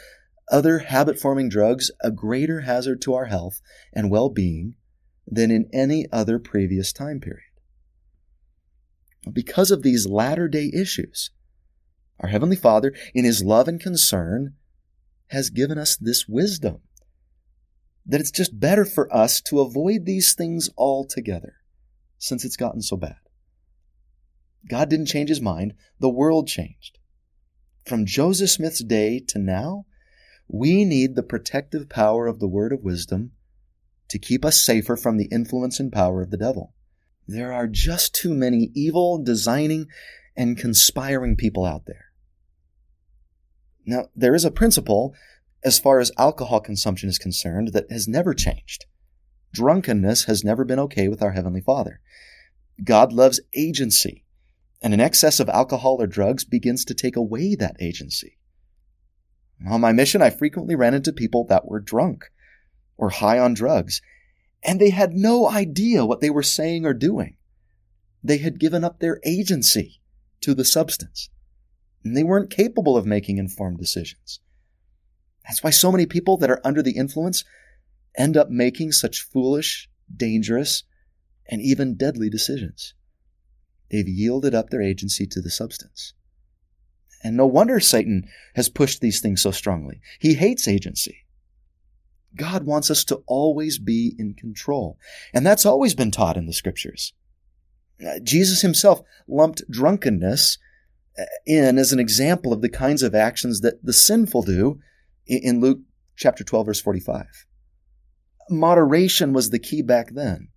other 0.51 0.79
habit 0.79 1.19
forming 1.19 1.49
drugs 1.49 1.89
a 2.01 2.11
greater 2.11 2.61
hazard 2.61 3.01
to 3.01 3.15
our 3.15 3.25
health 3.25 3.61
and 3.91 4.11
well 4.11 4.29
being 4.29 4.75
than 5.25 5.49
in 5.49 5.67
any 5.73 6.05
other 6.11 6.37
previous 6.37 6.93
time 6.93 7.19
period. 7.19 7.41
Because 9.31 9.71
of 9.71 9.81
these 9.81 10.05
latter 10.05 10.47
day 10.47 10.69
issues, 10.71 11.31
our 12.19 12.29
Heavenly 12.29 12.55
Father, 12.55 12.93
in 13.15 13.25
His 13.25 13.43
love 13.43 13.67
and 13.67 13.79
concern, 13.79 14.53
has 15.27 15.49
given 15.49 15.79
us 15.79 15.95
this 15.95 16.27
wisdom 16.27 16.81
that 18.05 18.19
it's 18.19 18.31
just 18.31 18.59
better 18.59 18.85
for 18.85 19.13
us 19.15 19.41
to 19.41 19.61
avoid 19.61 20.05
these 20.05 20.33
things 20.33 20.69
altogether 20.77 21.55
since 22.17 22.43
it's 22.45 22.57
gotten 22.57 22.81
so 22.81 22.97
bad. 22.97 23.15
God 24.67 24.89
didn't 24.89 25.07
change 25.07 25.29
his 25.29 25.41
mind, 25.41 25.73
the 25.99 26.09
world 26.09 26.47
changed. 26.47 26.99
From 27.85 28.05
Joseph 28.05 28.49
Smith's 28.49 28.83
day 28.83 29.19
to 29.27 29.39
now, 29.39 29.85
we 30.47 30.85
need 30.85 31.15
the 31.15 31.23
protective 31.23 31.89
power 31.89 32.27
of 32.27 32.39
the 32.39 32.47
word 32.47 32.71
of 32.71 32.83
wisdom 32.83 33.31
to 34.09 34.19
keep 34.19 34.45
us 34.45 34.61
safer 34.61 34.95
from 34.95 35.17
the 35.17 35.27
influence 35.31 35.79
and 35.79 35.91
power 35.91 36.21
of 36.21 36.31
the 36.31 36.37
devil. 36.37 36.73
There 37.27 37.51
are 37.51 37.67
just 37.67 38.13
too 38.13 38.33
many 38.33 38.69
evil, 38.73 39.21
designing, 39.21 39.87
and 40.35 40.57
conspiring 40.57 41.35
people 41.35 41.65
out 41.65 41.85
there. 41.85 42.05
Now, 43.85 44.09
there 44.15 44.35
is 44.35 44.45
a 44.45 44.51
principle 44.51 45.13
as 45.63 45.79
far 45.79 45.99
as 45.99 46.11
alcohol 46.17 46.59
consumption 46.59 47.09
is 47.09 47.17
concerned 47.17 47.69
that 47.69 47.89
has 47.89 48.07
never 48.07 48.33
changed. 48.33 48.85
Drunkenness 49.53 50.25
has 50.25 50.43
never 50.43 50.65
been 50.65 50.79
okay 50.79 51.07
with 51.07 51.21
our 51.21 51.31
Heavenly 51.31 51.61
Father. 51.61 52.01
God 52.83 53.13
loves 53.13 53.39
agency, 53.55 54.25
and 54.81 54.93
an 54.93 54.99
excess 54.99 55.39
of 55.39 55.47
alcohol 55.47 56.01
or 56.01 56.07
drugs 56.07 56.43
begins 56.43 56.83
to 56.85 56.93
take 56.93 57.15
away 57.15 57.55
that 57.55 57.77
agency. 57.79 58.37
On 59.67 59.79
my 59.79 59.91
mission, 59.91 60.21
I 60.21 60.29
frequently 60.29 60.75
ran 60.75 60.93
into 60.93 61.13
people 61.13 61.45
that 61.45 61.67
were 61.67 61.79
drunk 61.79 62.25
or 62.97 63.09
high 63.09 63.39
on 63.39 63.53
drugs, 63.53 64.01
and 64.63 64.79
they 64.79 64.89
had 64.89 65.13
no 65.13 65.49
idea 65.49 66.05
what 66.05 66.19
they 66.19 66.29
were 66.29 66.43
saying 66.43 66.85
or 66.85 66.93
doing. 66.93 67.37
They 68.23 68.37
had 68.37 68.59
given 68.59 68.83
up 68.83 68.99
their 68.99 69.19
agency 69.23 70.01
to 70.41 70.53
the 70.53 70.65
substance, 70.65 71.29
and 72.03 72.17
they 72.17 72.23
weren't 72.23 72.49
capable 72.49 72.97
of 72.97 73.05
making 73.05 73.37
informed 73.37 73.77
decisions. 73.77 74.39
That's 75.45 75.63
why 75.63 75.71
so 75.71 75.91
many 75.91 76.05
people 76.05 76.37
that 76.37 76.49
are 76.49 76.61
under 76.63 76.81
the 76.81 76.97
influence 76.97 77.43
end 78.17 78.37
up 78.37 78.49
making 78.49 78.91
such 78.91 79.21
foolish, 79.21 79.89
dangerous, 80.15 80.83
and 81.47 81.61
even 81.61 81.95
deadly 81.95 82.29
decisions. 82.29 82.93
They've 83.91 84.07
yielded 84.07 84.55
up 84.55 84.69
their 84.69 84.81
agency 84.81 85.27
to 85.27 85.41
the 85.41 85.49
substance. 85.49 86.13
And 87.23 87.37
no 87.37 87.45
wonder 87.45 87.79
Satan 87.79 88.27
has 88.55 88.69
pushed 88.69 89.01
these 89.01 89.21
things 89.21 89.41
so 89.41 89.51
strongly. 89.51 90.01
He 90.19 90.33
hates 90.33 90.67
agency. 90.67 91.25
God 92.35 92.65
wants 92.65 92.89
us 92.89 93.03
to 93.05 93.23
always 93.27 93.77
be 93.79 94.15
in 94.17 94.33
control. 94.33 94.97
And 95.33 95.45
that's 95.45 95.65
always 95.65 95.95
been 95.95 96.11
taught 96.11 96.37
in 96.37 96.47
the 96.47 96.53
scriptures. 96.53 97.13
Uh, 98.05 98.19
Jesus 98.21 98.61
himself 98.61 99.01
lumped 99.27 99.61
drunkenness 99.69 100.57
uh, 101.17 101.23
in 101.45 101.77
as 101.77 101.93
an 101.93 101.99
example 101.99 102.51
of 102.51 102.61
the 102.61 102.69
kinds 102.69 103.03
of 103.03 103.13
actions 103.13 103.61
that 103.61 103.85
the 103.85 103.93
sinful 103.93 104.41
do 104.41 104.79
in 105.25 105.59
Luke 105.59 105.79
chapter 106.15 106.43
12 106.43 106.65
verse 106.65 106.81
45. 106.81 107.45
Moderation 108.49 109.33
was 109.33 109.49
the 109.49 109.59
key 109.59 109.81
back 109.81 110.13
then. 110.13 110.49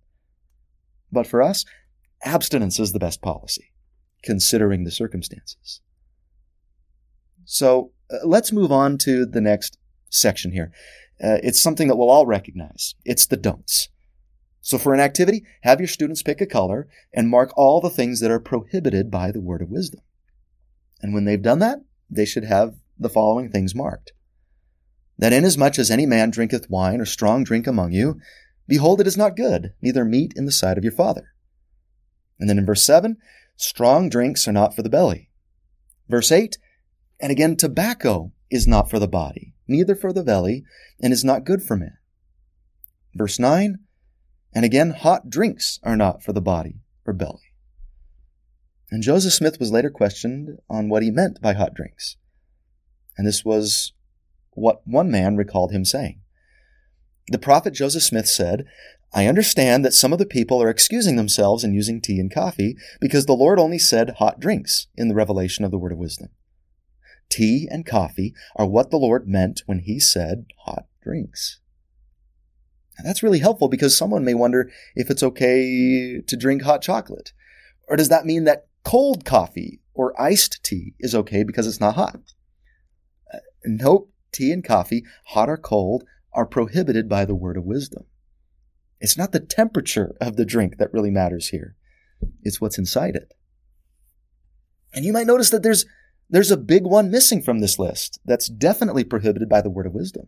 But 1.11 1.27
for 1.27 1.41
us, 1.41 1.65
abstinence 2.23 2.79
is 2.79 2.91
the 2.91 2.99
best 2.99 3.21
policy, 3.21 3.71
considering 4.23 4.83
the 4.83 4.91
circumstances. 4.91 5.81
So 7.45 7.91
uh, 8.11 8.17
let's 8.25 8.51
move 8.51 8.71
on 8.71 8.97
to 8.99 9.25
the 9.25 9.41
next 9.41 9.77
section 10.09 10.51
here. 10.51 10.71
Uh, 11.23 11.37
it's 11.41 11.61
something 11.61 11.87
that 11.87 11.95
we'll 11.95 12.09
all 12.09 12.25
recognize. 12.25 12.95
It's 13.05 13.25
the 13.25 13.37
don'ts. 13.37 13.89
So 14.61 14.77
for 14.77 14.93
an 14.93 14.99
activity, 14.99 15.43
have 15.63 15.79
your 15.79 15.87
students 15.87 16.21
pick 16.21 16.41
a 16.41 16.45
color 16.45 16.87
and 17.13 17.29
mark 17.29 17.53
all 17.55 17.79
the 17.79 17.89
things 17.89 18.19
that 18.19 18.31
are 18.31 18.39
prohibited 18.39 19.09
by 19.09 19.31
the 19.31 19.39
word 19.39 19.61
of 19.61 19.69
wisdom. 19.69 20.01
And 21.01 21.13
when 21.13 21.23
they've 21.23 21.41
done 21.41 21.59
that, 21.59 21.79
they 22.09 22.25
should 22.25 22.43
have 22.43 22.75
the 22.99 23.09
following 23.09 23.49
things 23.49 23.73
marked. 23.73 24.11
That 25.17 25.33
inasmuch 25.33 25.79
as 25.79 25.89
any 25.89 26.05
man 26.05 26.29
drinketh 26.29 26.69
wine 26.69 27.01
or 27.01 27.05
strong 27.05 27.43
drink 27.43 27.65
among 27.65 27.91
you, 27.91 28.19
behold, 28.67 29.01
it 29.01 29.07
is 29.07 29.17
not 29.17 29.35
good, 29.35 29.73
neither 29.81 30.05
meat 30.05 30.33
in 30.35 30.45
the 30.45 30.51
sight 30.51 30.77
of 30.77 30.83
your 30.83 30.93
Father. 30.93 31.33
And 32.39 32.49
then 32.49 32.57
in 32.57 32.65
verse 32.65 32.83
7, 32.83 33.17
strong 33.55 34.09
drinks 34.09 34.47
are 34.47 34.53
not 34.53 34.75
for 34.75 34.83
the 34.83 34.89
belly. 34.89 35.29
Verse 36.07 36.31
8, 36.31 36.57
and 37.19 37.31
again, 37.31 37.55
tobacco 37.55 38.31
is 38.51 38.67
not 38.67 38.89
for 38.89 38.99
the 38.99 39.07
body, 39.07 39.53
neither 39.67 39.95
for 39.95 40.13
the 40.13 40.23
belly, 40.23 40.63
and 41.01 41.11
is 41.11 41.23
not 41.23 41.45
good 41.45 41.63
for 41.63 41.75
man. 41.75 41.97
Verse 43.15 43.39
9, 43.39 43.79
and 44.53 44.65
again, 44.65 44.91
hot 44.91 45.29
drinks 45.29 45.79
are 45.83 45.97
not 45.97 46.23
for 46.23 46.31
the 46.31 46.41
body 46.41 46.81
or 47.05 47.13
belly. 47.13 47.53
And 48.89 49.03
Joseph 49.03 49.33
Smith 49.33 49.59
was 49.59 49.71
later 49.71 49.89
questioned 49.89 50.59
on 50.69 50.89
what 50.89 51.03
he 51.03 51.11
meant 51.11 51.41
by 51.41 51.53
hot 51.53 51.73
drinks. 51.73 52.15
And 53.17 53.27
this 53.27 53.43
was 53.43 53.93
what 54.57 54.81
one 54.85 55.11
man 55.11 55.37
recalled 55.37 55.71
him 55.71 55.85
saying. 55.85 56.19
The 57.27 57.37
prophet 57.37 57.73
Joseph 57.73 58.03
Smith 58.03 58.27
said, 58.27 58.65
I 59.13 59.27
understand 59.27 59.85
that 59.85 59.93
some 59.93 60.11
of 60.11 60.19
the 60.19 60.25
people 60.25 60.61
are 60.61 60.69
excusing 60.69 61.15
themselves 61.15 61.63
in 61.63 61.73
using 61.73 62.01
tea 62.01 62.19
and 62.19 62.33
coffee 62.33 62.75
because 62.99 63.25
the 63.25 63.33
Lord 63.33 63.59
only 63.59 63.79
said 63.79 64.15
hot 64.17 64.39
drinks 64.39 64.87
in 64.95 65.07
the 65.07 65.15
revelation 65.15 65.63
of 65.63 65.71
the 65.71 65.77
word 65.77 65.91
of 65.91 65.97
wisdom. 65.97 66.29
Tea 67.29 67.67
and 67.69 67.85
coffee 67.85 68.33
are 68.55 68.65
what 68.65 68.89
the 68.89 68.97
Lord 68.97 69.27
meant 69.27 69.61
when 69.65 69.79
he 69.79 69.99
said 69.99 70.45
hot 70.65 70.85
drinks. 71.03 71.59
And 72.97 73.07
that's 73.07 73.23
really 73.23 73.39
helpful 73.39 73.67
because 73.67 73.95
someone 73.95 74.25
may 74.25 74.33
wonder 74.33 74.71
if 74.95 75.09
it's 75.09 75.23
okay 75.23 76.21
to 76.21 76.37
drink 76.37 76.63
hot 76.63 76.81
chocolate. 76.81 77.31
Or 77.87 77.95
does 77.95 78.09
that 78.09 78.25
mean 78.25 78.45
that 78.45 78.67
cold 78.83 79.23
coffee 79.23 79.81
or 79.93 80.19
iced 80.19 80.63
tea 80.63 80.95
is 80.99 81.13
okay 81.13 81.43
because 81.43 81.67
it's 81.67 81.79
not 81.79 81.95
hot? 81.95 82.19
Uh, 83.31 83.39
nope, 83.65 84.11
tea 84.31 84.51
and 84.51 84.63
coffee, 84.63 85.03
hot 85.25 85.49
or 85.49 85.57
cold, 85.57 86.03
are 86.33 86.45
prohibited 86.45 87.09
by 87.09 87.25
the 87.25 87.35
word 87.35 87.57
of 87.57 87.63
wisdom. 87.63 88.05
It's 88.99 89.17
not 89.17 89.31
the 89.31 89.39
temperature 89.39 90.15
of 90.19 90.35
the 90.35 90.45
drink 90.45 90.77
that 90.77 90.93
really 90.93 91.11
matters 91.11 91.49
here. 91.49 91.75
It's 92.41 92.59
what's 92.59 92.77
inside 92.77 93.15
it. 93.15 93.33
And 94.93 95.05
you 95.05 95.13
might 95.13 95.27
notice 95.27 95.49
that 95.51 95.63
there's 95.63 95.85
there's 96.29 96.51
a 96.51 96.57
big 96.57 96.83
one 96.83 97.09
missing 97.09 97.41
from 97.41 97.59
this 97.59 97.79
list 97.79 98.19
that's 98.25 98.49
definitely 98.49 99.05
prohibited 99.05 99.47
by 99.47 99.61
the 99.61 99.69
word 99.69 99.85
of 99.85 99.93
wisdom. 99.93 100.27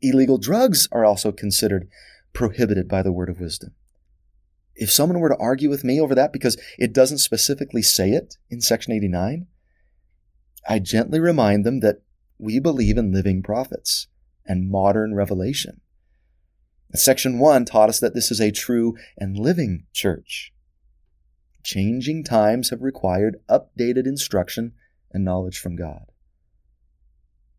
Illegal 0.00 0.38
drugs 0.38 0.88
are 0.90 1.04
also 1.04 1.32
considered 1.32 1.88
prohibited 2.32 2.88
by 2.88 3.02
the 3.02 3.12
word 3.12 3.28
of 3.28 3.40
wisdom. 3.40 3.74
If 4.74 4.90
someone 4.90 5.20
were 5.20 5.28
to 5.28 5.36
argue 5.36 5.68
with 5.68 5.84
me 5.84 6.00
over 6.00 6.14
that 6.14 6.32
because 6.32 6.56
it 6.78 6.94
doesn't 6.94 7.18
specifically 7.18 7.82
say 7.82 8.12
it 8.12 8.36
in 8.48 8.60
section 8.60 8.92
89, 8.92 9.48
I 10.68 10.78
gently 10.78 11.18
remind 11.18 11.66
them 11.66 11.80
that 11.80 12.02
we 12.38 12.58
believe 12.60 12.96
in 12.96 13.12
living 13.12 13.42
prophets 13.42 14.06
and 14.46 14.70
modern 14.70 15.14
revelation. 15.14 15.80
Section 16.94 17.38
1 17.38 17.66
taught 17.66 17.90
us 17.90 18.00
that 18.00 18.14
this 18.14 18.30
is 18.30 18.40
a 18.40 18.50
true 18.50 18.96
and 19.18 19.36
living 19.36 19.84
church. 19.92 20.52
Changing 21.62 22.24
times 22.24 22.70
have 22.70 22.80
required 22.82 23.40
updated 23.50 24.06
instruction 24.06 24.72
and 25.12 25.24
knowledge 25.24 25.58
from 25.58 25.76
God. 25.76 26.06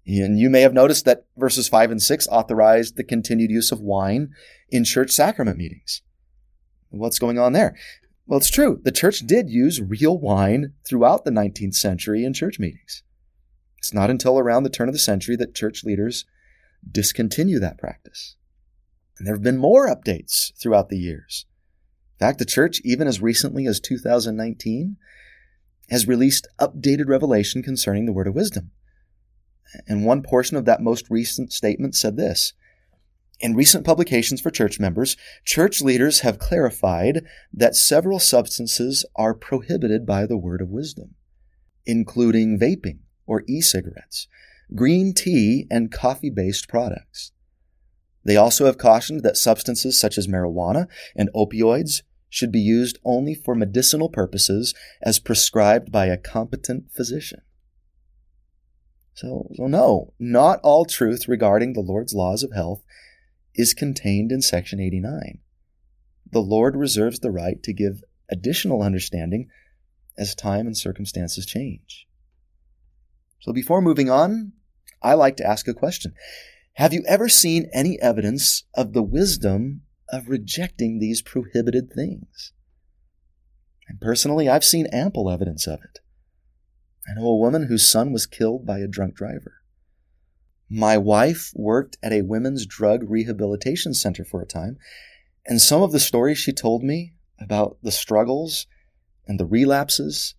And 0.08 0.39
you 0.39 0.50
may 0.50 0.62
have 0.62 0.74
noticed 0.74 1.06
that 1.06 1.26
verses 1.38 1.68
5 1.68 1.92
and 1.92 2.02
6 2.02 2.28
authorized 2.30 2.96
the 2.96 3.04
continued 3.04 3.52
use 3.52 3.72
of 3.72 3.82
wine 3.82 4.34
in 4.70 4.84
church 4.84 5.12
sacrament 5.12 5.58
meetings. 5.58 6.02
What's 6.89 7.20
going 7.20 7.38
on 7.38 7.54
there? 7.54 7.76
Well, 8.26 8.39
it's 8.39 8.50
true. 8.50 8.80
The 8.84 8.92
church 8.92 9.20
did 9.20 9.50
use 9.50 9.80
real 9.82 10.18
wine 10.18 10.74
throughout 10.88 11.26
the 11.26 11.32
19th 11.32 11.76
century 11.76 12.24
in 12.24 12.34
church 12.34 12.58
meetings. 12.58 13.04
It's 13.80 13.94
not 13.94 14.10
until 14.10 14.38
around 14.38 14.63
the 14.63 14.70
turn 14.70 14.89
of 14.89 14.94
the 14.94 15.00
century 15.00 15.36
that 15.38 15.56
church 15.56 15.84
leaders 15.84 16.26
discontinue 16.89 17.60
that 17.60 17.78
practice. 17.78 18.36
And 19.18 19.26
there 19.26 19.34
have 19.34 19.44
been 19.44 19.58
more 19.58 19.88
updates 19.88 20.54
throughout 20.62 20.89
the 20.89 20.98
years. 20.98 21.46
In 22.20 22.26
fact, 22.26 22.39
the 22.39 22.46
church, 22.46 22.82
even 22.84 23.08
as 23.08 23.22
recently 23.22 23.65
as 23.65 23.80
2019, 23.80 24.98
has 25.89 26.08
released 26.08 26.48
updated 26.60 27.08
revelation 27.08 27.63
concerning 27.63 28.06
the 28.06 28.13
word 28.13 28.28
of 28.28 28.36
wisdom. 28.36 28.72
And 29.88 30.06
one 30.06 30.24
portion 30.24 30.58
of 30.58 30.65
that 30.65 30.82
most 30.82 31.10
recent 31.10 31.54
statement 31.54 31.96
said 31.96 32.18
this 32.18 32.54
In 33.39 33.56
recent 33.56 33.86
publications 33.86 34.42
for 34.42 34.52
church 34.52 34.80
members, 34.80 35.15
church 35.46 35.82
leaders 35.82 36.20
have 36.20 36.39
clarified 36.39 37.24
that 37.54 37.76
several 37.76 38.20
substances 38.20 39.06
are 39.15 39.34
prohibited 39.34 40.06
by 40.06 40.26
the 40.26 40.38
word 40.38 40.62
of 40.62 40.70
wisdom, 40.70 41.15
including 41.86 42.60
vaping 42.60 43.00
or 43.30 43.44
e 43.48 43.62
cigarettes, 43.62 44.28
green 44.76 45.13
tea, 45.13 45.68
and 45.70 45.92
coffee 45.92 46.32
based 46.32 46.68
products. 46.68 47.32
They 48.26 48.36
also 48.36 48.65
have 48.65 48.78
cautioned 48.78 49.24
that 49.24 49.38
substances 49.38 49.98
such 49.98 50.18
as 50.18 50.28
marijuana 50.28 50.88
and 51.15 51.30
opioids 51.34 52.02
should 52.28 52.52
be 52.52 52.60
used 52.60 53.00
only 53.06 53.34
for 53.34 53.56
medicinal 53.56 54.10
purposes 54.10 54.74
as 55.02 55.20
prescribed 55.20 55.92
by 55.92 56.08
a 56.08 56.18
competent 56.18 56.92
physician. 56.92 57.42
So, 59.13 59.48
no, 59.58 60.13
not 60.20 60.60
all 60.63 60.86
truth 60.86 61.28
regarding 61.28 61.74
the 61.74 61.82
Lord's 61.82 62.13
laws 62.13 62.44
of 62.44 62.54
health 62.54 62.84
is 63.56 63.74
contained 63.74 64.32
in 64.32 64.42
section 64.42 64.80
89. 64.80 65.39
The 66.32 66.42
Lord 66.42 66.76
reserves 66.76 67.20
the 67.20 67.32
right 67.32 67.62
to 67.63 67.74
give 67.74 68.04
additional 68.30 68.82
understanding 68.82 69.50
as 70.18 70.36
time 70.36 70.68
and 70.68 70.78
circumstances 70.78 71.46
change. 71.46 72.08
So 73.39 73.54
before 73.54 73.82
moving 73.82 74.10
on, 74.10 74.54
I 75.02 75.13
like 75.13 75.38
to 75.38 75.45
ask 75.45 75.67
a 75.67 75.73
question. 75.73 76.13
Have 76.73 76.93
you 76.93 77.04
ever 77.08 77.30
seen 77.30 77.69
any 77.73 77.99
evidence 78.02 78.63
of 78.73 78.93
the 78.93 79.04
wisdom 79.04 79.82
of 80.10 80.30
rejecting 80.30 80.99
these 80.99 81.21
prohibited 81.21 81.91
things? 81.93 82.54
And 83.88 83.99
personally, 83.99 84.47
I've 84.47 84.63
seen 84.63 84.86
ample 84.88 85.30
evidence 85.30 85.67
of 85.67 85.80
it. 85.84 85.99
I 87.08 87.19
know 87.19 87.28
a 87.28 87.38
woman 87.38 87.67
whose 87.67 87.89
son 87.89 88.12
was 88.12 88.25
killed 88.25 88.65
by 88.65 88.80
a 88.80 88.88
drunk 88.88 89.15
driver. 89.15 89.56
My 90.69 90.97
wife 90.97 91.52
worked 91.56 91.97
at 92.04 92.13
a 92.13 92.21
women's 92.21 92.65
drug 92.65 93.10
rehabilitation 93.10 93.93
center 93.93 94.23
for 94.23 94.41
a 94.41 94.45
time, 94.45 94.78
and 95.45 95.60
some 95.60 95.82
of 95.82 95.91
the 95.91 95.99
stories 95.99 96.38
she 96.38 96.54
told 96.54 96.84
me 96.84 97.13
about 97.39 97.78
the 97.82 97.91
struggles 97.91 98.67
and 99.28 99.39
the 99.39 99.45
relapses 99.45 100.36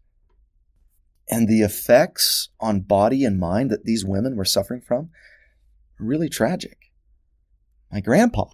and 1.31 1.49
the 1.49 1.63
effects 1.63 2.49
on 2.59 2.81
body 2.81 3.25
and 3.25 3.39
mind 3.39 3.71
that 3.71 3.85
these 3.85 4.05
women 4.05 4.37
were 4.37 4.45
suffering 4.45 4.81
from 4.81 5.11
are 5.99 6.05
really 6.05 6.29
tragic. 6.29 6.77
My 7.91 8.01
grandpa, 8.01 8.47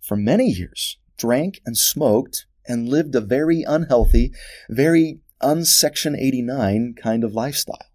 for 0.00 0.16
many 0.16 0.46
years, 0.46 0.98
drank 1.18 1.60
and 1.66 1.76
smoked 1.76 2.46
and 2.66 2.88
lived 2.88 3.14
a 3.14 3.20
very 3.20 3.62
unhealthy, 3.62 4.32
very 4.70 5.20
unsection 5.42 6.16
89 6.16 6.94
kind 7.00 7.22
of 7.22 7.34
lifestyle. 7.34 7.86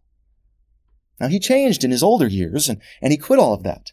Now 1.20 1.28
he 1.28 1.40
changed 1.40 1.84
in 1.84 1.92
his 1.92 2.04
older 2.04 2.28
years 2.28 2.70
and, 2.70 2.82
and 3.02 3.12
he 3.12 3.18
quit 3.18 3.40
all 3.40 3.54
of 3.54 3.64
that. 3.64 3.92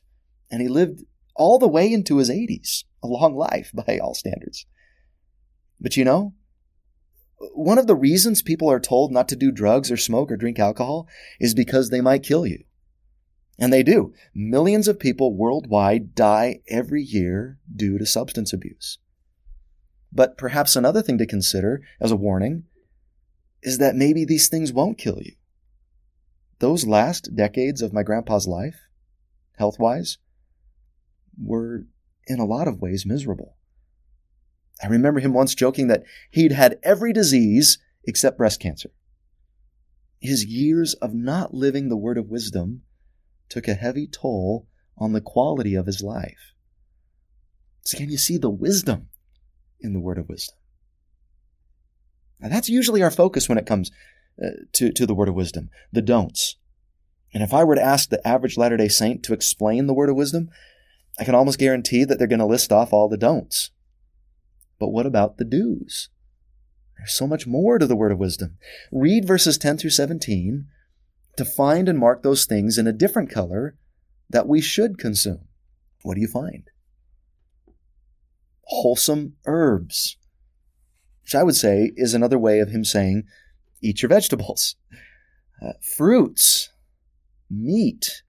And 0.50 0.60
he 0.60 0.68
lived 0.68 1.04
all 1.34 1.58
the 1.58 1.68
way 1.68 1.90
into 1.90 2.18
his 2.18 2.28
80s, 2.28 2.84
a 3.02 3.06
long 3.06 3.34
life 3.34 3.70
by 3.72 3.98
all 3.98 4.14
standards. 4.14 4.66
But 5.80 5.96
you 5.96 6.04
know, 6.04 6.34
one 7.54 7.78
of 7.78 7.86
the 7.86 7.96
reasons 7.96 8.42
people 8.42 8.70
are 8.70 8.80
told 8.80 9.12
not 9.12 9.28
to 9.28 9.36
do 9.36 9.50
drugs 9.50 9.90
or 9.90 9.96
smoke 9.96 10.30
or 10.30 10.36
drink 10.36 10.58
alcohol 10.58 11.08
is 11.40 11.54
because 11.54 11.90
they 11.90 12.00
might 12.00 12.22
kill 12.22 12.46
you. 12.46 12.64
And 13.58 13.72
they 13.72 13.82
do. 13.82 14.12
Millions 14.34 14.88
of 14.88 14.98
people 14.98 15.34
worldwide 15.34 16.14
die 16.14 16.60
every 16.68 17.02
year 17.02 17.58
due 17.74 17.98
to 17.98 18.06
substance 18.06 18.52
abuse. 18.52 18.98
But 20.12 20.36
perhaps 20.36 20.76
another 20.76 21.02
thing 21.02 21.18
to 21.18 21.26
consider 21.26 21.82
as 22.00 22.10
a 22.10 22.16
warning 22.16 22.64
is 23.62 23.78
that 23.78 23.94
maybe 23.94 24.24
these 24.24 24.48
things 24.48 24.72
won't 24.72 24.98
kill 24.98 25.18
you. 25.20 25.34
Those 26.58 26.86
last 26.86 27.34
decades 27.34 27.82
of 27.82 27.92
my 27.92 28.02
grandpa's 28.02 28.46
life, 28.46 28.88
health 29.56 29.78
wise, 29.78 30.18
were 31.40 31.86
in 32.26 32.38
a 32.38 32.44
lot 32.44 32.68
of 32.68 32.80
ways 32.80 33.06
miserable. 33.06 33.56
I 34.82 34.86
remember 34.86 35.20
him 35.20 35.32
once 35.32 35.54
joking 35.54 35.88
that 35.88 36.04
he'd 36.30 36.52
had 36.52 36.78
every 36.82 37.12
disease 37.12 37.78
except 38.04 38.38
breast 38.38 38.60
cancer. 38.60 38.90
His 40.20 40.44
years 40.44 40.94
of 40.94 41.12
not 41.12 41.52
living 41.52 41.88
the 41.88 41.96
word 41.96 42.18
of 42.18 42.28
wisdom 42.28 42.82
took 43.48 43.66
a 43.66 43.74
heavy 43.74 44.06
toll 44.06 44.68
on 44.96 45.12
the 45.12 45.20
quality 45.20 45.74
of 45.74 45.86
his 45.86 46.02
life. 46.02 46.54
So, 47.84 47.98
can 47.98 48.08
you 48.08 48.16
see 48.16 48.38
the 48.38 48.50
wisdom 48.50 49.08
in 49.80 49.92
the 49.92 50.00
word 50.00 50.18
of 50.18 50.28
wisdom? 50.28 50.56
Now, 52.38 52.48
that's 52.48 52.68
usually 52.68 53.02
our 53.02 53.10
focus 53.10 53.48
when 53.48 53.58
it 53.58 53.66
comes 53.66 53.90
uh, 54.42 54.50
to, 54.74 54.92
to 54.92 55.06
the 55.06 55.14
word 55.14 55.28
of 55.28 55.34
wisdom, 55.34 55.70
the 55.92 56.02
don'ts. 56.02 56.56
And 57.34 57.42
if 57.42 57.52
I 57.52 57.64
were 57.64 57.74
to 57.74 57.82
ask 57.82 58.08
the 58.08 58.26
average 58.26 58.56
Latter 58.56 58.76
day 58.76 58.88
Saint 58.88 59.22
to 59.24 59.32
explain 59.32 59.86
the 59.86 59.94
word 59.94 60.08
of 60.08 60.16
wisdom, 60.16 60.50
I 61.18 61.24
can 61.24 61.34
almost 61.34 61.58
guarantee 61.58 62.04
that 62.04 62.18
they're 62.18 62.28
going 62.28 62.38
to 62.38 62.46
list 62.46 62.72
off 62.72 62.92
all 62.92 63.08
the 63.08 63.16
don'ts. 63.16 63.71
But 64.82 64.88
what 64.88 65.06
about 65.06 65.38
the 65.38 65.44
do's? 65.44 66.08
There's 66.98 67.12
so 67.12 67.28
much 67.28 67.46
more 67.46 67.78
to 67.78 67.86
the 67.86 67.94
word 67.94 68.10
of 68.10 68.18
wisdom. 68.18 68.58
Read 68.90 69.24
verses 69.24 69.56
10 69.56 69.78
through 69.78 69.90
17 69.90 70.66
to 71.36 71.44
find 71.44 71.88
and 71.88 71.96
mark 71.96 72.24
those 72.24 72.46
things 72.46 72.78
in 72.78 72.88
a 72.88 72.92
different 72.92 73.30
color 73.30 73.76
that 74.28 74.48
we 74.48 74.60
should 74.60 74.98
consume. 74.98 75.46
What 76.02 76.16
do 76.16 76.20
you 76.20 76.26
find? 76.26 76.64
Wholesome 78.62 79.36
herbs, 79.46 80.16
which 81.22 81.36
I 81.36 81.44
would 81.44 81.54
say 81.54 81.92
is 81.94 82.12
another 82.12 82.40
way 82.40 82.58
of 82.58 82.70
him 82.70 82.84
saying, 82.84 83.22
eat 83.80 84.02
your 84.02 84.08
vegetables. 84.08 84.74
Uh, 85.64 85.74
fruits, 85.96 86.70
meat, 87.48 88.24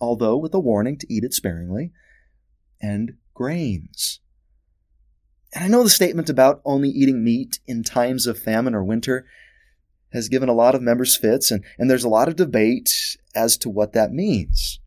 although 0.00 0.36
with 0.36 0.54
a 0.54 0.60
warning 0.60 0.96
to 0.98 1.12
eat 1.12 1.24
it 1.24 1.34
sparingly, 1.34 1.90
and 2.80 3.14
grains. 3.34 4.20
And 5.52 5.64
I 5.64 5.68
know 5.68 5.82
the 5.82 5.90
statement 5.90 6.30
about 6.30 6.62
only 6.64 6.88
eating 6.88 7.22
meat 7.22 7.60
in 7.66 7.82
times 7.82 8.26
of 8.26 8.38
famine 8.38 8.74
or 8.74 8.82
winter 8.82 9.26
has 10.12 10.28
given 10.28 10.48
a 10.48 10.54
lot 10.54 10.74
of 10.74 10.82
members 10.82 11.16
fits, 11.16 11.50
and, 11.50 11.64
and 11.78 11.90
there's 11.90 12.04
a 12.04 12.08
lot 12.08 12.28
of 12.28 12.36
debate 12.36 13.16
as 13.34 13.56
to 13.58 13.68
what 13.70 13.92
that 13.92 14.12
means. 14.12 14.78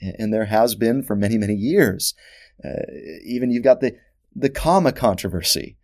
And 0.00 0.32
there 0.32 0.44
has 0.46 0.74
been 0.74 1.02
for 1.02 1.16
many, 1.16 1.38
many 1.38 1.54
years. 1.54 2.14
Uh, 2.64 2.82
even 3.24 3.50
you've 3.50 3.64
got 3.64 3.80
the, 3.80 3.96
the 4.34 4.50
comma 4.50 4.92
controversy. 4.92 5.76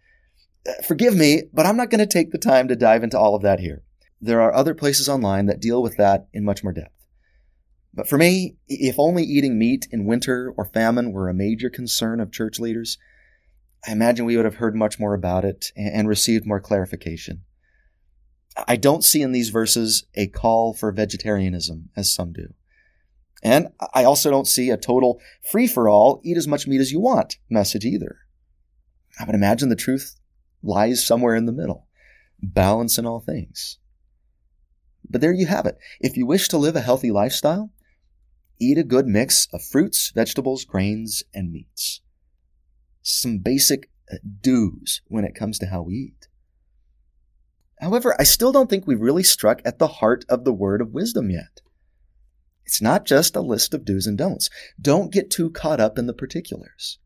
Uh, 0.69 0.83
forgive 0.87 1.17
me, 1.17 1.45
but 1.53 1.67
I'm 1.67 1.77
not 1.77 1.91
going 1.91 2.01
to 2.01 2.07
take 2.07 2.31
the 2.31 2.39
time 2.39 2.69
to 2.69 2.77
dive 2.77 3.03
into 3.03 3.19
all 3.19 3.35
of 3.35 3.43
that 3.43 3.61
here. 3.61 3.83
There 4.21 4.41
are 4.41 4.53
other 4.53 4.75
places 4.75 5.09
online 5.09 5.47
that 5.47 5.61
deal 5.61 5.83
with 5.83 5.97
that 5.97 6.29
in 6.33 6.45
much 6.45 6.63
more 6.63 6.73
depth. 6.73 6.95
But 7.95 8.09
for 8.09 8.19
me, 8.19 8.57
if 8.69 8.99
only 8.99 9.25
eating 9.25 9.59
meat 9.59 9.89
in 9.91 10.05
winter 10.05 10.55
or 10.57 10.65
famine 10.65 11.13
were 11.13 11.29
a 11.29 11.35
major 11.35 11.71
concern 11.71 12.21
of 12.21 12.31
church 12.31 12.61
leaders, 12.61 12.99
I 13.87 13.93
imagine 13.93 14.27
we 14.27 14.37
would 14.37 14.45
have 14.45 14.57
heard 14.57 14.77
much 14.77 14.99
more 14.99 15.15
about 15.15 15.45
it 15.45 15.73
and 15.77 16.09
received 16.09 16.47
more 16.47 16.61
clarification. 16.61 17.43
I 18.67 18.77
don't 18.77 19.05
see 19.05 19.23
in 19.23 19.33
these 19.33 19.49
verses 19.49 20.05
a 20.15 20.27
call 20.27 20.75
for 20.75 20.93
vegetarianism 20.93 21.91
as 21.97 22.13
some 22.13 22.33
do. 22.33 22.53
And 23.43 23.69
I 23.95 24.05
also 24.05 24.31
don't 24.31 24.47
see 24.47 24.71
a 24.71 24.77
total 24.77 25.21
free 25.43 25.67
for 25.67 25.89
all, 25.89 26.21
eat 26.25 26.37
as 26.37 26.49
much 26.49 26.67
meat 26.67 26.81
as 26.81 26.93
you 26.93 27.01
want 27.01 27.39
message 27.49 27.87
either. 27.87 28.19
I 29.19 29.25
would 29.25 29.35
imagine 29.35 29.71
the 29.71 29.77
truth 29.77 30.17
lies 30.63 31.07
somewhere 31.07 31.35
in 31.35 31.47
the 31.47 31.53
middle, 31.53 31.87
balance 32.43 32.99
in 32.99 33.07
all 33.07 33.21
things. 33.21 33.79
But 35.09 35.21
there 35.21 35.33
you 35.33 35.47
have 35.47 35.67
it. 35.67 35.79
If 36.01 36.17
you 36.17 36.27
wish 36.27 36.49
to 36.49 36.59
live 36.59 36.77
a 36.77 36.81
healthy 36.81 37.11
lifestyle, 37.11 37.71
eat 38.61 38.77
a 38.77 38.85
good 38.85 39.07
mix 39.07 39.49
of 39.53 39.63
fruits, 39.63 40.11
vegetables, 40.15 40.65
grains, 40.65 41.25
and 41.33 41.51
meats. 41.51 42.03
Some 43.03 43.39
basic 43.39 43.91
uh, 44.11 44.17
do's 44.41 45.01
when 45.07 45.25
it 45.25 45.35
comes 45.35 45.59
to 45.59 45.67
how 45.67 45.83
we 45.83 45.95
eat. 45.95 46.29
However, 47.81 48.15
I 48.19 48.25
still 48.25 48.53
don't 48.53 48.69
think 48.69 48.87
we've 48.87 49.01
really 49.01 49.23
struck 49.23 49.63
at 49.65 49.79
the 49.79 49.89
heart 49.89 50.25
of 50.29 50.45
the 50.45 50.53
word 50.53 50.83
of 50.83 50.93
wisdom 50.93 51.31
yet. 51.31 51.63
It's 52.67 52.83
not 52.83 53.07
just 53.07 53.35
a 53.35 53.41
list 53.41 53.73
of 53.75 53.85
do's 53.85 54.07
and 54.07 54.19
don'ts. 54.19 54.51
Don't 54.81 55.13
get 55.13 55.31
too 55.31 55.51
caught 55.51 55.81
up 55.81 55.99
in 55.99 56.07
the 56.07 56.13
particulars. 56.13 56.99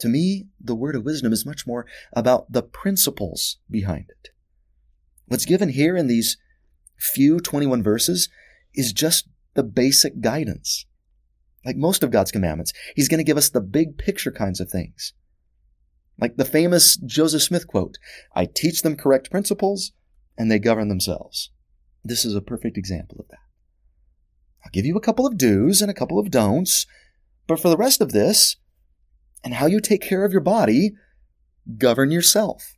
To 0.00 0.08
me, 0.08 0.48
the 0.60 0.74
word 0.74 0.96
of 0.96 1.04
wisdom 1.04 1.32
is 1.32 1.46
much 1.46 1.66
more 1.66 1.86
about 2.12 2.50
the 2.50 2.62
principles 2.62 3.58
behind 3.70 4.06
it. 4.08 4.30
What's 5.26 5.44
given 5.44 5.68
here 5.68 5.96
in 5.96 6.08
these 6.08 6.36
few 6.98 7.38
21 7.38 7.82
verses 7.82 8.28
is 8.74 8.92
just 8.92 9.28
the 9.54 9.62
basic 9.62 10.20
guidance. 10.20 10.86
Like 11.64 11.76
most 11.76 12.02
of 12.02 12.10
God's 12.10 12.32
commandments, 12.32 12.72
He's 12.96 13.08
going 13.08 13.18
to 13.18 13.24
give 13.24 13.36
us 13.36 13.50
the 13.50 13.60
big 13.60 13.98
picture 13.98 14.32
kinds 14.32 14.60
of 14.60 14.70
things. 14.70 15.12
Like 16.18 16.36
the 16.36 16.44
famous 16.44 16.96
Joseph 16.96 17.42
Smith 17.42 17.66
quote, 17.66 17.96
I 18.34 18.46
teach 18.46 18.82
them 18.82 18.96
correct 18.96 19.30
principles 19.30 19.92
and 20.36 20.50
they 20.50 20.58
govern 20.58 20.88
themselves. 20.88 21.50
This 22.04 22.24
is 22.24 22.34
a 22.34 22.40
perfect 22.40 22.76
example 22.76 23.18
of 23.20 23.28
that. 23.28 23.38
I'll 24.64 24.70
give 24.72 24.86
you 24.86 24.96
a 24.96 25.00
couple 25.00 25.26
of 25.26 25.38
do's 25.38 25.80
and 25.80 25.90
a 25.90 25.94
couple 25.94 26.18
of 26.18 26.30
don'ts, 26.30 26.86
but 27.46 27.60
for 27.60 27.68
the 27.68 27.76
rest 27.76 28.00
of 28.00 28.12
this, 28.12 28.56
and 29.42 29.54
how 29.54 29.66
you 29.66 29.80
take 29.80 30.02
care 30.02 30.24
of 30.24 30.32
your 30.32 30.42
body, 30.42 30.92
govern 31.78 32.10
yourself. 32.10 32.76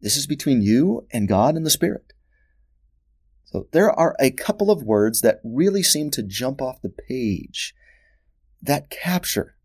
This 0.00 0.16
is 0.16 0.26
between 0.26 0.62
you 0.62 1.06
and 1.12 1.28
God 1.28 1.56
and 1.56 1.64
the 1.64 1.70
Spirit. 1.70 2.12
So 3.44 3.66
there 3.72 3.90
are 3.90 4.14
a 4.20 4.30
couple 4.30 4.70
of 4.70 4.82
words 4.82 5.20
that 5.22 5.40
really 5.42 5.82
seem 5.82 6.10
to 6.10 6.22
jump 6.22 6.60
off 6.60 6.82
the 6.82 6.90
page 6.90 7.74
that 8.62 8.90
capture, 8.90 9.56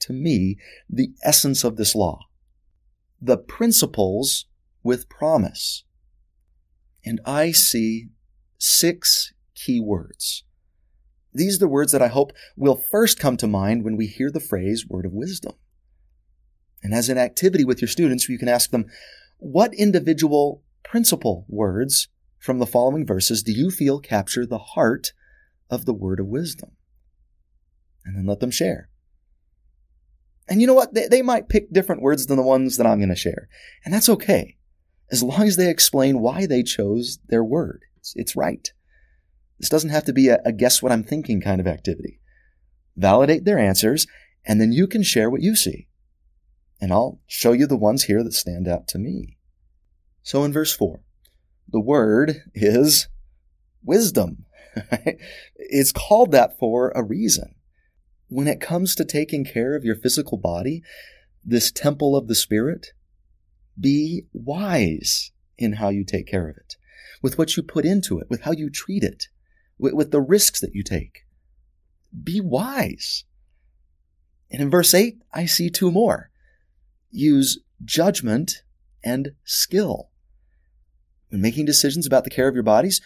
to 0.00 0.12
me, 0.12 0.58
the 0.88 1.10
essence 1.22 1.64
of 1.64 1.76
this 1.76 1.94
law 1.94 2.20
the 3.20 3.38
principles 3.38 4.46
with 4.82 5.08
promise. 5.08 5.84
And 7.04 7.20
I 7.24 7.50
see 7.50 8.08
six 8.58 9.32
key 9.54 9.80
words. 9.80 10.44
These 11.32 11.56
are 11.56 11.60
the 11.60 11.68
words 11.68 11.92
that 11.92 12.02
I 12.02 12.08
hope 12.08 12.32
will 12.56 12.76
first 12.76 13.18
come 13.18 13.36
to 13.38 13.46
mind 13.46 13.84
when 13.84 13.96
we 13.96 14.06
hear 14.06 14.30
the 14.30 14.40
phrase 14.40 14.86
word 14.88 15.06
of 15.06 15.12
wisdom. 15.12 15.54
And 16.82 16.94
as 16.94 17.08
an 17.08 17.18
activity 17.18 17.64
with 17.64 17.80
your 17.80 17.88
students, 17.88 18.28
you 18.28 18.38
can 18.38 18.48
ask 18.48 18.70
them, 18.70 18.86
what 19.38 19.74
individual 19.74 20.62
principle 20.82 21.44
words 21.48 22.08
from 22.38 22.58
the 22.58 22.66
following 22.66 23.06
verses 23.06 23.42
do 23.42 23.52
you 23.52 23.70
feel 23.70 23.98
capture 23.98 24.46
the 24.46 24.58
heart 24.58 25.12
of 25.68 25.84
the 25.84 25.94
word 25.94 26.20
of 26.20 26.26
wisdom? 26.26 26.75
And 28.06 28.16
then 28.16 28.26
let 28.26 28.38
them 28.38 28.52
share. 28.52 28.88
And 30.48 30.60
you 30.60 30.66
know 30.66 30.74
what? 30.74 30.94
They, 30.94 31.08
they 31.08 31.22
might 31.22 31.48
pick 31.48 31.72
different 31.72 32.02
words 32.02 32.26
than 32.26 32.36
the 32.36 32.42
ones 32.42 32.76
that 32.76 32.86
I'm 32.86 32.98
going 32.98 33.08
to 33.08 33.16
share. 33.16 33.48
And 33.84 33.92
that's 33.92 34.08
okay. 34.08 34.56
As 35.10 35.22
long 35.22 35.42
as 35.42 35.56
they 35.56 35.68
explain 35.68 36.20
why 36.20 36.46
they 36.46 36.62
chose 36.62 37.18
their 37.28 37.42
word. 37.42 37.82
It's, 37.98 38.14
it's 38.14 38.36
right. 38.36 38.68
This 39.58 39.68
doesn't 39.68 39.90
have 39.90 40.04
to 40.04 40.12
be 40.12 40.28
a, 40.28 40.38
a 40.44 40.52
guess 40.52 40.80
what 40.80 40.92
I'm 40.92 41.02
thinking 41.02 41.40
kind 41.40 41.60
of 41.60 41.66
activity. 41.66 42.20
Validate 42.96 43.44
their 43.44 43.58
answers, 43.58 44.06
and 44.44 44.60
then 44.60 44.72
you 44.72 44.86
can 44.86 45.02
share 45.02 45.28
what 45.28 45.42
you 45.42 45.56
see. 45.56 45.88
And 46.80 46.92
I'll 46.92 47.20
show 47.26 47.52
you 47.52 47.66
the 47.66 47.76
ones 47.76 48.04
here 48.04 48.22
that 48.22 48.32
stand 48.32 48.68
out 48.68 48.86
to 48.88 48.98
me. 48.98 49.38
So 50.22 50.44
in 50.44 50.52
verse 50.52 50.74
4, 50.74 51.00
the 51.68 51.80
word 51.80 52.42
is 52.54 53.08
wisdom. 53.82 54.44
it's 55.56 55.92
called 55.92 56.32
that 56.32 56.58
for 56.58 56.92
a 56.94 57.02
reason 57.02 57.55
when 58.28 58.48
it 58.48 58.60
comes 58.60 58.94
to 58.94 59.04
taking 59.04 59.44
care 59.44 59.74
of 59.74 59.84
your 59.84 59.94
physical 59.94 60.38
body, 60.38 60.82
this 61.44 61.70
temple 61.70 62.16
of 62.16 62.26
the 62.26 62.34
Spirit, 62.34 62.88
be 63.78 64.24
wise 64.32 65.30
in 65.58 65.74
how 65.74 65.88
you 65.88 66.04
take 66.04 66.26
care 66.26 66.48
of 66.48 66.56
it, 66.56 66.76
with 67.22 67.38
what 67.38 67.56
you 67.56 67.62
put 67.62 67.84
into 67.84 68.18
it, 68.18 68.28
with 68.28 68.42
how 68.42 68.52
you 68.52 68.68
treat 68.68 69.04
it, 69.04 69.28
with, 69.78 69.94
with 69.94 70.10
the 70.10 70.20
risks 70.20 70.60
that 70.60 70.74
you 70.74 70.82
take. 70.82 71.24
Be 72.22 72.40
wise. 72.40 73.24
And 74.50 74.60
in 74.60 74.70
verse 74.70 74.94
8, 74.94 75.18
I 75.32 75.46
see 75.46 75.70
two 75.70 75.90
more. 75.90 76.30
Use 77.10 77.60
judgment 77.84 78.62
and 79.04 79.32
skill. 79.44 80.10
When 81.28 81.40
making 81.40 81.66
decisions 81.66 82.06
about 82.06 82.24
the 82.24 82.30
care 82.30 82.48
of 82.48 82.54
your 82.54 82.62
bodies, 82.62 83.00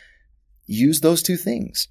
use 0.66 1.00
those 1.00 1.22
two 1.22 1.36
things. 1.36 1.88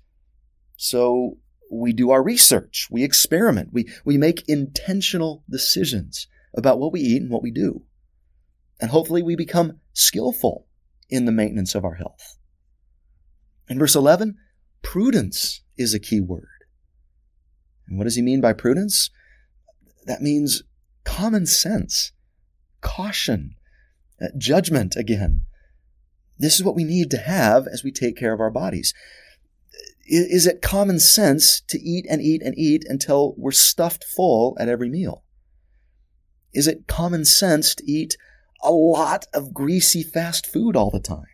So 0.78 1.38
we 1.72 1.94
do 1.94 2.12
our 2.12 2.24
research, 2.24 2.88
we 2.90 3.04
experiment, 3.04 3.70
we, 3.72 3.88
we 4.06 4.18
make 4.18 4.48
intentional 4.48 5.44
decisions 5.50 6.28
about 6.56 6.80
what 6.80 6.92
we 6.92 7.02
eat 7.02 7.22
and 7.22 7.32
what 7.32 7.44
we 7.44 7.52
do. 7.52 7.84
And 8.80 8.92
hopefully 8.92 9.22
we 9.22 9.36
become 9.36 9.80
skillful 9.94 10.66
in 11.10 11.26
the 11.26 11.32
maintenance 11.32 11.76
of 11.76 11.84
our 11.84 11.96
health. 11.96 12.38
In 13.68 13.78
verse 13.78 13.96
11, 13.96 14.38
prudence 14.82 15.62
is 15.78 15.94
a 15.94 16.00
key 16.00 16.22
word. 16.22 16.48
And 17.88 17.98
what 17.98 18.06
does 18.06 18.16
he 18.16 18.22
mean 18.22 18.42
by 18.42 18.54
prudence? 18.54 19.10
That 20.06 20.22
means 20.22 20.64
common 21.04 21.46
sense, 21.46 22.12
caution, 22.82 23.56
uh, 24.22 24.28
judgment 24.38 24.96
again. 24.96 25.42
This 26.38 26.56
is 26.56 26.64
what 26.64 26.76
we 26.76 26.84
need 26.84 27.12
to 27.12 27.18
have 27.18 27.68
as 27.68 27.84
we 27.84 27.92
take 27.92 28.18
care 28.18 28.34
of 28.34 28.40
our 28.40 28.52
bodies. 28.52 28.94
Is 30.12 30.48
it 30.48 30.64
common 30.64 30.98
sense 30.98 31.62
to 31.68 31.80
eat 31.80 32.08
and 32.10 32.20
eat 32.20 32.42
and 32.42 32.58
eat 32.58 32.84
until 32.88 33.36
we're 33.38 33.52
stuffed 33.52 34.04
full 34.04 34.58
at 34.60 34.68
every 34.68 34.90
meal? 34.90 35.24
Is 36.52 36.68
it 36.68 36.88
common 36.88 37.26
sense 37.26 37.76
to 37.76 37.84
eat 37.90 38.18
a 38.64 38.72
lot 38.72 39.28
of 39.36 39.54
greasy 39.54 40.02
fast 40.02 40.48
food 40.48 40.76
all 40.76 40.90
the 40.90 41.00
time? 41.00 41.28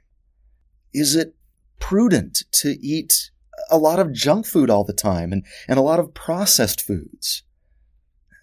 Is 0.94 1.16
it 1.16 1.36
prudent 1.80 2.44
to 2.52 2.78
eat 2.86 3.32
a 3.72 3.78
lot 3.78 3.98
of 3.98 4.12
junk 4.12 4.46
food 4.46 4.70
all 4.70 4.84
the 4.84 4.92
time 4.92 5.32
and, 5.32 5.46
and 5.70 5.80
a 5.80 5.82
lot 5.82 6.00
of 6.00 6.14
processed 6.14 6.82
foods? 6.82 7.44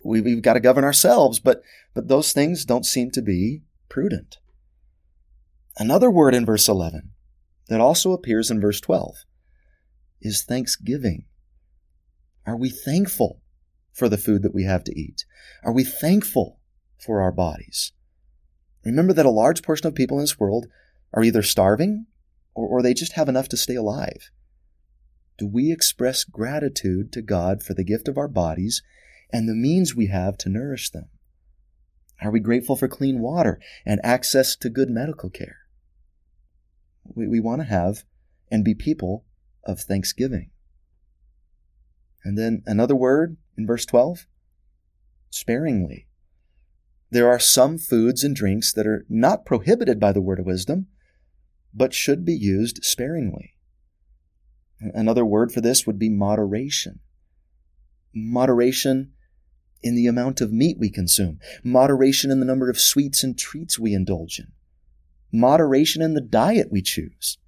We, 0.03 0.23
we've 0.23 0.41
got 0.41 0.55
to 0.55 0.61
govern 0.61 0.83
ourselves, 0.85 1.41
but, 1.41 1.61
but 1.93 2.09
those 2.09 2.33
things 2.33 2.65
don't 2.65 2.87
seem 2.87 3.11
to 3.11 3.21
be 3.21 3.65
prudent. 3.91 4.39
Another 5.77 6.11
word 6.11 6.35
in 6.35 6.47
verse 6.47 6.69
11 6.69 7.11
that 7.69 7.83
also 7.83 8.13
appears 8.13 8.51
in 8.51 8.63
verse 8.63 8.81
12 8.81 9.25
is 10.23 10.43
thanksgiving. 10.43 11.25
Are 12.47 12.57
we 12.57 12.71
thankful 12.71 13.41
for 13.93 14.09
the 14.09 14.19
food 14.19 14.43
that 14.43 14.55
we 14.55 14.65
have 14.65 14.85
to 14.85 14.99
eat? 14.99 15.25
Are 15.63 15.73
we 15.73 15.85
thankful 15.85 16.59
for 16.99 17.21
our 17.21 17.33
bodies? 17.33 17.93
Remember 18.85 19.13
that 19.13 19.27
a 19.27 19.31
large 19.31 19.63
portion 19.63 19.87
of 19.87 19.95
people 19.95 20.19
in 20.19 20.25
this 20.25 20.41
world 20.41 20.67
are 21.13 21.23
either 21.23 21.43
starving 21.43 22.07
or, 22.55 22.67
or 22.67 22.83
they 22.83 22.95
just 22.95 23.13
have 23.13 23.29
enough 23.29 23.49
to 23.51 23.57
stay 23.57 23.75
alive. 23.75 24.31
Do 25.39 25.47
we 25.47 25.73
express 25.73 26.25
gratitude 26.25 27.13
to 27.13 27.23
God 27.23 27.63
for 27.63 27.75
the 27.75 27.85
gift 27.85 28.09
of 28.09 28.19
our 28.19 28.29
bodies 28.29 28.83
and 29.33 29.49
the 29.49 29.55
means 29.55 29.95
we 29.95 30.07
have 30.09 30.37
to 30.39 30.49
nourish 30.49 30.91
them? 30.91 31.09
Are 32.21 32.31
we 32.31 32.41
grateful 32.41 32.77
for 32.77 32.89
clean 32.89 33.21
water 33.21 33.61
and 33.85 34.01
access 34.05 34.55
to 34.57 34.71
good 34.71 34.91
medical 34.91 35.31
care? 35.31 35.59
We, 37.05 37.27
we 37.27 37.41
want 37.41 37.61
to 37.63 37.67
have 37.67 38.05
and 38.51 38.65
be 38.65 38.75
people 38.75 39.25
of 39.65 39.81
thanksgiving. 39.81 40.51
And 42.25 42.39
then 42.39 42.63
another 42.67 42.95
word 42.95 43.37
in 43.57 43.67
verse 43.67 43.85
12 43.87 44.27
sparingly. 45.31 46.07
There 47.11 47.29
are 47.29 47.39
some 47.39 47.79
foods 47.79 48.25
and 48.25 48.35
drinks 48.35 48.73
that 48.73 48.87
are 48.87 49.05
not 49.09 49.45
prohibited 49.45 50.01
by 50.01 50.13
the 50.13 50.21
word 50.21 50.39
of 50.39 50.47
wisdom, 50.47 50.87
but 51.75 51.93
should 51.93 52.25
be 52.25 52.35
used 52.35 52.85
sparingly. 52.85 53.55
Another 54.81 55.25
word 55.25 55.53
for 55.53 55.61
this 55.61 55.87
would 55.87 55.99
be 55.99 56.09
moderation. 56.09 57.01
Moderation 58.15 59.13
in 59.83 59.95
the 59.95 60.07
amount 60.07 60.41
of 60.41 60.53
meat 60.53 60.79
we 60.79 60.91
consume, 60.91 61.39
moderation 61.65 62.31
in 62.31 62.41
the 62.41 62.47
number 62.47 62.71
of 62.71 62.81
sweets 62.81 63.25
and 63.25 63.39
treats 63.39 63.79
we 63.79 63.95
indulge 63.95 64.39
in, 64.39 64.53
moderation 65.33 66.03
in 66.03 66.15
the 66.15 66.21
diet 66.21 66.69
we 66.71 66.81
choose. 66.81 67.39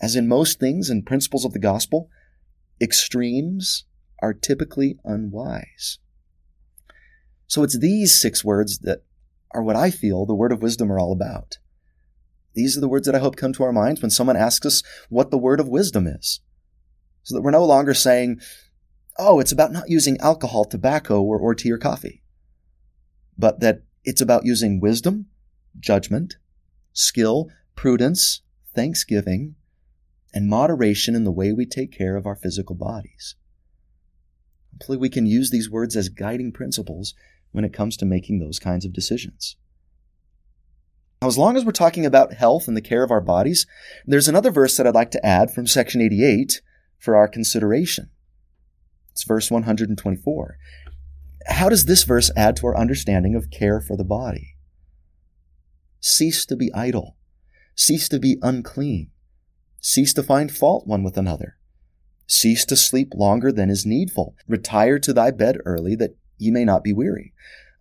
As 0.00 0.16
in 0.16 0.28
most 0.28 0.58
things 0.58 0.90
and 0.90 1.06
principles 1.06 1.44
of 1.44 1.52
the 1.52 1.58
gospel, 1.58 2.10
extremes 2.80 3.84
are 4.20 4.34
typically 4.34 4.98
unwise. 5.04 5.98
So 7.46 7.62
it's 7.62 7.78
these 7.78 8.18
six 8.18 8.44
words 8.44 8.80
that 8.80 9.04
are 9.52 9.62
what 9.62 9.76
I 9.76 9.90
feel 9.90 10.26
the 10.26 10.34
word 10.34 10.52
of 10.52 10.62
wisdom 10.62 10.90
are 10.90 10.98
all 10.98 11.12
about. 11.12 11.58
These 12.54 12.76
are 12.76 12.80
the 12.80 12.88
words 12.88 13.06
that 13.06 13.14
I 13.14 13.20
hope 13.20 13.36
come 13.36 13.52
to 13.54 13.64
our 13.64 13.72
minds 13.72 14.00
when 14.00 14.10
someone 14.10 14.36
asks 14.36 14.66
us 14.66 14.82
what 15.08 15.30
the 15.30 15.38
word 15.38 15.60
of 15.60 15.68
wisdom 15.68 16.06
is. 16.06 16.40
So 17.22 17.34
that 17.34 17.42
we're 17.42 17.50
no 17.50 17.64
longer 17.64 17.94
saying, 17.94 18.40
oh, 19.18 19.40
it's 19.40 19.52
about 19.52 19.72
not 19.72 19.88
using 19.88 20.20
alcohol, 20.20 20.64
tobacco, 20.64 21.22
or, 21.22 21.38
or 21.38 21.54
tea 21.54 21.72
or 21.72 21.78
coffee. 21.78 22.22
But 23.36 23.60
that 23.60 23.82
it's 24.04 24.20
about 24.20 24.44
using 24.44 24.80
wisdom, 24.80 25.26
judgment, 25.80 26.36
skill, 26.92 27.48
prudence, 27.74 28.42
thanksgiving, 28.74 29.56
and 30.34 30.48
moderation 30.48 31.14
in 31.14 31.22
the 31.24 31.32
way 31.32 31.52
we 31.52 31.64
take 31.64 31.96
care 31.96 32.16
of 32.16 32.26
our 32.26 32.34
physical 32.34 32.74
bodies. 32.74 33.36
Hopefully, 34.72 34.98
we 34.98 35.08
can 35.08 35.24
use 35.24 35.50
these 35.50 35.70
words 35.70 35.96
as 35.96 36.08
guiding 36.08 36.50
principles 36.50 37.14
when 37.52 37.64
it 37.64 37.72
comes 37.72 37.96
to 37.96 38.04
making 38.04 38.40
those 38.40 38.58
kinds 38.58 38.84
of 38.84 38.92
decisions. 38.92 39.56
Now, 41.22 41.28
as 41.28 41.38
long 41.38 41.56
as 41.56 41.64
we're 41.64 41.70
talking 41.70 42.04
about 42.04 42.34
health 42.34 42.66
and 42.66 42.76
the 42.76 42.82
care 42.82 43.04
of 43.04 43.12
our 43.12 43.20
bodies, 43.20 43.66
there's 44.04 44.26
another 44.26 44.50
verse 44.50 44.76
that 44.76 44.86
I'd 44.86 44.94
like 44.94 45.12
to 45.12 45.24
add 45.24 45.52
from 45.54 45.68
section 45.68 46.02
88 46.02 46.60
for 46.98 47.14
our 47.14 47.28
consideration. 47.28 48.10
It's 49.12 49.22
verse 49.22 49.50
124. 49.52 50.58
How 51.46 51.68
does 51.68 51.84
this 51.84 52.02
verse 52.02 52.32
add 52.36 52.56
to 52.56 52.66
our 52.66 52.76
understanding 52.76 53.36
of 53.36 53.50
care 53.50 53.80
for 53.80 53.96
the 53.96 54.04
body? 54.04 54.56
Cease 56.00 56.44
to 56.46 56.56
be 56.56 56.72
idle. 56.74 57.16
Cease 57.76 58.08
to 58.08 58.18
be 58.18 58.38
unclean. 58.42 59.10
Cease 59.86 60.14
to 60.14 60.22
find 60.22 60.50
fault 60.50 60.86
one 60.86 61.02
with 61.02 61.18
another. 61.18 61.58
Cease 62.26 62.64
to 62.64 62.74
sleep 62.74 63.12
longer 63.14 63.52
than 63.52 63.68
is 63.68 63.84
needful. 63.84 64.34
Retire 64.48 64.98
to 64.98 65.12
thy 65.12 65.30
bed 65.30 65.58
early 65.66 65.94
that 65.96 66.16
ye 66.38 66.50
may 66.50 66.64
not 66.64 66.82
be 66.82 66.94
weary. 66.94 67.34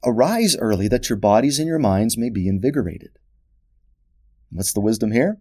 Arise 0.03 0.57
early 0.57 0.89
that 0.89 1.07
your 1.07 1.17
bodies 1.17 1.59
and 1.59 1.67
your 1.67 1.79
minds 1.79 2.17
may 2.17 2.29
be 2.29 2.45
invigorated. 2.45 3.17
What's 4.51 4.73
the 4.73 4.81
wisdom 4.81 5.13
here? 5.13 5.37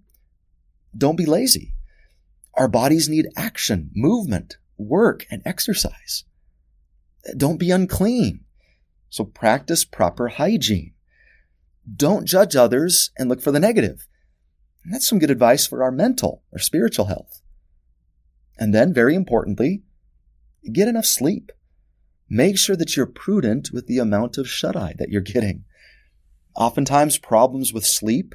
Don't 0.97 1.17
be 1.17 1.27
lazy. 1.27 1.75
Our 2.55 2.69
bodies 2.69 3.09
need 3.09 3.27
action, 3.37 3.91
movement, 3.93 4.57
work, 4.79 5.27
and 5.33 5.43
exercise. 5.45 6.23
Don't 7.37 7.59
be 7.59 7.73
unclean. 7.73 8.45
So 9.09 9.25
practice 9.25 9.85
proper 9.85 10.29
hygiene. 10.29 10.95
Don't 11.97 12.25
judge 12.25 12.55
others 12.55 13.11
and 13.19 13.29
look 13.29 13.43
for 13.43 13.51
the 13.51 13.59
negative. 13.59 14.07
And 14.85 14.93
that's 14.93 15.09
some 15.09 15.19
good 15.19 15.31
advice 15.31 15.67
for 15.67 15.83
our 15.83 15.93
mental 15.93 16.43
or 16.53 16.59
spiritual 16.59 17.07
health. 17.07 17.41
And 18.59 18.75
then, 18.75 18.93
very 18.93 19.15
importantly, 19.15 19.83
get 20.73 20.89
enough 20.89 21.07
sleep. 21.07 21.53
Make 22.29 22.59
sure 22.59 22.77
that 22.77 22.97
you're 22.97 23.07
prudent 23.07 23.71
with 23.73 23.87
the 23.87 23.99
amount 23.99 24.39
of 24.39 24.49
shut 24.49 24.77
eye 24.77 24.95
that 24.99 25.11
you're 25.11 25.21
getting. 25.21 25.65
Oftentimes, 26.55 27.19
problems 27.19 27.73
with 27.73 27.87
sleep 27.87 28.35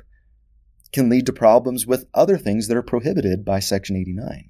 can 0.92 1.10
lead 1.10 1.26
to 1.26 1.34
problems 1.34 1.86
with 1.86 2.08
other 2.14 2.38
things 2.38 2.68
that 2.68 2.78
are 2.78 2.84
prohibited 2.84 3.44
by 3.44 3.60
Section 3.60 3.96
89. 3.96 4.50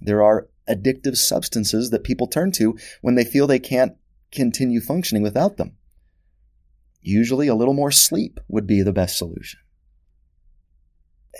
There 0.00 0.22
are 0.22 0.48
addictive 0.68 1.16
substances 1.16 1.90
that 1.90 2.04
people 2.04 2.26
turn 2.26 2.52
to 2.52 2.76
when 3.00 3.14
they 3.14 3.24
feel 3.24 3.46
they 3.46 3.58
can't 3.58 3.96
continue 4.30 4.80
functioning 4.80 5.22
without 5.22 5.56
them. 5.56 5.76
Usually, 7.00 7.48
a 7.48 7.54
little 7.54 7.74
more 7.74 7.90
sleep 7.90 8.40
would 8.48 8.66
be 8.66 8.82
the 8.82 8.92
best 8.92 9.16
solution. 9.16 9.60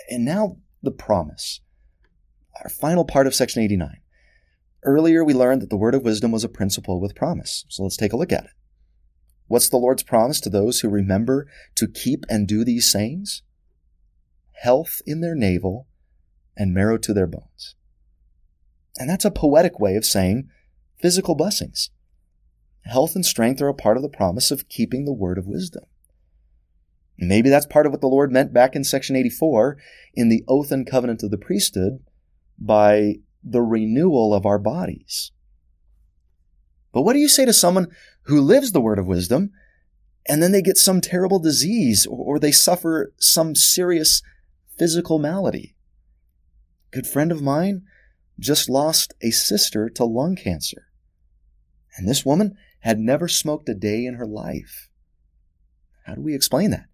And 0.09 0.25
now, 0.25 0.57
the 0.81 0.91
promise. 0.91 1.61
Our 2.63 2.69
final 2.69 3.05
part 3.05 3.27
of 3.27 3.35
Section 3.35 3.63
89. 3.63 3.97
Earlier, 4.83 5.23
we 5.23 5.33
learned 5.33 5.61
that 5.61 5.69
the 5.69 5.77
word 5.77 5.95
of 5.95 6.03
wisdom 6.03 6.31
was 6.31 6.43
a 6.43 6.49
principle 6.49 7.01
with 7.01 7.15
promise. 7.15 7.65
So 7.69 7.83
let's 7.83 7.97
take 7.97 8.13
a 8.13 8.17
look 8.17 8.31
at 8.31 8.45
it. 8.45 8.51
What's 9.47 9.69
the 9.69 9.77
Lord's 9.77 10.03
promise 10.03 10.39
to 10.41 10.49
those 10.49 10.79
who 10.79 10.89
remember 10.89 11.47
to 11.75 11.87
keep 11.87 12.25
and 12.29 12.47
do 12.47 12.63
these 12.63 12.89
sayings? 12.89 13.41
Health 14.61 15.01
in 15.05 15.21
their 15.21 15.35
navel 15.35 15.87
and 16.55 16.73
marrow 16.73 16.97
to 16.97 17.13
their 17.13 17.27
bones. 17.27 17.75
And 18.97 19.09
that's 19.09 19.25
a 19.25 19.31
poetic 19.31 19.79
way 19.79 19.95
of 19.95 20.05
saying 20.05 20.49
physical 21.01 21.35
blessings. 21.35 21.89
Health 22.83 23.15
and 23.15 23.25
strength 23.25 23.61
are 23.61 23.69
a 23.69 23.73
part 23.73 23.97
of 23.97 24.03
the 24.03 24.09
promise 24.09 24.51
of 24.51 24.69
keeping 24.69 25.05
the 25.05 25.13
word 25.13 25.37
of 25.37 25.47
wisdom. 25.47 25.83
Maybe 27.21 27.49
that's 27.49 27.65
part 27.65 27.85
of 27.85 27.91
what 27.91 28.01
the 28.01 28.07
Lord 28.07 28.31
meant 28.31 28.53
back 28.53 28.75
in 28.75 28.83
section 28.85 29.15
84 29.15 29.77
in 30.13 30.29
the 30.29 30.43
oath 30.47 30.71
and 30.71 30.89
covenant 30.89 31.21
of 31.21 31.31
the 31.31 31.37
priesthood 31.37 31.99
by 32.57 33.15
the 33.43 33.61
renewal 33.61 34.33
of 34.33 34.45
our 34.45 34.57
bodies. 34.57 35.31
But 36.93 37.01
what 37.01 37.13
do 37.13 37.19
you 37.19 37.27
say 37.27 37.45
to 37.45 37.53
someone 37.53 37.87
who 38.23 38.39
lives 38.39 38.71
the 38.71 38.81
word 38.81 38.99
of 38.99 39.05
wisdom 39.05 39.51
and 40.27 40.41
then 40.41 40.53
they 40.53 40.61
get 40.61 40.77
some 40.77 41.01
terrible 41.01 41.39
disease 41.39 42.07
or 42.09 42.39
they 42.39 42.51
suffer 42.51 43.13
some 43.17 43.53
serious 43.53 44.21
physical 44.77 45.19
malady? 45.19 45.75
A 46.91 46.95
Good 46.95 47.07
friend 47.07 47.31
of 47.33 47.41
mine 47.41 47.83
just 48.39 48.69
lost 48.69 49.13
a 49.21 49.31
sister 49.31 49.89
to 49.89 50.05
lung 50.05 50.37
cancer. 50.37 50.87
And 51.97 52.07
this 52.07 52.25
woman 52.25 52.55
had 52.81 52.97
never 52.97 53.27
smoked 53.27 53.67
a 53.67 53.73
day 53.73 54.05
in 54.05 54.13
her 54.13 54.25
life. 54.25 54.89
How 56.05 56.15
do 56.15 56.21
we 56.21 56.33
explain 56.33 56.71
that? 56.71 56.88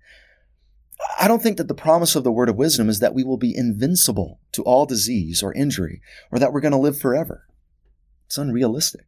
I 1.20 1.28
don't 1.28 1.42
think 1.42 1.58
that 1.58 1.68
the 1.68 1.74
promise 1.74 2.16
of 2.16 2.24
the 2.24 2.32
word 2.32 2.50
of 2.50 2.56
wisdom 2.56 2.90
is 2.90 3.00
that 3.00 3.14
we 3.14 3.24
will 3.24 3.38
be 3.38 3.56
invincible 3.56 4.40
to 4.54 4.64
all 4.64 4.86
disease 4.86 5.42
or 5.44 5.54
injury, 5.54 6.02
or 6.32 6.40
that 6.40 6.52
we're 6.52 6.62
going 6.62 6.72
to 6.72 6.78
live 6.78 7.00
forever. 7.00 7.48
It's 8.26 8.38
unrealistic. 8.38 9.06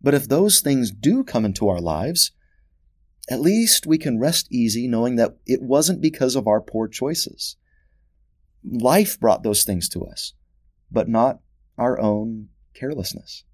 But 0.00 0.14
if 0.14 0.28
those 0.28 0.60
things 0.60 0.90
do 0.90 1.24
come 1.24 1.44
into 1.44 1.68
our 1.68 1.80
lives, 1.80 2.32
at 3.28 3.40
least 3.40 3.86
we 3.86 3.98
can 3.98 4.18
rest 4.18 4.46
easy 4.50 4.86
knowing 4.86 5.16
that 5.16 5.36
it 5.46 5.60
wasn't 5.62 6.00
because 6.00 6.36
of 6.36 6.46
our 6.46 6.60
poor 6.60 6.88
choices. 6.88 7.56
Life 8.64 9.18
brought 9.18 9.42
those 9.42 9.64
things 9.64 9.88
to 9.90 10.04
us. 10.04 10.34
but 10.90 11.08
not 11.08 11.40
our 11.76 12.00
own 12.00 12.48
carelessness. 12.74 13.44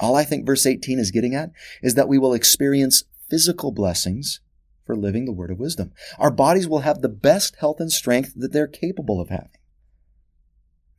All 0.00 0.16
I 0.16 0.24
think 0.24 0.46
verse 0.46 0.66
18 0.66 0.98
is 0.98 1.10
getting 1.10 1.34
at 1.34 1.50
is 1.82 1.94
that 1.94 2.08
we 2.08 2.18
will 2.18 2.34
experience 2.34 3.04
physical 3.28 3.70
blessings 3.72 4.40
for 4.84 4.96
living 4.96 5.24
the 5.24 5.32
word 5.32 5.50
of 5.50 5.58
wisdom. 5.58 5.92
Our 6.18 6.30
bodies 6.30 6.68
will 6.68 6.80
have 6.80 7.00
the 7.00 7.08
best 7.08 7.56
health 7.56 7.80
and 7.80 7.90
strength 7.90 8.32
that 8.36 8.52
they're 8.52 8.66
capable 8.66 9.20
of 9.20 9.28
having. 9.28 9.50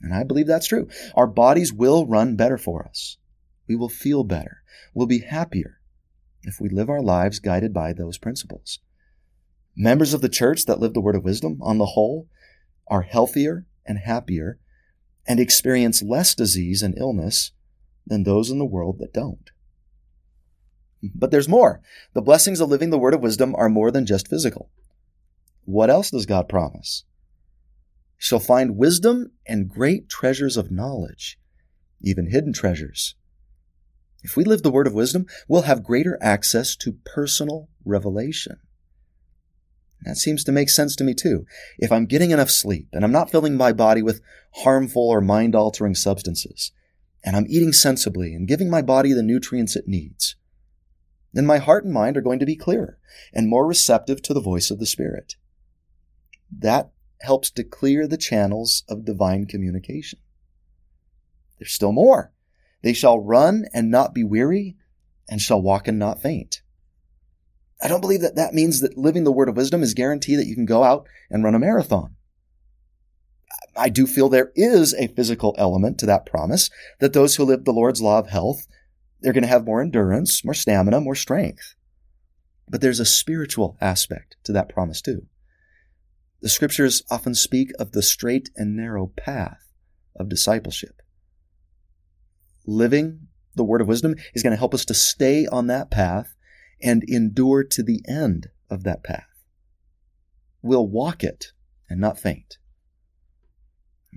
And 0.02 0.14
I 0.14 0.24
believe 0.24 0.48
that's 0.48 0.68
true. 0.68 0.90
Our 1.16 1.28
bodies 1.28 1.72
will 1.72 2.06
run 2.06 2.36
better 2.36 2.58
for 2.58 2.86
us. 2.86 3.18
We 3.68 3.76
will 3.76 3.90
feel 3.90 4.24
better. 4.24 4.64
We'll 4.94 5.08
be 5.08 5.20
happier 5.20 5.80
if 6.44 6.60
we 6.60 6.70
live 6.70 6.90
our 6.90 7.02
lives 7.02 7.40
guided 7.40 7.74
by 7.74 7.94
those 7.94 8.18
principles. 8.18 8.80
Members 9.76 10.14
of 10.14 10.22
the 10.22 10.30
church 10.30 10.66
that 10.66 10.80
live 10.80 10.94
the 10.94 11.02
word 11.02 11.16
of 11.16 11.24
wisdom, 11.24 11.58
on 11.62 11.78
the 11.78 11.88
whole, 11.88 12.28
are 12.88 13.02
healthier 13.02 13.66
and 13.86 13.98
happier 13.98 14.60
and 15.26 15.40
experience 15.40 16.04
less 16.04 16.36
disease 16.36 16.84
and 16.84 16.98
illness 16.98 17.52
than 18.06 18.24
those 18.24 18.50
in 18.50 18.60
the 18.60 18.66
world 18.66 19.00
that 19.00 19.14
don't. 19.14 19.52
But 21.14 21.32
there's 21.32 21.49
more. 21.49 21.82
The 22.14 22.22
blessings 22.22 22.62
of 22.62 22.70
living 22.70 22.89
the 22.89 22.97
word 22.97 23.14
of 23.14 23.22
wisdom 23.22 23.56
are 23.56 23.70
more 23.70 23.91
than 23.91 24.06
just 24.06 24.28
physical. 24.28 24.70
What 25.66 25.89
else 25.89 26.12
does 26.12 26.26
God 26.26 26.47
promise? 26.47 27.04
Shall 28.18 28.39
find 28.39 28.78
wisdom 28.78 29.32
and 29.45 29.68
great 29.68 30.08
treasures 30.08 30.56
of 30.56 30.72
knowledge, 30.72 31.38
even 32.01 32.30
hidden 32.30 32.54
treasures. 32.54 33.16
If 34.24 34.38
we 34.38 34.45
live 34.45 34.64
the 34.64 34.72
word 34.72 34.88
of 34.88 34.93
wisdom, 34.93 35.26
we'll 35.49 35.64
have 35.64 35.84
greater 35.84 36.18
access 36.22 36.76
to 36.78 36.97
personal 37.06 37.68
revelation. 37.84 38.60
That 40.06 40.18
seems 40.18 40.43
to 40.45 40.51
make 40.51 40.70
sense 40.70 40.95
to 40.97 41.04
me 41.04 41.14
too. 41.14 41.45
If 41.78 41.91
I'm 41.91 42.06
getting 42.06 42.32
enough 42.32 42.49
sleep 42.49 42.88
and 42.93 43.04
I'm 43.04 43.12
not 43.12 43.32
filling 43.32 43.56
my 43.56 43.74
body 43.74 44.01
with 44.01 44.22
harmful 44.56 45.10
or 45.10 45.22
mind 45.22 45.56
altering 45.56 45.95
substances, 45.95 46.72
and 47.24 47.36
I'm 47.36 47.45
eating 47.47 47.74
sensibly 47.74 48.34
and 48.34 48.47
giving 48.47 48.70
my 48.70 48.82
body 48.82 49.14
the 49.14 49.24
nutrients 49.24 49.76
it 49.76 49.88
needs, 49.88 50.36
then 51.34 51.46
my 51.46 51.58
heart 51.58 51.84
and 51.84 51.94
mind 51.94 52.16
are 52.16 52.22
going 52.22 52.40
to 52.40 52.46
be 52.46 52.56
clearer 52.56 53.00
and 53.34 53.48
more 53.48 53.68
receptive 53.68 54.22
to 54.22 54.34
the 54.34 54.42
voice 54.42 54.72
of 54.72 54.80
the 54.80 54.86
Spirit. 54.86 55.36
That 56.56 56.92
helps 57.22 57.50
to 57.52 57.64
clear 57.64 58.08
the 58.08 58.18
channels 58.18 58.84
of 58.88 59.06
divine 59.06 59.46
communication. 59.46 60.20
There's 61.60 61.72
still 61.72 61.92
more. 61.92 62.32
They 62.82 62.94
shall 62.94 63.20
run 63.20 63.66
and 63.74 63.90
not 63.90 64.14
be 64.14 64.24
weary, 64.24 64.76
and 65.30 65.42
shall 65.42 65.62
walk 65.62 65.88
and 65.88 65.98
not 65.98 66.22
faint. 66.22 66.62
I 67.82 67.88
don't 67.88 68.02
believe 68.02 68.22
that 68.22 68.36
that 68.36 68.54
means 68.54 68.82
that 68.82 68.98
living 68.98 69.24
the 69.24 69.32
word 69.32 69.50
of 69.50 69.58
wisdom 69.58 69.82
is 69.84 69.94
guarantee 69.94 70.36
that 70.36 70.48
you 70.48 70.56
can 70.56 70.66
go 70.66 70.84
out 70.84 71.08
and 71.30 71.44
run 71.44 71.56
a 71.56 71.60
marathon. 71.60 72.16
I 73.76 73.90
do 73.90 74.06
feel 74.06 74.30
there 74.30 74.52
is 74.56 74.94
a 74.94 75.08
physical 75.08 75.56
element 75.58 75.98
to 76.00 76.06
that 76.06 76.26
promise 76.26 76.70
that 77.00 77.14
those 77.14 77.36
who 77.36 77.46
live 77.46 77.66
the 77.66 77.72
Lord's 77.72 78.02
law 78.02 78.20
of 78.20 78.30
health, 78.30 78.68
they're 79.24 79.34
going 79.34 79.43
to 79.43 79.47
have 79.47 79.65
more 79.65 79.82
endurance, 79.82 80.43
more 80.43 80.53
stamina, 80.53 80.99
more 80.99 81.15
strength. 81.15 81.76
But 82.69 82.82
there's 82.82 82.99
a 82.99 83.05
spiritual 83.05 83.78
aspect 83.82 84.36
to 84.43 84.51
that 84.51 84.69
promise 84.69 85.01
too. 85.01 85.28
The 86.41 86.49
scriptures 86.49 87.03
often 87.09 87.34
speak 87.34 87.71
of 87.80 87.93
the 87.93 88.01
straight 88.01 88.49
and 88.55 88.76
narrow 88.76 89.07
path 89.07 89.65
of 90.15 90.28
discipleship. 90.28 91.01
Living 92.65 93.28
the 93.55 93.63
word 93.63 93.82
of 93.82 93.88
wisdom 93.88 94.15
is 94.34 94.43
going 94.43 94.51
to 94.51 94.57
help 94.57 94.74
us 94.74 94.86
to 94.86 94.93
stay 94.93 95.47
on 95.47 95.67
that 95.67 95.89
path 95.89 96.36
and 96.82 97.03
endure 97.07 97.63
to 97.63 97.82
the 97.82 98.01
end 98.07 98.49
of 98.69 98.84
that 98.84 99.03
path. 99.03 99.24
We'll 100.61 100.88
walk 100.88 101.24
it 101.24 101.53
and 101.89 101.99
not 101.99 102.19
faint. 102.19 102.57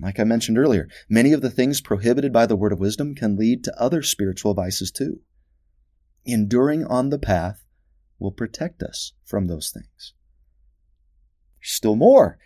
Like 0.00 0.20
I 0.20 0.24
mentioned 0.24 0.58
earlier, 0.58 0.88
many 1.08 1.32
of 1.32 1.40
the 1.40 1.50
things 1.50 1.80
prohibited 1.80 2.32
by 2.32 2.46
the 2.46 2.56
word 2.56 2.72
of 2.72 2.78
wisdom 2.78 3.14
can 3.14 3.36
lead 3.36 3.64
to 3.64 3.80
other 3.80 4.02
spiritual 4.02 4.52
vices 4.52 4.90
too. 4.90 5.20
Enduring 6.24 6.84
on 6.84 7.10
the 7.10 7.18
path 7.18 7.64
will 8.18 8.32
protect 8.32 8.82
us 8.82 9.12
from 9.24 9.46
those 9.46 9.70
things. 9.70 10.12
Still 11.62 11.96
more. 11.96 12.38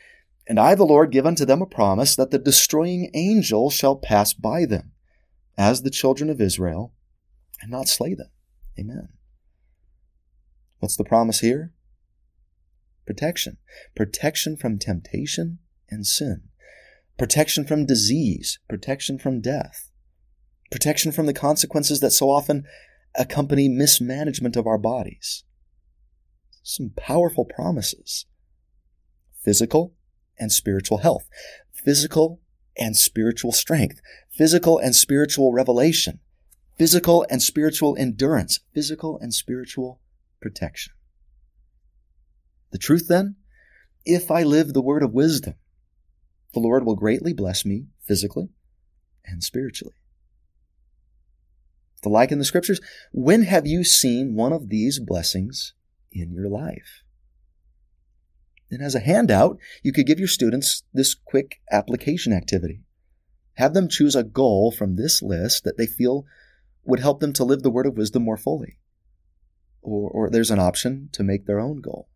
And 0.47 0.59
I, 0.59 0.75
the 0.75 0.85
Lord, 0.85 1.13
give 1.13 1.27
unto 1.27 1.45
them 1.45 1.63
a 1.63 1.67
promise 1.67 2.17
that 2.17 2.31
the 2.31 2.39
destroying 2.39 3.11
angel 3.15 3.71
shall 3.71 3.97
pass 3.97 4.33
by 4.33 4.65
them, 4.65 4.93
as 5.57 5.83
the 5.83 5.91
children 5.91 6.31
of 6.31 6.41
Israel, 6.41 6.93
and 7.61 7.71
not 7.71 7.89
slay 7.89 8.15
them. 8.15 8.31
Amen. 8.79 9.09
What's 10.79 10.97
the 10.97 11.05
promise 11.05 11.41
here? 11.41 11.73
Protection. 13.07 13.59
Protection 13.95 14.57
from 14.57 14.79
temptation 14.79 15.59
and 15.91 16.07
sin 16.07 16.50
protection 17.21 17.67
from 17.67 17.85
disease, 17.85 18.59
protection 18.67 19.19
from 19.19 19.43
death, 19.43 19.91
protection 20.71 21.13
from 21.13 21.27
the 21.27 21.35
consequences 21.35 22.01
that 22.01 22.13
so 22.13 22.31
often 22.31 22.65
accompany 23.15 23.69
mismanagement 23.69 24.57
of 24.57 24.67
our 24.67 24.79
bodies. 24.79 25.45
Some 26.63 26.93
powerful 26.97 27.45
promises. 27.45 28.25
Physical 29.45 29.93
and 30.39 30.51
spiritual 30.51 30.99
health, 30.99 31.29
physical 31.75 32.41
and 32.79 32.97
spiritual 32.97 33.53
strength, 33.53 34.01
physical 34.33 34.79
and 34.79 34.97
spiritual 34.97 35.53
revelation, 35.53 36.21
physical 36.79 37.27
and 37.29 37.43
spiritual 37.43 37.97
endurance, 37.99 38.61
physical 38.73 39.19
and 39.19 39.35
spiritual 39.35 40.01
protection. 40.41 40.95
The 42.71 42.79
truth 42.79 43.09
then, 43.09 43.37
if 44.07 44.31
I 44.31 44.43
live 44.43 44.73
the 44.73 44.81
word 44.81 45.03
of 45.03 45.13
wisdom, 45.13 45.57
the 46.53 46.61
Lord 46.61 46.85
will 46.85 46.97
greatly 46.97 47.33
bless 47.33 47.65
me 47.65 47.87
physically 48.07 48.49
and 49.25 49.43
spiritually. 49.43 49.95
The 52.03 52.09
like 52.09 52.33
in 52.33 52.39
the 52.39 52.45
scriptures, 52.45 52.81
when 53.13 53.43
have 53.43 53.67
you 53.67 53.85
seen 53.85 54.35
one 54.35 54.53
of 54.53 54.69
these 54.69 54.99
blessings 54.99 55.75
in 56.11 56.33
your 56.33 56.49
life? 56.49 57.03
And 58.71 58.83
as 58.83 58.95
a 58.95 59.01
handout, 59.01 59.59
you 59.83 59.93
could 59.93 60.07
give 60.07 60.19
your 60.19 60.29
students 60.29 60.85
this 60.95 61.15
quick 61.15 61.61
application 61.71 62.33
activity. 62.33 62.83
Have 63.55 63.75
them 63.75 63.89
choose 63.89 64.15
a 64.15 64.23
goal 64.23 64.71
from 64.71 64.97
this 64.97 65.23
list 65.23 65.65
that 65.65 65.77
they 65.77 65.87
feel 65.87 66.25
would 66.85 67.01
help 67.01 67.21
them 67.21 67.33
to 67.35 67.45
live 67.45 67.63
the 67.63 67.71
word 67.71 67.87
of 67.87 67.97
wisdom 67.97 68.23
more 68.23 68.37
fully. 68.37 68.79
Or, 69.83 70.09
or 70.11 70.31
there's 70.31 70.51
an 70.51 70.59
option 70.59 71.11
to 71.13 71.23
make 71.23 71.47
their 71.47 71.61
own 71.61 71.81
goal. 71.81 72.09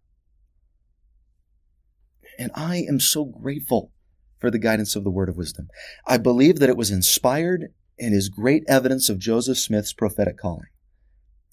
And 2.39 2.51
I 2.55 2.79
am 2.89 3.01
so 3.01 3.25
grateful 3.25 3.93
for 4.39 4.51
the 4.51 4.59
guidance 4.59 4.97
of 4.97 5.05
the 5.05 5.11
word 5.11 5.29
of 5.29 5.37
wisdom. 5.37 5.69
I 6.07 6.19
believe 6.19 6.59
that 6.59 6.69
it 6.69 6.77
was 6.77 6.91
inspired 6.91 7.73
and 7.99 8.15
is 8.15 8.29
great 8.29 8.65
evidence 8.69 9.09
of 9.09 9.19
Joseph 9.19 9.59
Smith's 9.59 9.93
prophetic 9.93 10.37
calling. 10.37 10.69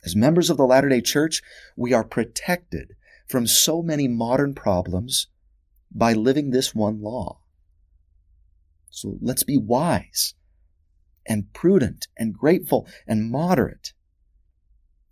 As 0.03 0.15
members 0.15 0.49
of 0.49 0.57
the 0.57 0.65
Latter 0.65 0.89
day 0.89 1.01
Church, 1.01 1.41
we 1.75 1.93
are 1.93 2.03
protected 2.03 2.95
from 3.27 3.47
so 3.47 3.81
many 3.81 4.07
modern 4.07 4.53
problems 4.53 5.27
by 5.91 6.13
living 6.13 6.49
this 6.49 6.73
one 6.73 7.01
law. 7.01 7.39
So 8.89 9.17
let's 9.21 9.43
be 9.43 9.57
wise 9.57 10.33
and 11.25 11.53
prudent 11.53 12.07
and 12.17 12.33
grateful 12.33 12.87
and 13.07 13.31
moderate. 13.31 13.93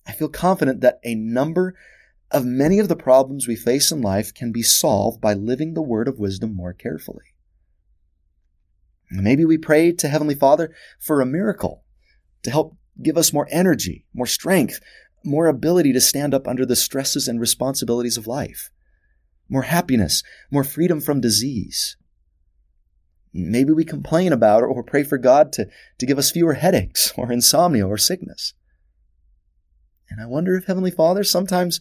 I 0.05 0.11
feel 0.11 0.29
confident 0.29 0.81
that 0.81 0.99
a 1.03 1.15
number 1.15 1.75
of 2.31 2.45
many 2.45 2.79
of 2.79 2.87
the 2.87 2.95
problems 2.95 3.47
we 3.47 3.55
face 3.55 3.91
in 3.91 4.01
life 4.01 4.33
can 4.33 4.51
be 4.51 4.63
solved 4.63 5.21
by 5.21 5.33
living 5.33 5.73
the 5.73 5.81
word 5.81 6.07
of 6.07 6.19
wisdom 6.19 6.55
more 6.55 6.73
carefully. 6.73 7.28
Maybe 9.11 9.45
we 9.45 9.57
pray 9.57 9.91
to 9.91 10.07
Heavenly 10.07 10.35
Father 10.35 10.73
for 10.99 11.19
a 11.19 11.25
miracle 11.25 11.83
to 12.43 12.51
help 12.51 12.77
give 13.01 13.17
us 13.17 13.33
more 13.33 13.47
energy, 13.49 14.05
more 14.13 14.27
strength, 14.27 14.79
more 15.23 15.47
ability 15.47 15.93
to 15.93 16.01
stand 16.01 16.33
up 16.33 16.47
under 16.47 16.65
the 16.65 16.75
stresses 16.75 17.27
and 17.27 17.39
responsibilities 17.39 18.17
of 18.17 18.27
life, 18.27 18.69
more 19.49 19.63
happiness, 19.63 20.23
more 20.51 20.63
freedom 20.63 21.01
from 21.01 21.21
disease. 21.21 21.97
Maybe 23.33 23.71
we 23.73 23.85
complain 23.85 24.33
about 24.33 24.63
or 24.63 24.83
pray 24.83 25.03
for 25.03 25.17
God 25.17 25.51
to, 25.53 25.67
to 25.97 26.05
give 26.05 26.17
us 26.17 26.31
fewer 26.31 26.53
headaches 26.53 27.13
or 27.17 27.31
insomnia 27.31 27.87
or 27.87 27.97
sickness. 27.97 28.53
And 30.09 30.21
I 30.21 30.25
wonder 30.25 30.55
if 30.55 30.65
Heavenly 30.65 30.91
Father 30.91 31.23
sometimes 31.23 31.79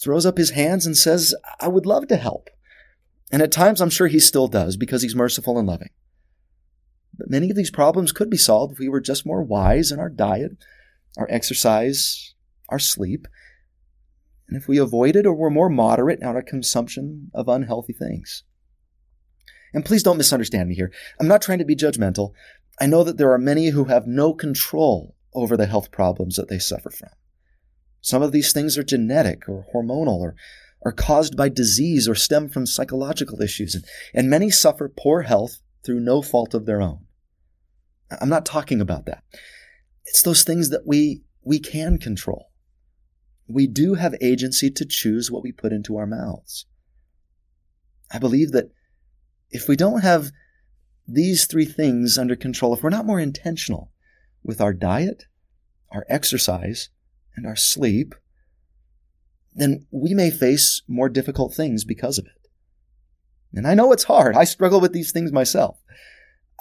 throws 0.00 0.24
up 0.24 0.38
his 0.38 0.50
hands 0.50 0.86
and 0.86 0.96
says, 0.96 1.34
I 1.60 1.68
would 1.68 1.84
love 1.84 2.08
to 2.08 2.16
help. 2.16 2.48
And 3.30 3.42
at 3.42 3.52
times 3.52 3.80
I'm 3.80 3.90
sure 3.90 4.06
he 4.06 4.18
still 4.18 4.48
does 4.48 4.76
because 4.76 5.02
he's 5.02 5.14
merciful 5.14 5.58
and 5.58 5.68
loving. 5.68 5.90
But 7.16 7.30
many 7.30 7.50
of 7.50 7.56
these 7.56 7.70
problems 7.70 8.12
could 8.12 8.30
be 8.30 8.36
solved 8.36 8.72
if 8.72 8.78
we 8.78 8.88
were 8.88 9.00
just 9.00 9.26
more 9.26 9.42
wise 9.42 9.90
in 9.90 9.98
our 9.98 10.08
diet, 10.08 10.52
our 11.18 11.26
exercise, 11.30 12.34
our 12.68 12.78
sleep, 12.78 13.26
and 14.48 14.60
if 14.60 14.66
we 14.66 14.78
avoided 14.78 15.26
or 15.26 15.34
were 15.34 15.50
more 15.50 15.68
moderate 15.68 16.20
in 16.20 16.26
our 16.26 16.42
consumption 16.42 17.30
of 17.34 17.48
unhealthy 17.48 17.92
things. 17.92 18.42
And 19.72 19.84
please 19.84 20.02
don't 20.02 20.18
misunderstand 20.18 20.68
me 20.68 20.74
here. 20.74 20.92
I'm 21.20 21.28
not 21.28 21.42
trying 21.42 21.58
to 21.58 21.64
be 21.64 21.76
judgmental. 21.76 22.32
I 22.80 22.86
know 22.86 23.04
that 23.04 23.16
there 23.16 23.32
are 23.32 23.38
many 23.38 23.68
who 23.68 23.84
have 23.84 24.06
no 24.06 24.34
control 24.34 25.14
over 25.34 25.56
the 25.56 25.66
health 25.66 25.92
problems 25.92 26.36
that 26.36 26.48
they 26.48 26.58
suffer 26.58 26.90
from. 26.90 27.10
Some 28.00 28.22
of 28.22 28.32
these 28.32 28.52
things 28.52 28.76
are 28.78 28.82
genetic 28.82 29.48
or 29.48 29.66
hormonal 29.72 30.18
or 30.18 30.34
are 30.84 30.92
caused 30.92 31.36
by 31.36 31.48
disease 31.48 32.08
or 32.08 32.14
stem 32.14 32.48
from 32.48 32.66
psychological 32.66 33.42
issues. 33.42 33.74
And, 33.74 33.84
and 34.14 34.30
many 34.30 34.50
suffer 34.50 34.88
poor 34.88 35.22
health 35.22 35.60
through 35.84 36.00
no 36.00 36.22
fault 36.22 36.54
of 36.54 36.66
their 36.66 36.80
own. 36.80 37.06
I'm 38.20 38.28
not 38.28 38.46
talking 38.46 38.80
about 38.80 39.06
that. 39.06 39.22
It's 40.04 40.22
those 40.22 40.42
things 40.42 40.70
that 40.70 40.86
we, 40.86 41.22
we 41.42 41.58
can 41.58 41.98
control. 41.98 42.50
We 43.48 43.66
do 43.66 43.94
have 43.94 44.14
agency 44.20 44.70
to 44.70 44.84
choose 44.84 45.30
what 45.30 45.42
we 45.42 45.52
put 45.52 45.72
into 45.72 45.96
our 45.96 46.06
mouths. 46.06 46.66
I 48.12 48.18
believe 48.18 48.52
that 48.52 48.70
if 49.50 49.68
we 49.68 49.76
don't 49.76 50.00
have 50.02 50.30
these 51.06 51.46
three 51.46 51.64
things 51.64 52.18
under 52.18 52.36
control, 52.36 52.74
if 52.74 52.82
we're 52.82 52.90
not 52.90 53.06
more 53.06 53.20
intentional 53.20 53.92
with 54.42 54.60
our 54.60 54.72
diet, 54.72 55.24
our 55.90 56.04
exercise, 56.08 56.88
and 57.36 57.46
our 57.46 57.56
sleep, 57.56 58.14
then 59.54 59.86
we 59.90 60.14
may 60.14 60.30
face 60.30 60.82
more 60.86 61.08
difficult 61.08 61.54
things 61.54 61.84
because 61.84 62.18
of 62.18 62.26
it. 62.26 62.39
And 63.52 63.66
I 63.66 63.74
know 63.74 63.92
it's 63.92 64.04
hard. 64.04 64.36
I 64.36 64.44
struggle 64.44 64.80
with 64.80 64.92
these 64.92 65.12
things 65.12 65.32
myself. 65.32 65.78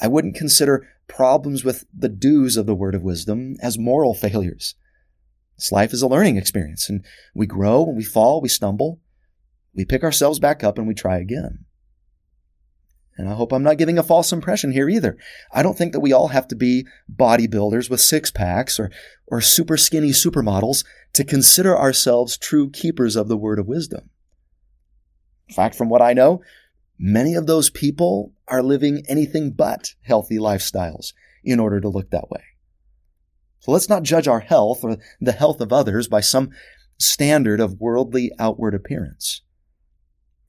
I 0.02 0.08
wouldn't 0.08 0.36
consider 0.36 0.88
problems 1.08 1.64
with 1.64 1.86
the 1.96 2.10
dues 2.10 2.58
of 2.58 2.66
the 2.66 2.76
word 2.76 2.96
of 2.96 3.04
wisdom 3.04 3.56
as 3.62 3.78
moral 3.78 4.14
failures. 4.14 4.76
This 5.58 5.72
life 5.72 5.92
is 5.92 6.02
a 6.02 6.08
learning 6.08 6.38
experience, 6.38 6.88
and 6.88 7.04
we 7.34 7.46
grow, 7.46 7.84
we 7.84 8.04
fall, 8.04 8.40
we 8.40 8.48
stumble, 8.48 9.02
we 9.74 9.84
pick 9.84 10.04
ourselves 10.04 10.40
back 10.40 10.64
up, 10.64 10.78
and 10.78 10.88
we 10.88 10.94
try 10.94 11.18
again. 11.18 11.66
And 13.18 13.28
I 13.28 13.34
hope 13.34 13.52
I'm 13.52 13.64
not 13.64 13.78
giving 13.78 13.98
a 13.98 14.04
false 14.04 14.32
impression 14.32 14.72
here 14.72 14.88
either. 14.88 15.18
I 15.52 15.62
don't 15.62 15.78
think 15.78 15.92
that 15.92 16.00
we 16.00 16.14
all 16.14 16.30
have 16.30 16.48
to 16.48 16.56
be 16.56 16.88
bodybuilders 17.14 17.90
with 17.90 18.00
six 18.00 18.32
packs 18.32 18.80
or, 18.80 18.90
or 19.28 19.42
super 19.42 19.76
skinny 19.76 20.12
supermodels 20.12 20.86
to 21.14 21.26
consider 21.26 21.78
ourselves 21.78 22.38
true 22.38 22.70
keepers 22.70 23.18
of 23.18 23.28
the 23.28 23.36
word 23.36 23.60
of 23.60 23.68
wisdom. 23.68 24.10
In 25.50 25.56
fact, 25.56 25.76
from 25.76 25.90
what 25.90 26.02
I 26.02 26.14
know, 26.14 26.42
many 27.00 27.34
of 27.34 27.48
those 27.48 27.70
people 27.70 28.34
are 28.48 28.62
living 28.62 29.04
anything 29.08 29.52
but 29.52 29.96
healthy 30.02 30.38
lifestyles 30.38 31.14
in 31.44 31.60
order 31.60 31.80
to 31.80 31.90
look 31.90 32.12
that 32.12 32.30
way. 32.30 32.44
So 33.60 33.72
let's 33.72 33.90
not 33.90 34.04
judge 34.04 34.28
our 34.28 34.42
health 34.42 34.84
or 34.84 34.98
the 35.20 35.32
health 35.32 35.62
of 35.62 35.74
others 35.74 36.08
by 36.08 36.22
some 36.22 36.52
standard 36.98 37.60
of 37.60 37.80
worldly 37.80 38.32
outward 38.38 38.76
appearance. 38.76 39.42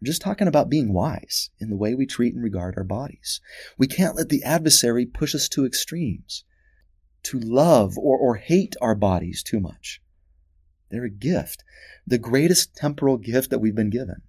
We're 0.01 0.07
just 0.07 0.23
talking 0.23 0.49
about 0.49 0.71
being 0.71 0.93
wise 0.93 1.51
in 1.59 1.71
the 1.71 1.77
way 1.77 1.95
we 1.95 2.07
treat 2.07 2.35
and 2.35 2.43
regard 2.43 2.75
our 2.77 2.85
bodies. 2.85 3.41
We 3.77 3.87
can't 3.87 4.17
let 4.17 4.29
the 4.29 4.43
adversary 4.43 5.07
push 5.07 5.35
us 5.35 5.49
to 5.51 5.67
extremes, 5.67 6.45
to 7.25 7.39
love 7.39 7.99
or, 7.99 8.17
or 8.17 8.37
hate 8.37 8.77
our 8.81 8.95
bodies 8.95 9.43
too 9.43 9.61
much. 9.61 10.01
They're 10.91 11.05
a 11.05 11.11
gift, 11.11 11.63
the 12.07 12.19
greatest 12.19 12.75
temporal 12.75 13.19
gift 13.19 13.51
that 13.51 13.59
we've 13.59 13.75
been 13.75 13.91
given. 13.91 14.23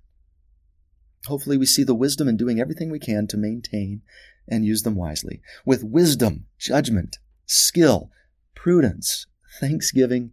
Hopefully, 1.25 1.57
we 1.57 1.65
see 1.65 1.83
the 1.83 1.95
wisdom 1.95 2.27
in 2.27 2.37
doing 2.37 2.59
everything 2.59 2.89
we 2.89 2.99
can 2.99 3.27
to 3.27 3.37
maintain 3.37 4.01
and 4.47 4.65
use 4.65 4.81
them 4.81 4.95
wisely. 4.95 5.41
With 5.65 5.83
wisdom, 5.83 6.47
judgment, 6.57 7.19
skill, 7.45 8.09
prudence, 8.55 9.27
thanksgiving, 9.59 10.31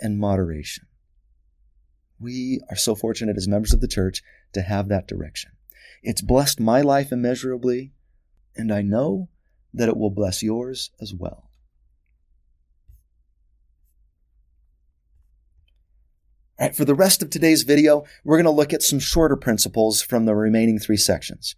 and 0.00 0.18
moderation. 0.18 0.86
We 2.18 2.60
are 2.70 2.76
so 2.76 2.94
fortunate 2.94 3.36
as 3.36 3.48
members 3.48 3.72
of 3.72 3.80
the 3.80 3.88
church 3.88 4.22
to 4.52 4.62
have 4.62 4.88
that 4.88 5.06
direction. 5.06 5.52
It's 6.02 6.22
blessed 6.22 6.60
my 6.60 6.80
life 6.80 7.12
immeasurably, 7.12 7.92
and 8.56 8.72
I 8.72 8.82
know 8.82 9.28
that 9.74 9.88
it 9.88 9.96
will 9.96 10.10
bless 10.10 10.42
yours 10.42 10.90
as 11.00 11.14
well. 11.14 11.50
Right, 16.60 16.74
for 16.74 16.84
the 16.84 16.94
rest 16.94 17.22
of 17.22 17.30
today's 17.30 17.62
video, 17.62 18.04
we're 18.24 18.36
going 18.36 18.44
to 18.44 18.50
look 18.50 18.72
at 18.72 18.82
some 18.82 18.98
shorter 18.98 19.36
principles 19.36 20.02
from 20.02 20.24
the 20.24 20.34
remaining 20.34 20.78
three 20.78 20.96
sections. 20.96 21.56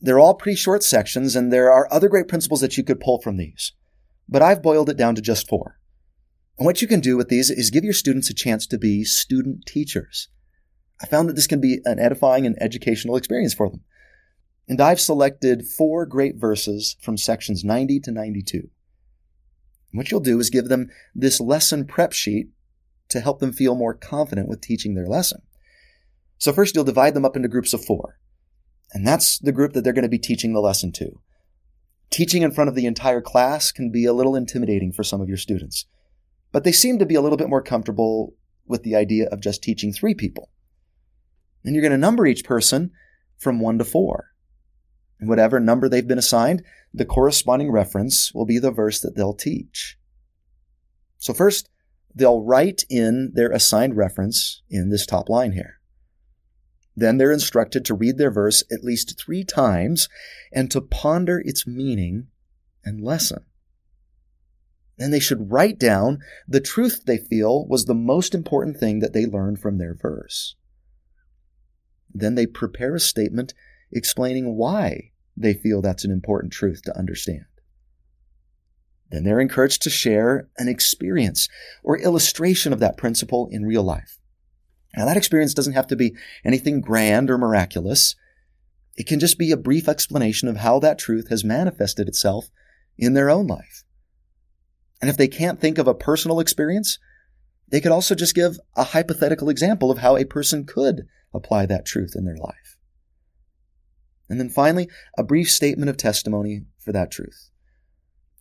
They're 0.00 0.18
all 0.18 0.34
pretty 0.34 0.56
short 0.56 0.82
sections, 0.82 1.36
and 1.36 1.52
there 1.52 1.70
are 1.70 1.92
other 1.92 2.08
great 2.08 2.28
principles 2.28 2.60
that 2.60 2.76
you 2.76 2.84
could 2.84 3.00
pull 3.00 3.20
from 3.20 3.36
these. 3.36 3.72
But 4.28 4.42
I've 4.42 4.62
boiled 4.62 4.88
it 4.88 4.96
down 4.96 5.14
to 5.16 5.22
just 5.22 5.48
four. 5.48 5.78
And 6.58 6.66
what 6.66 6.82
you 6.82 6.88
can 6.88 7.00
do 7.00 7.16
with 7.16 7.28
these 7.28 7.50
is 7.50 7.70
give 7.70 7.84
your 7.84 7.92
students 7.92 8.30
a 8.30 8.34
chance 8.34 8.66
to 8.66 8.78
be 8.78 9.04
student 9.04 9.66
teachers. 9.66 10.28
I 11.02 11.06
found 11.06 11.28
that 11.28 11.34
this 11.34 11.46
can 11.46 11.60
be 11.60 11.80
an 11.84 11.98
edifying 11.98 12.46
and 12.46 12.56
educational 12.60 13.16
experience 13.16 13.54
for 13.54 13.70
them. 13.70 13.80
And 14.68 14.80
I've 14.80 15.00
selected 15.00 15.66
four 15.66 16.06
great 16.06 16.36
verses 16.36 16.96
from 17.00 17.16
sections 17.16 17.64
90 17.64 18.00
to 18.00 18.12
92. 18.12 18.58
And 18.58 18.68
what 19.92 20.10
you'll 20.10 20.20
do 20.20 20.38
is 20.38 20.50
give 20.50 20.68
them 20.68 20.90
this 21.14 21.40
lesson 21.40 21.86
prep 21.86 22.12
sheet 22.12 22.50
to 23.10 23.20
help 23.20 23.40
them 23.40 23.52
feel 23.52 23.74
more 23.74 23.94
confident 23.94 24.48
with 24.48 24.60
teaching 24.60 24.94
their 24.94 25.06
lesson. 25.06 25.42
So 26.38 26.52
first 26.52 26.74
you'll 26.74 26.84
divide 26.84 27.14
them 27.14 27.24
up 27.24 27.36
into 27.36 27.48
groups 27.48 27.72
of 27.72 27.84
four. 27.84 28.18
And 28.92 29.06
that's 29.06 29.38
the 29.38 29.52
group 29.52 29.72
that 29.74 29.84
they're 29.84 29.92
going 29.92 30.02
to 30.02 30.08
be 30.08 30.18
teaching 30.18 30.52
the 30.52 30.60
lesson 30.60 30.90
to. 30.92 31.20
Teaching 32.10 32.42
in 32.42 32.50
front 32.50 32.68
of 32.68 32.74
the 32.74 32.86
entire 32.86 33.20
class 33.20 33.70
can 33.70 33.92
be 33.92 34.04
a 34.04 34.12
little 34.12 34.34
intimidating 34.34 34.92
for 34.92 35.04
some 35.04 35.20
of 35.20 35.28
your 35.28 35.36
students 35.36 35.86
but 36.52 36.64
they 36.64 36.72
seem 36.72 36.98
to 36.98 37.06
be 37.06 37.14
a 37.14 37.20
little 37.20 37.38
bit 37.38 37.48
more 37.48 37.62
comfortable 37.62 38.34
with 38.66 38.82
the 38.82 38.96
idea 38.96 39.28
of 39.28 39.40
just 39.40 39.62
teaching 39.62 39.92
three 39.92 40.14
people. 40.14 40.50
And 41.64 41.74
you're 41.74 41.82
going 41.82 41.92
to 41.92 41.98
number 41.98 42.26
each 42.26 42.44
person 42.44 42.92
from 43.38 43.60
one 43.60 43.78
to 43.78 43.84
four. 43.84 44.30
And 45.18 45.28
whatever 45.28 45.60
number 45.60 45.88
they've 45.88 46.06
been 46.06 46.18
assigned, 46.18 46.64
the 46.94 47.04
corresponding 47.04 47.70
reference 47.70 48.32
will 48.34 48.46
be 48.46 48.58
the 48.58 48.70
verse 48.70 49.00
that 49.00 49.14
they'll 49.14 49.34
teach. 49.34 49.98
So 51.18 51.34
first, 51.34 51.68
they'll 52.14 52.42
write 52.42 52.84
in 52.88 53.32
their 53.34 53.50
assigned 53.50 53.96
reference 53.96 54.62
in 54.68 54.90
this 54.90 55.06
top 55.06 55.28
line 55.28 55.52
here. 55.52 55.80
Then 56.96 57.18
they're 57.18 57.32
instructed 57.32 57.84
to 57.84 57.94
read 57.94 58.18
their 58.18 58.30
verse 58.30 58.62
at 58.70 58.84
least 58.84 59.18
three 59.18 59.44
times 59.44 60.08
and 60.52 60.70
to 60.70 60.80
ponder 60.80 61.40
its 61.44 61.66
meaning 61.66 62.28
and 62.84 63.00
lesson. 63.00 63.44
Then 64.98 65.10
they 65.10 65.20
should 65.20 65.50
write 65.50 65.78
down 65.78 66.18
the 66.46 66.60
truth 66.60 67.04
they 67.06 67.16
feel 67.16 67.66
was 67.66 67.86
the 67.86 67.94
most 67.94 68.34
important 68.34 68.76
thing 68.76 68.98
that 68.98 69.14
they 69.14 69.24
learned 69.24 69.60
from 69.60 69.78
their 69.78 69.94
verse. 69.94 70.56
Then 72.12 72.34
they 72.34 72.46
prepare 72.46 72.96
a 72.96 73.00
statement 73.00 73.54
explaining 73.90 74.56
why 74.56 75.12
they 75.36 75.54
feel 75.54 75.80
that's 75.80 76.04
an 76.04 76.10
important 76.10 76.52
truth 76.52 76.82
to 76.82 76.98
understand. 76.98 77.46
Then 79.10 79.24
they're 79.24 79.40
encouraged 79.40 79.82
to 79.82 79.90
share 79.90 80.48
an 80.56 80.68
experience 80.68 81.48
or 81.82 81.98
illustration 81.98 82.72
of 82.72 82.80
that 82.80 82.96
principle 82.96 83.48
in 83.50 83.66
real 83.66 83.82
life. 83.82 84.18
Now, 84.96 85.04
that 85.04 85.16
experience 85.16 85.54
doesn't 85.54 85.74
have 85.74 85.86
to 85.88 85.96
be 85.96 86.14
anything 86.44 86.80
grand 86.80 87.30
or 87.30 87.38
miraculous. 87.38 88.14
It 88.96 89.06
can 89.06 89.20
just 89.20 89.38
be 89.38 89.52
a 89.52 89.56
brief 89.56 89.88
explanation 89.88 90.48
of 90.48 90.58
how 90.58 90.78
that 90.80 90.98
truth 90.98 91.28
has 91.28 91.44
manifested 91.44 92.08
itself 92.08 92.50
in 92.98 93.14
their 93.14 93.30
own 93.30 93.46
life. 93.46 93.84
And 95.00 95.08
if 95.08 95.16
they 95.16 95.28
can't 95.28 95.60
think 95.60 95.78
of 95.78 95.86
a 95.86 95.94
personal 95.94 96.40
experience, 96.40 96.98
they 97.68 97.80
could 97.80 97.92
also 97.92 98.14
just 98.14 98.34
give 98.34 98.58
a 98.76 98.84
hypothetical 98.84 99.48
example 99.48 99.90
of 99.90 99.98
how 99.98 100.16
a 100.16 100.24
person 100.24 100.66
could 100.66 101.06
apply 101.32 101.66
that 101.66 101.86
truth 101.86 102.14
in 102.16 102.24
their 102.24 102.36
life. 102.36 102.76
And 104.28 104.38
then 104.38 104.48
finally, 104.48 104.88
a 105.16 105.24
brief 105.24 105.50
statement 105.50 105.88
of 105.88 105.96
testimony 105.96 106.62
for 106.78 106.92
that 106.92 107.10
truth. 107.10 107.49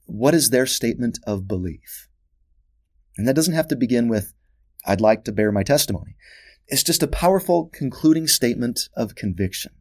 What 0.10 0.34
is 0.34 0.50
their 0.50 0.66
statement 0.66 1.20
of 1.28 1.48
belief? 1.48 2.10
And 3.18 3.28
that 3.28 3.36
doesn't 3.36 3.54
have 3.54 3.68
to 3.68 3.76
begin 3.76 4.08
with, 4.08 4.34
I'd 4.86 5.02
like 5.02 5.24
to 5.26 5.32
bear 5.32 5.52
my 5.52 5.62
testimony. 5.62 6.16
It's 6.68 6.84
just 6.84 7.04
a 7.04 7.08
powerful 7.08 7.70
concluding 7.72 8.26
statement 8.28 8.90
of 8.96 9.14
conviction. 9.14 9.72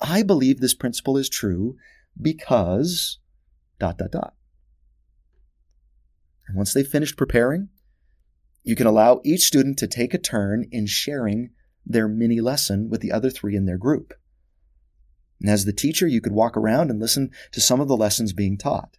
I 0.00 0.22
believe 0.22 0.60
this 0.60 0.74
principle 0.74 1.16
is 1.16 1.28
true 1.30 1.76
because 2.20 3.20
dot 3.78 3.96
dot 3.96 4.10
dot. 4.10 4.34
And 6.46 6.56
once 6.56 6.74
they've 6.74 6.86
finished 6.86 7.16
preparing, 7.16 7.70
you 8.62 8.76
can 8.76 8.86
allow 8.86 9.22
each 9.24 9.42
student 9.42 9.78
to 9.78 9.86
take 9.86 10.12
a 10.12 10.18
turn 10.18 10.66
in 10.70 10.86
sharing 10.86 11.50
their 11.86 12.06
mini 12.06 12.40
lesson 12.40 12.90
with 12.90 13.00
the 13.00 13.12
other 13.12 13.30
three 13.30 13.56
in 13.56 13.64
their 13.64 13.78
group. 13.78 14.12
And 15.40 15.48
as 15.48 15.64
the 15.64 15.72
teacher, 15.72 16.06
you 16.06 16.20
could 16.20 16.32
walk 16.32 16.56
around 16.56 16.90
and 16.90 17.00
listen 17.00 17.30
to 17.52 17.60
some 17.60 17.80
of 17.80 17.88
the 17.88 17.96
lessons 17.96 18.32
being 18.32 18.58
taught. 18.58 18.98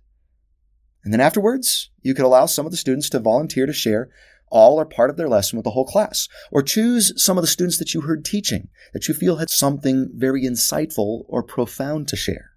And 1.04 1.12
then 1.12 1.20
afterwards, 1.22 1.89
you 2.01 2.14
could 2.14 2.26
allow 2.26 2.45
some 2.45 2.66
of 2.66 2.72
the 2.72 2.78
students 2.78 3.10
to 3.10 3.20
volunteer 3.20 3.66
to 3.66 3.74
share 3.74 4.10
all 4.54 4.80
or 4.80 4.86
part 4.86 5.10
of 5.10 5.18
their 5.18 5.28
lesson 5.28 5.58
with 5.58 5.64
the 5.64 5.72
whole 5.72 5.86
class, 5.86 6.30
or 6.51 6.62
choose 6.62 7.12
some 7.22 7.39
of 7.39 7.41
the 7.41 7.47
students 7.47 7.80
that 7.80 7.95
you 7.95 8.01
heard 8.01 8.24
teaching 8.24 8.70
that 8.93 9.08
you 9.08 9.14
feel 9.14 9.38
had 9.38 9.49
something 9.49 10.12
very 10.14 10.43
insightful 10.43 11.24
or 11.28 11.41
profound 11.41 12.08
to 12.08 12.16
share. 12.16 12.51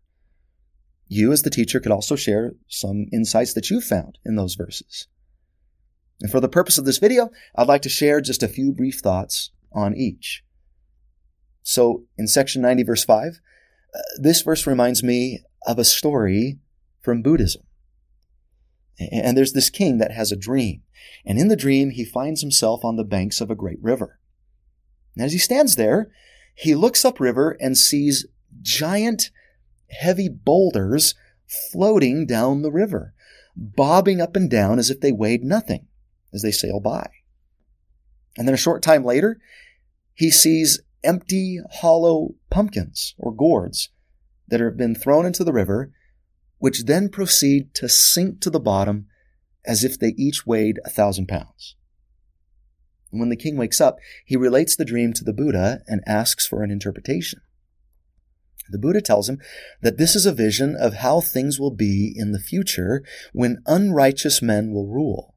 You, 1.08 1.32
as 1.32 1.40
the 1.40 1.50
teacher, 1.50 1.80
could 1.80 1.92
also 1.92 2.14
share 2.14 2.52
some 2.68 3.06
insights 3.12 3.54
that 3.54 3.70
you 3.70 3.80
found 3.80 4.18
in 4.26 4.36
those 4.36 4.56
verses. 4.56 5.08
And 6.20 6.30
for 6.30 6.38
the 6.40 6.50
purpose 6.50 6.76
of 6.76 6.84
this 6.84 6.98
video, 6.98 7.30
I'd 7.54 7.66
like 7.66 7.82
to 7.82 7.88
share 7.88 8.20
just 8.20 8.42
a 8.42 8.48
few 8.48 8.72
brief 8.72 8.98
thoughts 8.98 9.50
on 9.72 9.96
each. 9.96 10.44
So, 11.62 12.04
in 12.18 12.28
section 12.28 12.60
90, 12.60 12.82
verse 12.82 13.04
5, 13.04 13.40
uh, 13.94 13.98
this 14.20 14.42
verse 14.42 14.66
reminds 14.66 15.02
me 15.02 15.40
of 15.66 15.78
a 15.78 15.84
story 15.84 16.58
from 17.00 17.22
Buddhism. 17.22 17.62
And 18.98 19.36
there's 19.36 19.52
this 19.52 19.70
king 19.70 19.98
that 19.98 20.12
has 20.12 20.32
a 20.32 20.36
dream. 20.36 20.82
And 21.24 21.38
in 21.38 21.48
the 21.48 21.56
dream, 21.56 21.90
he 21.90 22.04
finds 22.04 22.40
himself 22.40 22.84
on 22.84 22.96
the 22.96 23.04
banks 23.04 23.40
of 23.40 23.50
a 23.50 23.56
great 23.56 23.82
river. 23.82 24.18
And 25.14 25.24
as 25.24 25.32
he 25.32 25.38
stands 25.38 25.76
there, 25.76 26.10
he 26.54 26.74
looks 26.74 27.04
upriver 27.04 27.56
and 27.60 27.76
sees 27.76 28.26
giant 28.62 29.30
heavy 29.90 30.28
boulders 30.28 31.14
floating 31.46 32.26
down 32.26 32.62
the 32.62 32.72
river, 32.72 33.14
bobbing 33.54 34.20
up 34.20 34.36
and 34.36 34.50
down 34.50 34.78
as 34.78 34.90
if 34.90 35.00
they 35.00 35.12
weighed 35.12 35.44
nothing 35.44 35.86
as 36.32 36.42
they 36.42 36.50
sail 36.50 36.80
by. 36.80 37.08
And 38.36 38.46
then 38.46 38.54
a 38.54 38.58
short 38.58 38.82
time 38.82 39.04
later, 39.04 39.38
he 40.14 40.30
sees 40.30 40.80
empty, 41.04 41.60
hollow 41.70 42.34
pumpkins 42.50 43.14
or 43.18 43.34
gourds 43.34 43.90
that 44.48 44.60
have 44.60 44.76
been 44.76 44.94
thrown 44.94 45.26
into 45.26 45.44
the 45.44 45.52
river, 45.52 45.92
which 46.58 46.84
then 46.84 47.08
proceed 47.08 47.74
to 47.74 47.88
sink 47.88 48.40
to 48.40 48.50
the 48.50 48.60
bottom 48.60 49.06
as 49.64 49.84
if 49.84 49.98
they 49.98 50.14
each 50.16 50.46
weighed 50.46 50.78
a 50.84 50.90
thousand 50.90 51.26
pounds. 51.26 51.76
And 53.10 53.20
when 53.20 53.28
the 53.28 53.36
king 53.36 53.56
wakes 53.56 53.80
up, 53.80 53.98
he 54.24 54.36
relates 54.36 54.76
the 54.76 54.84
dream 54.84 55.12
to 55.14 55.24
the 55.24 55.32
Buddha 55.32 55.82
and 55.86 56.02
asks 56.06 56.46
for 56.46 56.62
an 56.62 56.70
interpretation. 56.70 57.40
The 58.68 58.78
Buddha 58.78 59.00
tells 59.00 59.28
him 59.28 59.40
that 59.80 59.96
this 59.96 60.16
is 60.16 60.26
a 60.26 60.32
vision 60.32 60.74
of 60.74 60.94
how 60.94 61.20
things 61.20 61.60
will 61.60 61.70
be 61.70 62.12
in 62.14 62.32
the 62.32 62.40
future 62.40 63.04
when 63.32 63.62
unrighteous 63.66 64.42
men 64.42 64.72
will 64.72 64.88
rule. 64.88 65.34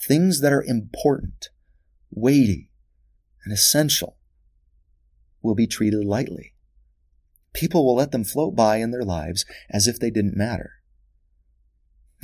Things 0.00 0.40
that 0.40 0.52
are 0.52 0.62
important, 0.62 1.50
weighty, 2.10 2.70
and 3.44 3.52
essential 3.52 4.16
will 5.42 5.54
be 5.54 5.66
treated 5.66 6.04
lightly. 6.04 6.54
People 7.52 7.84
will 7.84 7.96
let 7.96 8.12
them 8.12 8.24
float 8.24 8.54
by 8.54 8.76
in 8.76 8.90
their 8.90 9.04
lives 9.04 9.44
as 9.70 9.88
if 9.88 9.98
they 9.98 10.10
didn't 10.10 10.36
matter. 10.36 10.74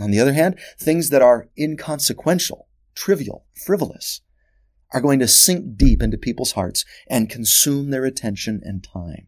On 0.00 0.10
the 0.10 0.20
other 0.20 0.34
hand, 0.34 0.58
things 0.78 1.10
that 1.10 1.22
are 1.22 1.48
inconsequential, 1.58 2.68
trivial, 2.94 3.46
frivolous, 3.64 4.20
are 4.92 5.00
going 5.00 5.18
to 5.18 5.28
sink 5.28 5.76
deep 5.76 6.02
into 6.02 6.18
people's 6.18 6.52
hearts 6.52 6.84
and 7.08 7.30
consume 7.30 7.90
their 7.90 8.04
attention 8.04 8.60
and 8.62 8.84
time. 8.84 9.26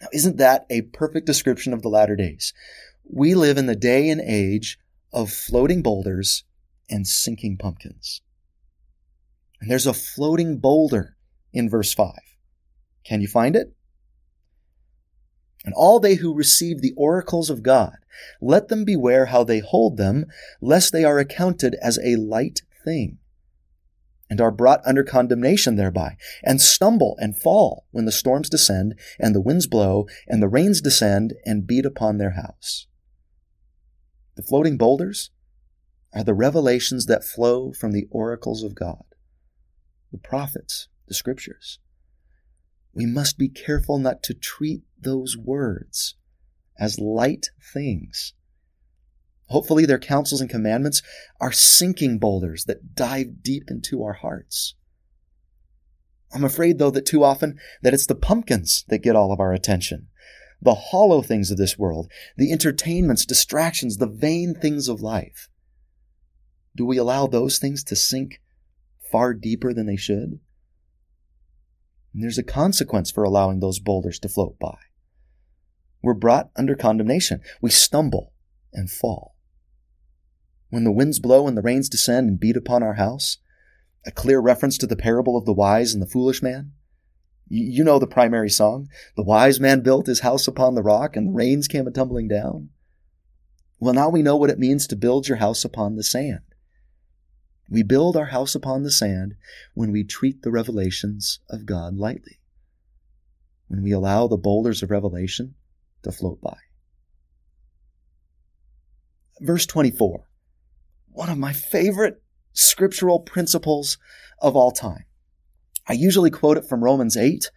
Now, 0.00 0.08
isn't 0.12 0.36
that 0.36 0.66
a 0.70 0.82
perfect 0.82 1.26
description 1.26 1.72
of 1.72 1.82
the 1.82 1.88
latter 1.88 2.16
days? 2.16 2.52
We 3.04 3.34
live 3.34 3.58
in 3.58 3.66
the 3.66 3.76
day 3.76 4.08
and 4.08 4.20
age 4.20 4.78
of 5.12 5.30
floating 5.30 5.82
boulders 5.82 6.44
and 6.88 7.06
sinking 7.06 7.56
pumpkins. 7.58 8.22
And 9.60 9.70
there's 9.70 9.86
a 9.86 9.92
floating 9.92 10.58
boulder 10.58 11.16
in 11.52 11.68
verse 11.68 11.92
5. 11.92 12.14
Can 13.04 13.20
you 13.20 13.28
find 13.28 13.56
it? 13.56 13.74
And 15.64 15.74
all 15.74 16.00
they 16.00 16.16
who 16.16 16.34
receive 16.34 16.80
the 16.80 16.94
oracles 16.96 17.50
of 17.50 17.62
God, 17.62 17.96
let 18.40 18.68
them 18.68 18.84
beware 18.84 19.26
how 19.26 19.44
they 19.44 19.58
hold 19.58 19.96
them, 19.96 20.26
lest 20.60 20.92
they 20.92 21.04
are 21.04 21.18
accounted 21.18 21.76
as 21.82 21.98
a 21.98 22.16
light 22.16 22.62
thing, 22.84 23.18
and 24.30 24.40
are 24.40 24.50
brought 24.50 24.80
under 24.86 25.02
condemnation 25.02 25.76
thereby, 25.76 26.16
and 26.44 26.60
stumble 26.60 27.16
and 27.20 27.36
fall 27.36 27.86
when 27.90 28.04
the 28.04 28.12
storms 28.12 28.48
descend, 28.48 28.94
and 29.18 29.34
the 29.34 29.40
winds 29.40 29.66
blow, 29.66 30.06
and 30.26 30.42
the 30.42 30.48
rains 30.48 30.80
descend, 30.80 31.34
and 31.44 31.66
beat 31.66 31.84
upon 31.84 32.18
their 32.18 32.32
house. 32.32 32.86
The 34.36 34.42
floating 34.42 34.76
boulders 34.76 35.30
are 36.14 36.24
the 36.24 36.34
revelations 36.34 37.06
that 37.06 37.24
flow 37.24 37.72
from 37.72 37.92
the 37.92 38.06
oracles 38.10 38.62
of 38.62 38.74
God, 38.74 39.04
the 40.12 40.18
prophets, 40.18 40.88
the 41.08 41.14
scriptures. 41.14 41.80
We 42.98 43.06
must 43.06 43.38
be 43.38 43.48
careful 43.48 44.00
not 44.00 44.24
to 44.24 44.34
treat 44.34 44.82
those 45.00 45.36
words 45.36 46.16
as 46.80 46.98
light 46.98 47.50
things. 47.72 48.32
Hopefully, 49.46 49.86
their 49.86 50.00
counsels 50.00 50.40
and 50.40 50.50
commandments 50.50 51.00
are 51.40 51.52
sinking 51.52 52.18
boulders 52.18 52.64
that 52.64 52.96
dive 52.96 53.40
deep 53.40 53.70
into 53.70 54.02
our 54.02 54.14
hearts. 54.14 54.74
I'm 56.34 56.42
afraid, 56.42 56.78
though, 56.78 56.90
that 56.90 57.06
too 57.06 57.22
often 57.22 57.60
that 57.82 57.94
it's 57.94 58.06
the 58.06 58.16
pumpkins 58.16 58.84
that 58.88 59.04
get 59.04 59.14
all 59.14 59.30
of 59.30 59.38
our 59.38 59.52
attention. 59.52 60.08
The 60.60 60.74
hollow 60.74 61.22
things 61.22 61.52
of 61.52 61.56
this 61.56 61.78
world, 61.78 62.10
the 62.36 62.50
entertainments, 62.50 63.24
distractions, 63.24 63.98
the 63.98 64.08
vain 64.08 64.56
things 64.56 64.88
of 64.88 65.00
life. 65.00 65.48
Do 66.74 66.84
we 66.84 66.96
allow 66.96 67.28
those 67.28 67.60
things 67.60 67.84
to 67.84 67.94
sink 67.94 68.40
far 69.12 69.34
deeper 69.34 69.72
than 69.72 69.86
they 69.86 69.94
should? 69.94 70.40
And 72.12 72.22
there's 72.22 72.38
a 72.38 72.42
consequence 72.42 73.10
for 73.10 73.24
allowing 73.24 73.60
those 73.60 73.78
boulders 73.78 74.18
to 74.20 74.28
float 74.28 74.58
by. 74.58 74.78
We're 76.02 76.14
brought 76.14 76.50
under 76.56 76.74
condemnation. 76.74 77.40
We 77.60 77.70
stumble 77.70 78.32
and 78.72 78.90
fall. 78.90 79.34
When 80.70 80.84
the 80.84 80.92
winds 80.92 81.18
blow 81.18 81.48
and 81.48 81.56
the 81.56 81.62
rains 81.62 81.88
descend 81.88 82.28
and 82.28 82.40
beat 82.40 82.56
upon 82.56 82.82
our 82.82 82.94
house, 82.94 83.38
a 84.06 84.10
clear 84.10 84.40
reference 84.40 84.78
to 84.78 84.86
the 84.86 84.96
parable 84.96 85.36
of 85.36 85.44
the 85.44 85.52
wise 85.52 85.92
and 85.92 86.02
the 86.02 86.06
foolish 86.06 86.42
man. 86.42 86.72
You 87.48 87.82
know 87.82 87.98
the 87.98 88.06
primary 88.06 88.50
song. 88.50 88.88
The 89.16 89.22
wise 89.22 89.58
man 89.58 89.80
built 89.80 90.06
his 90.06 90.20
house 90.20 90.46
upon 90.46 90.74
the 90.74 90.82
rock 90.82 91.16
and 91.16 91.28
the 91.28 91.32
rains 91.32 91.66
came 91.66 91.86
a 91.86 91.90
tumbling 91.90 92.28
down. 92.28 92.70
Well, 93.80 93.94
now 93.94 94.08
we 94.08 94.22
know 94.22 94.36
what 94.36 94.50
it 94.50 94.58
means 94.58 94.86
to 94.88 94.96
build 94.96 95.28
your 95.28 95.38
house 95.38 95.64
upon 95.64 95.96
the 95.96 96.02
sand. 96.02 96.40
We 97.68 97.82
build 97.82 98.16
our 98.16 98.26
house 98.26 98.54
upon 98.54 98.82
the 98.82 98.90
sand 98.90 99.34
when 99.74 99.92
we 99.92 100.02
treat 100.02 100.42
the 100.42 100.50
revelations 100.50 101.40
of 101.50 101.66
God 101.66 101.94
lightly, 101.96 102.40
when 103.68 103.82
we 103.82 103.92
allow 103.92 104.26
the 104.26 104.38
boulders 104.38 104.82
of 104.82 104.90
revelation 104.90 105.54
to 106.02 106.12
float 106.12 106.40
by. 106.40 106.56
Verse 109.40 109.66
24, 109.66 110.24
one 111.10 111.28
of 111.28 111.38
my 111.38 111.52
favorite 111.52 112.22
scriptural 112.52 113.20
principles 113.20 113.98
of 114.40 114.56
all 114.56 114.72
time. 114.72 115.04
I 115.86 115.92
usually 115.92 116.30
quote 116.30 116.56
it 116.56 116.64
from 116.68 116.82
Romans 116.82 117.16
8, 117.16 117.50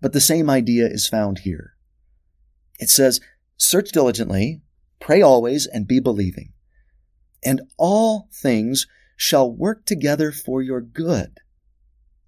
but 0.00 0.12
the 0.12 0.20
same 0.20 0.50
idea 0.50 0.86
is 0.86 1.08
found 1.08 1.40
here. 1.40 1.74
It 2.78 2.90
says, 2.90 3.20
Search 3.56 3.92
diligently, 3.92 4.60
pray 5.00 5.22
always, 5.22 5.66
and 5.66 5.86
be 5.86 6.00
believing. 6.00 6.52
And 7.44 7.62
all 7.78 8.28
things 8.32 8.86
shall 9.16 9.50
work 9.50 9.84
together 9.84 10.32
for 10.32 10.62
your 10.62 10.80
good 10.80 11.38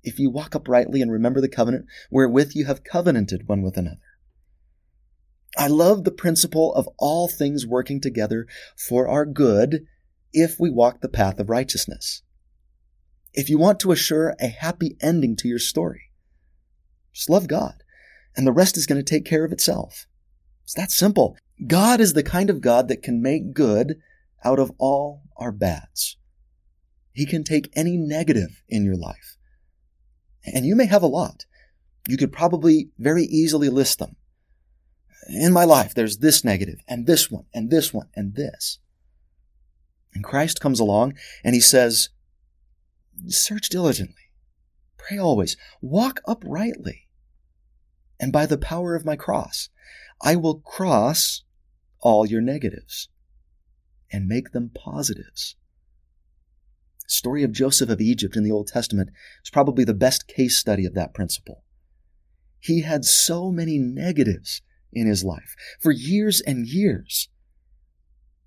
if 0.07 0.21
you 0.21 0.31
walk 0.31 0.55
uprightly 0.55 1.03
and 1.03 1.11
remember 1.11 1.41
the 1.41 1.49
covenant 1.49 1.85
wherewith 2.11 2.53
you 2.55 2.65
have 2.65 2.85
covenanted 2.85 3.49
one 3.49 3.61
with 3.61 3.77
another. 3.77 3.99
I 5.59 5.67
love 5.67 6.05
the 6.05 6.13
principle 6.13 6.73
of 6.75 6.89
all 6.97 7.29
things 7.29 7.67
working 7.67 8.01
together 8.01 8.47
for 8.77 9.09
our 9.09 9.27
good 9.27 9.87
if 10.33 10.61
we 10.61 10.71
walk 10.71 11.01
the 11.01 11.09
path 11.09 11.41
of 11.41 11.51
righteousness. 11.51 12.23
If 13.35 13.51
you 13.51 13.59
want 13.59 13.81
to 13.81 13.91
assure 13.91 14.37
a 14.39 14.47
happy 14.47 14.97
ending 15.01 15.35
to 15.37 15.49
your 15.49 15.59
story, 15.59 16.13
just 17.13 17.29
love 17.29 17.49
God, 17.49 17.83
and 18.37 18.47
the 18.47 18.53
rest 18.53 18.77
is 18.77 18.87
going 18.87 19.03
to 19.03 19.11
take 19.11 19.25
care 19.25 19.45
of 19.45 19.53
itself. 19.53 20.07
It's 20.63 20.75
that 20.75 20.91
simple. 20.91 21.37
God 21.67 22.01
is 22.01 22.13
the 22.13 22.23
kind 22.23 22.49
of 22.49 22.61
God 22.61 22.89
that 22.89 23.03
can 23.03 23.23
make 23.23 23.55
good 23.55 23.97
out 24.45 24.59
of 24.59 24.71
all 24.79 25.23
our 25.37 25.53
bads. 25.53 26.17
He 27.17 27.25
can 27.25 27.45
take 27.45 27.73
any 27.75 27.97
negative 27.97 28.63
in 28.69 28.85
your 28.85 28.95
life. 28.95 29.39
And 30.45 30.67
you 30.67 30.77
may 30.77 30.85
have 30.85 31.03
a 31.03 31.07
lot. 31.07 31.47
You 32.07 32.19
could 32.19 32.31
probably 32.31 32.91
very 32.99 33.25
easily 33.25 33.71
list 33.71 34.01
them. 34.01 34.17
In 35.31 35.51
my 35.51 35.65
life, 35.65 35.95
there's 35.95 36.19
this 36.19 36.45
negative, 36.45 36.79
and 36.87 37.07
this 37.07 37.31
one, 37.31 37.47
and 37.55 37.71
this 37.71 37.95
one, 37.95 38.11
and 38.15 38.35
this. 38.35 38.81
And 40.13 40.23
Christ 40.23 40.61
comes 40.61 40.79
along 40.79 41.15
and 41.43 41.55
he 41.55 41.61
says, 41.61 42.11
Search 43.29 43.71
diligently, 43.71 44.31
pray 44.99 45.17
always, 45.17 45.57
walk 45.81 46.21
uprightly. 46.29 47.09
And 48.21 48.31
by 48.31 48.45
the 48.45 48.59
power 48.59 48.95
of 48.95 49.07
my 49.07 49.17
cross, 49.17 49.71
I 50.21 50.37
will 50.37 50.59
cross 50.59 51.45
all 52.01 52.27
your 52.27 52.43
negatives 52.43 53.09
and 54.13 54.29
make 54.29 54.53
them 54.53 54.71
positives 54.75 55.57
story 57.07 57.43
of 57.43 57.53
Joseph 57.53 57.91
of 57.91 58.01
Egypt 58.01 58.37
in 58.37 58.45
the 58.45 58.51
Old 58.51 58.69
Testament 58.69 59.11
is 59.45 59.51
probably 59.51 59.85
the 59.85 59.95
best 59.95 60.27
case 60.27 60.57
study 60.57 60.85
of 60.85 60.95
that 60.95 61.15
principle. 61.15 61.63
He 62.59 62.83
had 62.83 63.05
so 63.05 63.51
many 63.51 63.79
negatives 63.79 64.63
in 64.93 65.07
his 65.07 65.25
life 65.25 65.55
for 65.81 65.93
years 65.93 66.41
and 66.41 66.67
years. 66.67 67.29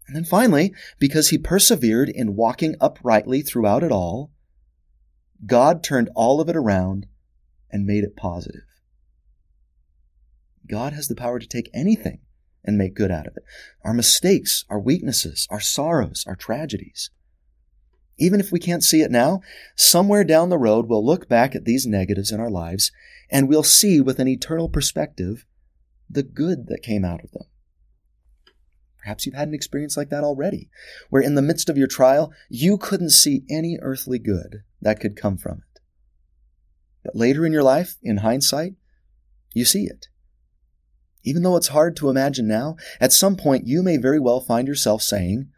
And 0.08 0.16
then 0.16 0.26
finally, 0.26 0.74
because 0.98 1.30
he 1.30 1.38
persevered 1.38 2.10
in 2.10 2.36
walking 2.36 2.76
uprightly 2.82 3.42
throughout 3.42 3.84
it 3.84 3.92
all, 3.92 4.32
God 5.46 5.84
turned 5.84 6.10
all 6.16 6.42
of 6.42 6.50
it 6.50 6.56
around 6.56 7.06
and 7.72 7.86
made 7.86 8.04
it 8.04 8.16
positive. 8.16 8.64
God 10.68 10.94
has 10.94 11.08
the 11.08 11.16
power 11.16 11.40
to 11.40 11.48
take 11.48 11.70
anything 11.74 12.20
and 12.64 12.78
make 12.78 12.96
good 12.96 13.12
out 13.12 13.28
of 13.28 13.38
it. 13.38 13.44
Our 13.84 13.94
mistakes, 13.94 14.66
our 14.70 14.80
weaknesses, 14.80 15.48
our 15.50 15.60
sorrows, 15.60 16.26
our 16.28 16.36
tragedies. 16.36 17.10
Even 18.20 18.42
if 18.42 18.52
we 18.52 18.60
can't 18.60 18.84
see 18.84 19.02
it 19.02 19.12
now, 19.12 19.42
somewhere 19.76 20.26
down 20.26 20.50
the 20.50 20.58
road 20.58 20.88
we'll 20.88 21.06
look 21.06 21.30
back 21.30 21.56
at 21.56 21.66
these 21.66 21.88
negatives 21.88 22.32
in 22.32 22.40
our 22.40 22.50
lives 22.50 22.92
and 23.32 23.48
we'll 23.48 23.64
see 23.64 24.02
with 24.02 24.20
an 24.20 24.28
eternal 24.28 24.68
perspective 24.68 25.46
the 26.10 26.24
good 26.24 26.68
that 26.68 26.84
came 26.84 27.06
out 27.06 27.24
of 27.24 27.32
them. 27.32 27.44
Perhaps 28.98 29.26
you've 29.26 29.36
had 29.36 29.48
an 29.48 29.54
experience 29.54 29.96
like 29.96 30.10
that 30.10 30.26
already, 30.26 30.70
where 31.10 31.22
in 31.22 31.36
the 31.36 31.42
midst 31.42 31.70
of 31.70 31.78
your 31.78 31.88
trial, 31.88 32.34
you 32.50 32.78
couldn't 32.78 33.12
see 33.12 33.46
any 33.50 33.78
earthly 33.82 34.20
good 34.20 34.64
that 34.82 35.00
could 35.00 35.16
come 35.16 35.38
from 35.38 35.60
it. 35.60 35.82
But 37.04 37.16
later 37.16 37.46
in 37.46 37.54
your 37.54 37.64
life, 37.64 37.96
in 38.04 38.18
hindsight, 38.18 38.74
you 39.54 39.64
see 39.64 39.86
it. 39.86 40.08
Even 41.24 41.44
though 41.44 41.56
it's 41.56 41.70
hard 41.70 41.96
to 41.98 42.10
imagine 42.10 42.48
now, 42.48 42.76
at 43.00 43.14
some 43.14 43.38
point 43.38 43.68
you 43.68 43.82
may 43.82 43.96
very 43.96 44.20
well 44.20 44.42
find 44.42 44.68
yourself 44.68 45.02
saying, 45.02 45.50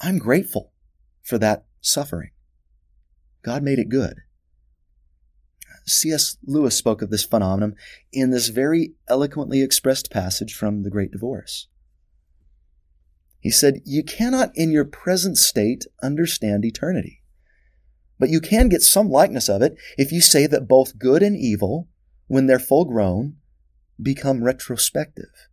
I'm 0.00 0.18
grateful 0.18 0.71
for 1.22 1.38
that 1.38 1.64
suffering. 1.80 2.30
God 3.42 3.62
made 3.62 3.78
it 3.78 3.88
good. 3.88 4.22
C.S. 5.86 6.36
Lewis 6.44 6.76
spoke 6.76 7.02
of 7.02 7.10
this 7.10 7.24
phenomenon 7.24 7.74
in 8.12 8.30
this 8.30 8.48
very 8.48 8.94
eloquently 9.08 9.62
expressed 9.62 10.10
passage 10.10 10.54
from 10.54 10.82
The 10.82 10.90
Great 10.90 11.10
Divorce. 11.10 11.66
He 13.40 13.50
said, 13.50 13.80
You 13.84 14.04
cannot 14.04 14.52
in 14.54 14.70
your 14.70 14.84
present 14.84 15.38
state 15.38 15.84
understand 16.00 16.64
eternity, 16.64 17.22
but 18.18 18.28
you 18.28 18.40
can 18.40 18.68
get 18.68 18.82
some 18.82 19.10
likeness 19.10 19.48
of 19.48 19.62
it 19.62 19.76
if 19.98 20.12
you 20.12 20.20
say 20.20 20.46
that 20.46 20.68
both 20.68 20.98
good 20.98 21.22
and 21.22 21.36
evil, 21.36 21.88
when 22.28 22.46
they're 22.46 22.60
full 22.60 22.84
grown, 22.84 23.38
become 24.00 24.44
retrospective. 24.44 25.48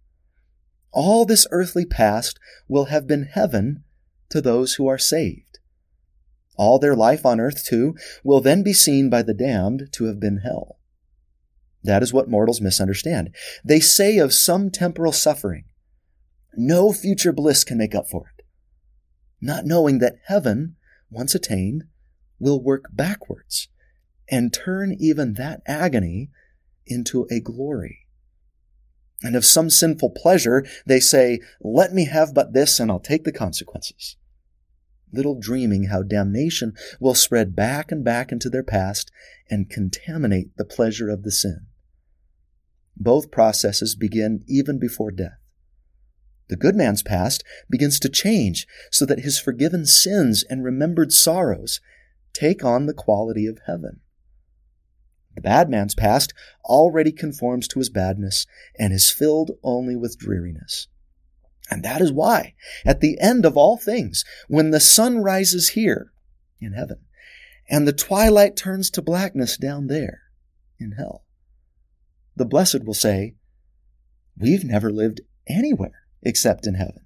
All 0.91 1.25
this 1.25 1.47
earthly 1.49 1.85
past 1.85 2.39
will 2.67 2.85
have 2.85 3.07
been 3.07 3.23
heaven 3.23 3.83
to 4.29 4.41
those 4.41 4.75
who 4.75 4.87
are 4.87 4.99
saved. 4.99 5.48
All 6.59 6.77
their 6.77 6.93
life 6.93 7.25
on 7.25 7.39
earth, 7.39 7.63
too, 7.63 7.95
will 8.21 8.41
then 8.41 8.63
be 8.63 8.73
seen 8.73 9.09
by 9.09 9.21
the 9.21 9.33
damned 9.33 9.93
to 9.93 10.03
have 10.07 10.19
been 10.19 10.39
hell. 10.39 10.77
That 11.83 12.03
is 12.03 12.11
what 12.11 12.29
mortals 12.29 12.59
misunderstand. 12.59 13.33
They 13.63 13.79
say 13.79 14.17
of 14.17 14.33
some 14.33 14.69
temporal 14.69 15.13
suffering, 15.13 15.63
no 16.57 16.91
future 16.91 17.31
bliss 17.31 17.63
can 17.63 17.77
make 17.77 17.95
up 17.95 18.09
for 18.09 18.33
it, 18.37 18.43
not 19.39 19.65
knowing 19.65 19.99
that 19.99 20.17
heaven, 20.25 20.75
once 21.09 21.33
attained, 21.33 21.85
will 22.39 22.61
work 22.61 22.89
backwards 22.91 23.69
and 24.29 24.51
turn 24.51 24.93
even 24.99 25.35
that 25.35 25.61
agony 25.65 26.29
into 26.85 27.25
a 27.31 27.39
glory. 27.39 27.99
And 29.23 29.37
of 29.37 29.45
some 29.45 29.69
sinful 29.69 30.09
pleasure, 30.09 30.65
they 30.85 30.99
say, 30.99 31.39
Let 31.61 31.93
me 31.93 32.07
have 32.07 32.33
but 32.33 32.51
this, 32.51 32.81
and 32.81 32.91
I'll 32.91 32.99
take 32.99 33.23
the 33.23 33.31
consequences. 33.31 34.17
Little 35.11 35.39
dreaming 35.39 35.85
how 35.85 36.03
damnation 36.03 36.73
will 36.99 37.15
spread 37.15 37.55
back 37.55 37.91
and 37.91 38.03
back 38.03 38.31
into 38.31 38.49
their 38.49 38.63
past 38.63 39.11
and 39.49 39.69
contaminate 39.69 40.55
the 40.57 40.65
pleasure 40.65 41.09
of 41.09 41.23
the 41.23 41.31
sin. 41.31 41.67
Both 42.95 43.31
processes 43.31 43.95
begin 43.95 44.43
even 44.47 44.77
before 44.77 45.11
death. 45.11 45.39
The 46.49 46.57
good 46.57 46.75
man's 46.75 47.03
past 47.03 47.43
begins 47.69 47.99
to 47.99 48.09
change 48.09 48.67
so 48.91 49.05
that 49.05 49.19
his 49.21 49.39
forgiven 49.39 49.85
sins 49.85 50.43
and 50.49 50.63
remembered 50.63 51.11
sorrows 51.11 51.79
take 52.33 52.63
on 52.63 52.85
the 52.85 52.93
quality 52.93 53.45
of 53.45 53.59
heaven. 53.67 54.01
The 55.35 55.41
bad 55.41 55.69
man's 55.69 55.95
past 55.95 56.33
already 56.65 57.11
conforms 57.11 57.67
to 57.69 57.79
his 57.79 57.89
badness 57.89 58.45
and 58.77 58.91
is 58.91 59.11
filled 59.11 59.51
only 59.63 59.95
with 59.95 60.17
dreariness. 60.17 60.87
And 61.69 61.83
that 61.83 62.01
is 62.01 62.11
why, 62.11 62.55
at 62.85 62.99
the 62.99 63.19
end 63.19 63.45
of 63.45 63.55
all 63.55 63.77
things, 63.77 64.25
when 64.47 64.71
the 64.71 64.79
sun 64.79 65.19
rises 65.19 65.69
here 65.69 66.11
in 66.59 66.73
heaven, 66.73 66.99
and 67.69 67.87
the 67.87 67.93
twilight 67.93 68.55
turns 68.55 68.89
to 68.91 69.01
blackness 69.01 69.55
down 69.57 69.87
there 69.87 70.21
in 70.79 70.93
hell, 70.93 71.25
the 72.35 72.45
blessed 72.45 72.83
will 72.83 72.95
say, 72.95 73.35
We've 74.37 74.63
never 74.63 74.91
lived 74.91 75.21
anywhere 75.47 76.07
except 76.21 76.65
in 76.65 76.75
heaven. 76.75 77.05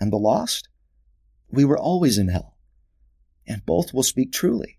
And 0.00 0.12
the 0.12 0.16
lost? 0.16 0.68
We 1.50 1.64
were 1.64 1.78
always 1.78 2.18
in 2.18 2.28
hell. 2.28 2.56
And 3.46 3.64
both 3.64 3.94
will 3.94 4.02
speak 4.02 4.32
truly. 4.32 4.78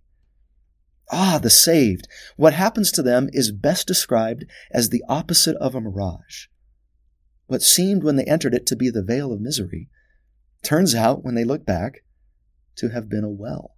Ah, 1.12 1.40
the 1.42 1.50
saved. 1.50 2.08
What 2.36 2.54
happens 2.54 2.92
to 2.92 3.02
them 3.02 3.30
is 3.34 3.52
best 3.52 3.88
described 3.88 4.46
as 4.72 4.90
the 4.90 5.04
opposite 5.10 5.56
of 5.56 5.74
a 5.74 5.82
mirage. 5.82 6.48
What 7.50 7.64
seemed 7.64 8.04
when 8.04 8.16
they 8.16 8.26
entered 8.26 8.54
it 8.54 8.68
to 8.68 8.76
be 8.76 8.92
the 8.92 9.02
vale 9.02 9.34
of 9.34 9.42
misery 9.42 9.90
turns 10.62 10.94
out, 10.94 11.24
when 11.24 11.34
they 11.34 11.44
look 11.44 11.66
back, 11.66 12.04
to 12.76 12.90
have 12.90 13.10
been 13.10 13.24
a 13.24 13.30
well. 13.30 13.76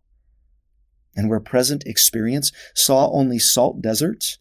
And 1.15 1.29
where 1.29 1.39
present 1.39 1.85
experience 1.85 2.51
saw 2.75 3.09
only 3.11 3.39
salt 3.39 3.81
deserts, 3.81 4.39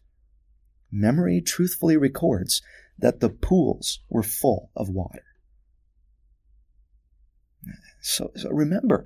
memory 0.91 1.39
truthfully 1.39 1.95
records 1.95 2.61
that 2.99 3.21
the 3.21 3.29
pools 3.29 4.01
were 4.09 4.21
full 4.21 4.69
of 4.75 4.89
water. 4.89 5.23
So, 8.01 8.31
so 8.35 8.49
remember, 8.49 9.05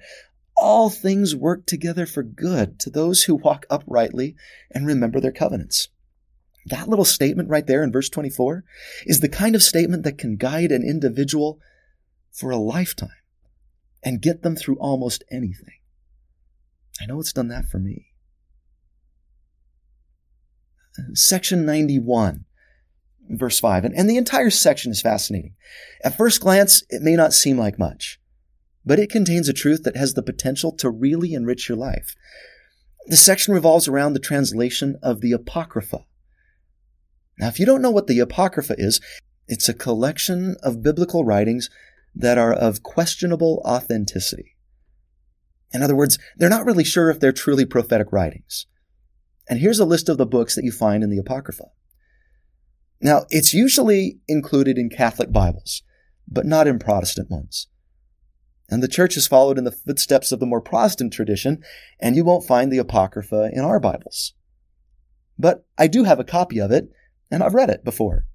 all 0.57 0.89
things 0.89 1.35
work 1.35 1.67
together 1.67 2.07
for 2.07 2.23
good 2.23 2.79
to 2.79 2.89
those 2.89 3.25
who 3.25 3.35
walk 3.35 3.67
uprightly 3.69 4.35
and 4.71 4.87
remember 4.87 5.19
their 5.19 5.31
covenants. 5.31 5.89
That 6.65 6.87
little 6.89 7.05
statement 7.05 7.49
right 7.49 7.65
there 7.65 7.83
in 7.83 7.91
verse 7.91 8.09
24 8.09 8.63
is 9.05 9.19
the 9.19 9.29
kind 9.29 9.55
of 9.55 9.63
statement 9.63 10.03
that 10.03 10.17
can 10.17 10.35
guide 10.35 10.71
an 10.71 10.83
individual 10.83 11.59
for 12.31 12.49
a 12.51 12.57
lifetime 12.57 13.09
and 14.03 14.21
get 14.21 14.41
them 14.41 14.55
through 14.55 14.77
almost 14.77 15.23
anything. 15.31 15.79
I 17.01 17.05
know 17.05 17.19
it's 17.19 17.33
done 17.33 17.49
that 17.49 17.65
for 17.69 17.77
me. 17.77 18.07
Section 21.13 21.65
91, 21.65 22.45
verse 23.29 23.59
5, 23.59 23.85
and, 23.85 23.95
and 23.95 24.09
the 24.09 24.17
entire 24.17 24.49
section 24.49 24.91
is 24.91 25.01
fascinating. 25.01 25.55
At 26.03 26.17
first 26.17 26.39
glance, 26.39 26.83
it 26.89 27.01
may 27.01 27.15
not 27.15 27.33
seem 27.33 27.57
like 27.57 27.77
much 27.77 28.19
but 28.85 28.99
it 28.99 29.09
contains 29.09 29.49
a 29.49 29.53
truth 29.53 29.83
that 29.83 29.97
has 29.97 30.13
the 30.13 30.21
potential 30.21 30.71
to 30.71 30.89
really 30.89 31.33
enrich 31.33 31.67
your 31.67 31.77
life. 31.77 32.15
The 33.07 33.17
section 33.17 33.53
revolves 33.53 33.87
around 33.87 34.13
the 34.13 34.19
translation 34.19 34.97
of 35.01 35.21
the 35.21 35.31
Apocrypha. 35.31 36.05
Now, 37.37 37.47
if 37.47 37.59
you 37.59 37.65
don't 37.65 37.81
know 37.81 37.91
what 37.91 38.07
the 38.07 38.19
Apocrypha 38.19 38.75
is, 38.77 39.01
it's 39.47 39.69
a 39.69 39.73
collection 39.73 40.55
of 40.63 40.81
biblical 40.81 41.25
writings 41.25 41.69
that 42.15 42.37
are 42.37 42.53
of 42.53 42.83
questionable 42.83 43.61
authenticity. 43.65 44.55
In 45.73 45.83
other 45.83 45.95
words, 45.95 46.17
they're 46.37 46.49
not 46.49 46.65
really 46.65 46.85
sure 46.85 47.09
if 47.09 47.19
they're 47.19 47.33
truly 47.33 47.65
prophetic 47.65 48.11
writings. 48.11 48.65
And 49.49 49.59
here's 49.59 49.79
a 49.79 49.85
list 49.85 50.09
of 50.09 50.17
the 50.17 50.25
books 50.25 50.55
that 50.55 50.63
you 50.63 50.71
find 50.71 51.03
in 51.03 51.09
the 51.09 51.17
Apocrypha. 51.17 51.65
Now, 53.01 53.25
it's 53.29 53.53
usually 53.53 54.19
included 54.27 54.77
in 54.77 54.89
Catholic 54.89 55.31
Bibles, 55.31 55.83
but 56.27 56.45
not 56.45 56.67
in 56.67 56.79
Protestant 56.79 57.29
ones. 57.29 57.67
And 58.69 58.81
the 58.81 58.87
church 58.87 59.13
has 59.15 59.27
followed 59.27 59.57
in 59.57 59.63
the 59.63 59.71
footsteps 59.71 60.31
of 60.31 60.39
the 60.39 60.45
more 60.45 60.61
Protestant 60.61 61.13
tradition, 61.13 61.61
and 61.99 62.15
you 62.15 62.23
won't 62.23 62.47
find 62.47 62.71
the 62.71 62.79
Apocrypha 62.79 63.51
in 63.53 63.59
our 63.59 63.79
Bibles. 63.79 64.33
But 65.37 65.65
I 65.77 65.87
do 65.87 66.05
have 66.05 66.19
a 66.19 66.23
copy 66.23 66.59
of 66.59 66.71
it, 66.71 66.89
and 67.31 67.43
I've 67.43 67.53
read 67.53 67.69
it 67.69 67.83
before. 67.83 68.25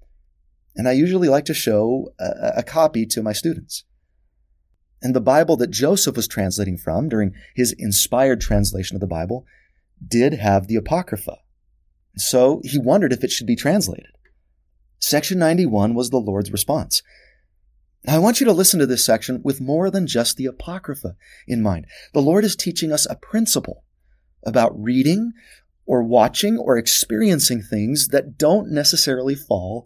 And 0.75 0.87
I 0.87 0.91
usually 0.93 1.27
like 1.27 1.45
to 1.45 1.53
show 1.53 2.13
a, 2.19 2.53
a 2.57 2.63
copy 2.63 3.05
to 3.07 3.23
my 3.23 3.33
students. 3.33 3.83
And 5.01 5.15
the 5.15 5.21
Bible 5.21 5.57
that 5.57 5.71
Joseph 5.71 6.15
was 6.15 6.27
translating 6.27 6.77
from 6.77 7.09
during 7.09 7.33
his 7.55 7.73
inspired 7.77 8.39
translation 8.39 8.95
of 8.95 9.01
the 9.01 9.07
Bible 9.07 9.45
did 10.05 10.33
have 10.33 10.67
the 10.67 10.75
Apocrypha. 10.75 11.37
So 12.17 12.61
he 12.63 12.77
wondered 12.77 13.13
if 13.13 13.23
it 13.23 13.31
should 13.31 13.47
be 13.47 13.55
translated. 13.55 14.11
Section 14.99 15.39
91 15.39 15.95
was 15.95 16.09
the 16.09 16.17
Lord's 16.17 16.51
response. 16.51 17.01
Now, 18.03 18.15
I 18.15 18.19
want 18.19 18.39
you 18.39 18.45
to 18.45 18.53
listen 18.53 18.79
to 18.79 18.85
this 18.85 19.03
section 19.05 19.41
with 19.43 19.61
more 19.61 19.89
than 19.89 20.07
just 20.07 20.37
the 20.37 20.45
Apocrypha 20.45 21.15
in 21.47 21.61
mind. 21.61 21.87
The 22.13 22.21
Lord 22.21 22.43
is 22.43 22.55
teaching 22.55 22.91
us 22.91 23.07
a 23.09 23.15
principle 23.15 23.83
about 24.43 24.79
reading 24.79 25.33
or 25.91 26.01
watching 26.01 26.57
or 26.57 26.77
experiencing 26.77 27.61
things 27.61 28.07
that 28.07 28.37
don't 28.37 28.71
necessarily 28.71 29.35
fall 29.35 29.85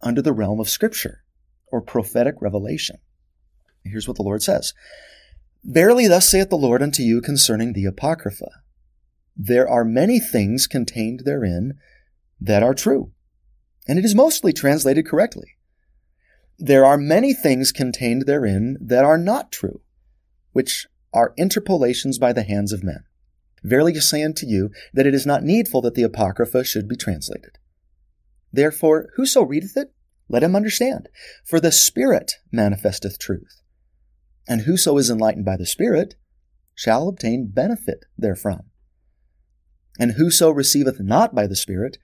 under 0.00 0.22
the 0.22 0.32
realm 0.32 0.60
of 0.60 0.68
Scripture 0.68 1.24
or 1.72 1.80
prophetic 1.80 2.36
revelation. 2.40 2.98
Here's 3.82 4.06
what 4.06 4.16
the 4.16 4.22
Lord 4.22 4.44
says 4.44 4.74
Verily, 5.64 6.06
thus 6.06 6.28
saith 6.28 6.50
the 6.50 6.56
Lord 6.56 6.82
unto 6.82 7.02
you 7.02 7.20
concerning 7.20 7.72
the 7.72 7.84
Apocrypha 7.84 8.48
There 9.36 9.68
are 9.68 9.84
many 9.84 10.20
things 10.20 10.68
contained 10.68 11.22
therein 11.24 11.80
that 12.40 12.62
are 12.62 12.72
true, 12.72 13.10
and 13.88 13.98
it 13.98 14.04
is 14.04 14.14
mostly 14.14 14.52
translated 14.52 15.04
correctly. 15.04 15.56
There 16.60 16.84
are 16.84 16.96
many 16.96 17.34
things 17.34 17.72
contained 17.72 18.26
therein 18.26 18.78
that 18.80 19.04
are 19.04 19.18
not 19.18 19.50
true, 19.50 19.80
which 20.52 20.86
are 21.12 21.34
interpolations 21.36 22.20
by 22.20 22.32
the 22.32 22.44
hands 22.44 22.72
of 22.72 22.84
men. 22.84 23.02
Verily 23.62 23.94
I 23.96 24.00
say 24.00 24.22
unto 24.22 24.46
you 24.46 24.70
that 24.92 25.06
it 25.06 25.14
is 25.14 25.26
not 25.26 25.42
needful 25.42 25.82
that 25.82 25.94
the 25.94 26.02
Apocrypha 26.02 26.64
should 26.64 26.88
be 26.88 26.96
translated. 26.96 27.58
Therefore, 28.52 29.10
whoso 29.16 29.42
readeth 29.42 29.76
it, 29.76 29.92
let 30.28 30.42
him 30.42 30.56
understand. 30.56 31.08
For 31.44 31.60
the 31.60 31.72
Spirit 31.72 32.34
manifesteth 32.52 33.18
truth. 33.18 33.62
And 34.48 34.62
whoso 34.62 34.96
is 34.96 35.10
enlightened 35.10 35.44
by 35.44 35.56
the 35.56 35.66
Spirit 35.66 36.14
shall 36.74 37.08
obtain 37.08 37.50
benefit 37.52 38.04
therefrom. 38.18 38.70
And 39.98 40.12
whoso 40.12 40.50
receiveth 40.50 41.00
not 41.00 41.34
by 41.34 41.46
the 41.46 41.56
Spirit 41.56 41.98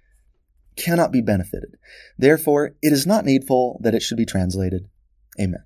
cannot 0.77 1.13
be 1.13 1.23
benefited. 1.23 1.77
Therefore, 2.19 2.77
it 2.83 2.93
is 2.93 3.07
not 3.07 3.25
needful 3.25 3.81
that 3.83 3.95
it 3.95 4.03
should 4.03 4.19
be 4.19 4.27
translated. 4.27 4.89
Amen. 5.41 5.65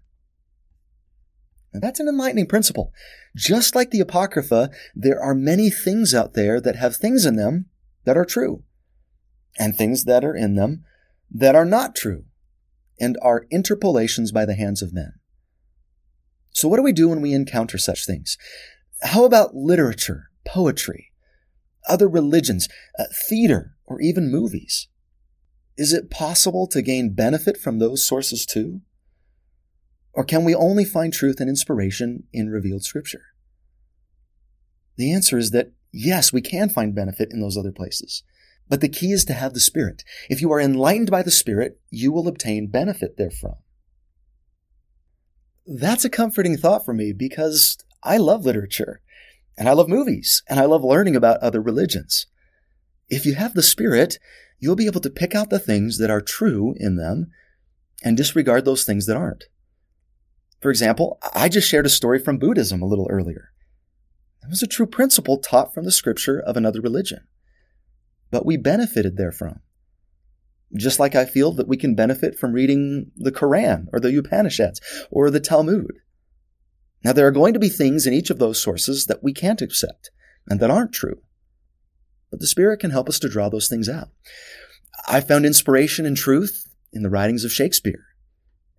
That's 1.72 2.00
an 2.00 2.08
enlightening 2.08 2.46
principle. 2.46 2.92
Just 3.36 3.74
like 3.74 3.90
the 3.90 4.00
Apocrypha, 4.00 4.70
there 4.94 5.22
are 5.22 5.34
many 5.34 5.70
things 5.70 6.14
out 6.14 6.34
there 6.34 6.60
that 6.60 6.76
have 6.76 6.96
things 6.96 7.24
in 7.24 7.36
them 7.36 7.66
that 8.04 8.16
are 8.16 8.24
true, 8.24 8.64
and 9.58 9.76
things 9.76 10.04
that 10.04 10.24
are 10.24 10.34
in 10.34 10.56
them 10.56 10.84
that 11.30 11.54
are 11.54 11.64
not 11.64 11.94
true 11.94 12.24
and 12.98 13.16
are 13.22 13.46
interpolations 13.50 14.32
by 14.32 14.44
the 14.44 14.54
hands 14.54 14.82
of 14.82 14.92
men. 14.92 15.12
So, 16.52 16.68
what 16.68 16.76
do 16.76 16.82
we 16.82 16.92
do 16.92 17.08
when 17.08 17.20
we 17.20 17.32
encounter 17.32 17.78
such 17.78 18.04
things? 18.04 18.36
How 19.02 19.24
about 19.24 19.54
literature, 19.54 20.30
poetry, 20.44 21.12
other 21.88 22.08
religions, 22.08 22.68
uh, 22.98 23.04
theater, 23.28 23.76
or 23.86 24.00
even 24.00 24.30
movies? 24.30 24.88
Is 25.76 25.92
it 25.92 26.10
possible 26.10 26.66
to 26.66 26.82
gain 26.82 27.14
benefit 27.14 27.56
from 27.56 27.78
those 27.78 28.06
sources 28.06 28.44
too? 28.44 28.82
Or 30.20 30.24
can 30.24 30.44
we 30.44 30.54
only 30.54 30.84
find 30.84 31.14
truth 31.14 31.40
and 31.40 31.48
inspiration 31.48 32.24
in 32.30 32.50
revealed 32.50 32.84
scripture? 32.84 33.22
The 34.98 35.14
answer 35.14 35.38
is 35.38 35.50
that 35.52 35.72
yes, 35.92 36.30
we 36.30 36.42
can 36.42 36.68
find 36.68 36.94
benefit 36.94 37.30
in 37.32 37.40
those 37.40 37.56
other 37.56 37.72
places. 37.72 38.22
But 38.68 38.82
the 38.82 38.90
key 38.90 39.12
is 39.12 39.24
to 39.24 39.32
have 39.32 39.54
the 39.54 39.60
Spirit. 39.60 40.04
If 40.28 40.42
you 40.42 40.52
are 40.52 40.60
enlightened 40.60 41.10
by 41.10 41.22
the 41.22 41.30
Spirit, 41.30 41.80
you 41.88 42.12
will 42.12 42.28
obtain 42.28 42.66
benefit 42.66 43.14
therefrom. 43.16 43.54
That's 45.66 46.04
a 46.04 46.10
comforting 46.10 46.58
thought 46.58 46.84
for 46.84 46.92
me 46.92 47.14
because 47.14 47.78
I 48.02 48.18
love 48.18 48.44
literature 48.44 49.00
and 49.56 49.70
I 49.70 49.72
love 49.72 49.88
movies 49.88 50.42
and 50.50 50.60
I 50.60 50.66
love 50.66 50.84
learning 50.84 51.16
about 51.16 51.40
other 51.40 51.62
religions. 51.62 52.26
If 53.08 53.24
you 53.24 53.36
have 53.36 53.54
the 53.54 53.62
Spirit, 53.62 54.18
you'll 54.58 54.76
be 54.76 54.84
able 54.84 55.00
to 55.00 55.08
pick 55.08 55.34
out 55.34 55.48
the 55.48 55.58
things 55.58 55.96
that 55.96 56.10
are 56.10 56.20
true 56.20 56.74
in 56.76 56.96
them 56.96 57.30
and 58.04 58.18
disregard 58.18 58.66
those 58.66 58.84
things 58.84 59.06
that 59.06 59.16
aren't. 59.16 59.44
For 60.60 60.70
example, 60.70 61.18
I 61.34 61.48
just 61.48 61.68
shared 61.68 61.86
a 61.86 61.90
story 61.90 62.18
from 62.18 62.38
Buddhism 62.38 62.82
a 62.82 62.86
little 62.86 63.08
earlier. 63.10 63.52
It 64.42 64.50
was 64.50 64.62
a 64.62 64.66
true 64.66 64.86
principle 64.86 65.38
taught 65.38 65.72
from 65.72 65.84
the 65.84 65.92
scripture 65.92 66.38
of 66.38 66.56
another 66.56 66.80
religion, 66.80 67.26
but 68.30 68.46
we 68.46 68.56
benefited 68.56 69.16
therefrom. 69.16 69.60
Just 70.76 71.00
like 71.00 71.14
I 71.14 71.24
feel 71.24 71.52
that 71.52 71.66
we 71.66 71.76
can 71.76 71.94
benefit 71.94 72.38
from 72.38 72.52
reading 72.52 73.10
the 73.16 73.32
Quran 73.32 73.86
or 73.92 74.00
the 74.00 74.16
Upanishads 74.16 74.80
or 75.10 75.30
the 75.30 75.40
Talmud. 75.40 75.92
Now, 77.02 77.12
there 77.12 77.26
are 77.26 77.32
going 77.32 77.54
to 77.54 77.60
be 77.60 77.70
things 77.70 78.06
in 78.06 78.12
each 78.12 78.30
of 78.30 78.38
those 78.38 78.62
sources 78.62 79.06
that 79.06 79.22
we 79.22 79.32
can't 79.32 79.62
accept 79.62 80.10
and 80.46 80.60
that 80.60 80.70
aren't 80.70 80.92
true. 80.92 81.22
But 82.30 82.40
the 82.40 82.46
Spirit 82.46 82.80
can 82.80 82.90
help 82.90 83.08
us 83.08 83.18
to 83.20 83.28
draw 83.28 83.48
those 83.48 83.68
things 83.68 83.88
out. 83.88 84.10
I 85.08 85.20
found 85.20 85.46
inspiration 85.46 86.06
and 86.06 86.16
truth 86.16 86.68
in 86.92 87.02
the 87.02 87.10
writings 87.10 87.44
of 87.44 87.52
Shakespeare 87.52 88.04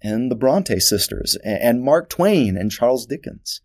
and 0.02 0.32
the 0.32 0.36
Bronte 0.36 0.80
sisters 0.80 1.36
and 1.44 1.84
Mark 1.84 2.10
Twain 2.10 2.58
and 2.58 2.72
Charles 2.72 3.06
Dickens. 3.06 3.62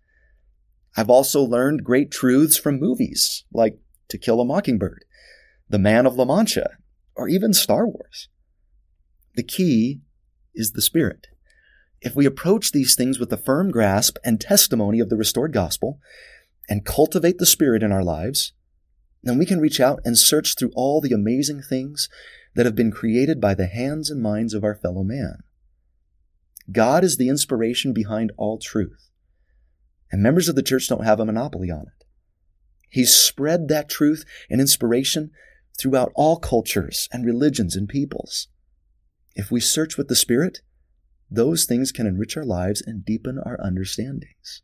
I've 0.96 1.10
also 1.10 1.42
learned 1.42 1.84
great 1.84 2.10
truths 2.10 2.56
from 2.56 2.80
movies 2.80 3.44
like 3.52 3.78
To 4.08 4.18
Kill 4.18 4.40
a 4.40 4.44
Mockingbird, 4.44 5.04
The 5.68 5.78
Man 5.78 6.06
of 6.06 6.16
La 6.16 6.24
Mancha, 6.24 6.70
or 7.14 7.28
even 7.28 7.52
Star 7.52 7.86
Wars. 7.86 8.28
The 9.34 9.42
key 9.42 10.00
is 10.54 10.72
the 10.72 10.82
Spirit. 10.82 11.28
If 12.00 12.14
we 12.14 12.26
approach 12.26 12.72
these 12.72 12.94
things 12.94 13.18
with 13.18 13.32
a 13.32 13.36
firm 13.36 13.70
grasp 13.70 14.16
and 14.24 14.40
testimony 14.40 15.00
of 15.00 15.08
the 15.08 15.16
restored 15.16 15.52
gospel 15.52 15.98
and 16.68 16.84
cultivate 16.84 17.38
the 17.38 17.46
Spirit 17.46 17.82
in 17.82 17.92
our 17.92 18.04
lives, 18.04 18.52
then 19.22 19.38
we 19.38 19.46
can 19.46 19.60
reach 19.60 19.80
out 19.80 20.00
and 20.04 20.16
search 20.16 20.54
through 20.56 20.72
all 20.74 21.00
the 21.00 21.12
amazing 21.12 21.62
things 21.62 22.08
that 22.54 22.64
have 22.64 22.74
been 22.74 22.90
created 22.90 23.40
by 23.40 23.54
the 23.54 23.66
hands 23.66 24.10
and 24.10 24.22
minds 24.22 24.54
of 24.54 24.64
our 24.64 24.74
fellow 24.74 25.02
man. 25.02 25.42
God 26.70 27.04
is 27.04 27.16
the 27.16 27.28
inspiration 27.28 27.92
behind 27.92 28.32
all 28.36 28.58
truth, 28.58 29.10
and 30.10 30.22
members 30.22 30.48
of 30.48 30.56
the 30.56 30.62
church 30.62 30.88
don't 30.88 31.04
have 31.04 31.20
a 31.20 31.24
monopoly 31.24 31.70
on 31.70 31.82
it. 31.82 32.04
He's 32.88 33.14
spread 33.14 33.68
that 33.68 33.88
truth 33.88 34.24
and 34.50 34.60
inspiration 34.60 35.30
throughout 35.78 36.12
all 36.14 36.38
cultures 36.38 37.08
and 37.12 37.24
religions 37.24 37.76
and 37.76 37.88
peoples. 37.88 38.48
If 39.34 39.50
we 39.50 39.60
search 39.60 39.96
with 39.96 40.08
the 40.08 40.16
Spirit, 40.16 40.60
those 41.30 41.66
things 41.66 41.92
can 41.92 42.06
enrich 42.06 42.36
our 42.36 42.44
lives 42.44 42.80
and 42.80 43.04
deepen 43.04 43.38
our 43.44 43.58
understandings. 43.62 44.62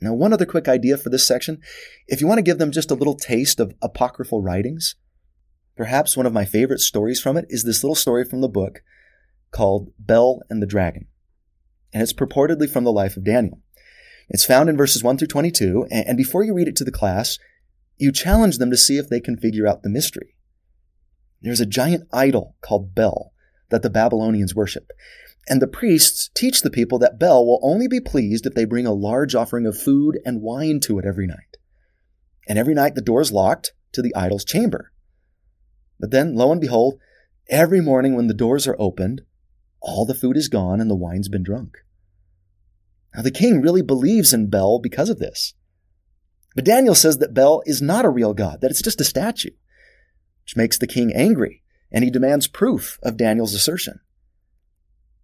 Now, 0.00 0.14
one 0.14 0.32
other 0.32 0.46
quick 0.46 0.68
idea 0.68 0.96
for 0.96 1.10
this 1.10 1.26
section. 1.26 1.60
If 2.06 2.20
you 2.20 2.28
want 2.28 2.38
to 2.38 2.42
give 2.42 2.58
them 2.58 2.70
just 2.70 2.90
a 2.90 2.94
little 2.94 3.16
taste 3.16 3.58
of 3.58 3.74
apocryphal 3.82 4.42
writings, 4.42 4.94
perhaps 5.76 6.16
one 6.16 6.26
of 6.26 6.32
my 6.32 6.44
favorite 6.44 6.80
stories 6.80 7.20
from 7.20 7.36
it 7.36 7.46
is 7.48 7.64
this 7.64 7.82
little 7.82 7.96
story 7.96 8.24
from 8.24 8.40
the 8.40 8.48
book 8.48 8.82
called 9.50 9.92
Bel 9.98 10.40
and 10.50 10.62
the 10.62 10.66
Dragon. 10.66 11.06
And 11.92 12.02
it's 12.02 12.12
purportedly 12.12 12.68
from 12.68 12.84
the 12.84 12.92
life 12.92 13.16
of 13.16 13.24
Daniel. 13.24 13.60
It's 14.28 14.44
found 14.44 14.68
in 14.68 14.76
verses 14.76 15.02
1 15.02 15.16
through 15.16 15.28
22, 15.28 15.86
and 15.90 16.16
before 16.16 16.44
you 16.44 16.52
read 16.52 16.68
it 16.68 16.76
to 16.76 16.84
the 16.84 16.92
class, 16.92 17.38
you 17.96 18.12
challenge 18.12 18.58
them 18.58 18.70
to 18.70 18.76
see 18.76 18.98
if 18.98 19.08
they 19.08 19.20
can 19.20 19.38
figure 19.38 19.66
out 19.66 19.82
the 19.82 19.88
mystery. 19.88 20.34
There's 21.40 21.60
a 21.60 21.66
giant 21.66 22.08
idol 22.12 22.56
called 22.60 22.94
Bel 22.94 23.32
that 23.70 23.82
the 23.82 23.90
Babylonians 23.90 24.54
worship. 24.54 24.90
And 25.48 25.62
the 25.62 25.66
priests 25.66 26.28
teach 26.34 26.60
the 26.60 26.70
people 26.70 26.98
that 26.98 27.18
Bel 27.18 27.44
will 27.44 27.60
only 27.62 27.88
be 27.88 28.00
pleased 28.00 28.44
if 28.44 28.54
they 28.54 28.66
bring 28.66 28.86
a 28.86 28.92
large 28.92 29.34
offering 29.34 29.66
of 29.66 29.80
food 29.80 30.18
and 30.24 30.42
wine 30.42 30.80
to 30.80 30.98
it 30.98 31.06
every 31.06 31.26
night. 31.26 31.56
And 32.46 32.58
every 32.58 32.74
night 32.74 32.94
the 32.94 33.00
door 33.00 33.22
is 33.22 33.32
locked 33.32 33.72
to 33.92 34.02
the 34.02 34.14
idol's 34.14 34.44
chamber. 34.44 34.92
But 35.98 36.10
then, 36.10 36.34
lo 36.34 36.52
and 36.52 36.60
behold, 36.60 36.98
every 37.48 37.80
morning 37.80 38.14
when 38.14 38.26
the 38.26 38.34
doors 38.34 38.66
are 38.66 38.76
opened, 38.78 39.22
all 39.80 40.04
the 40.04 40.14
food 40.14 40.36
is 40.36 40.48
gone 40.48 40.80
and 40.80 40.90
the 40.90 40.96
wine's 40.96 41.28
been 41.28 41.42
drunk. 41.42 41.78
Now, 43.14 43.22
the 43.22 43.30
king 43.30 43.60
really 43.60 43.82
believes 43.82 44.32
in 44.32 44.50
Bel 44.50 44.78
because 44.78 45.08
of 45.08 45.18
this. 45.18 45.54
But 46.54 46.64
Daniel 46.64 46.94
says 46.94 47.18
that 47.18 47.34
Bel 47.34 47.62
is 47.66 47.80
not 47.80 48.04
a 48.04 48.10
real 48.10 48.34
god, 48.34 48.60
that 48.60 48.70
it's 48.70 48.82
just 48.82 49.00
a 49.00 49.04
statue, 49.04 49.50
which 50.42 50.56
makes 50.56 50.78
the 50.78 50.86
king 50.86 51.12
angry, 51.14 51.62
and 51.90 52.04
he 52.04 52.10
demands 52.10 52.46
proof 52.46 52.98
of 53.02 53.16
Daniel's 53.16 53.54
assertion. 53.54 54.00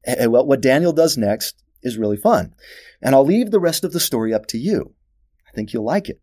And 0.04 0.32
what 0.32 0.60
Daniel 0.60 0.92
does 0.92 1.16
next 1.16 1.62
is 1.82 1.98
really 1.98 2.16
fun. 2.16 2.54
And 3.02 3.14
I'll 3.14 3.24
leave 3.24 3.50
the 3.50 3.60
rest 3.60 3.84
of 3.84 3.92
the 3.92 4.00
story 4.00 4.34
up 4.34 4.46
to 4.46 4.58
you. 4.58 4.94
I 5.48 5.52
think 5.52 5.72
you'll 5.72 5.84
like 5.84 6.08
it. 6.08 6.20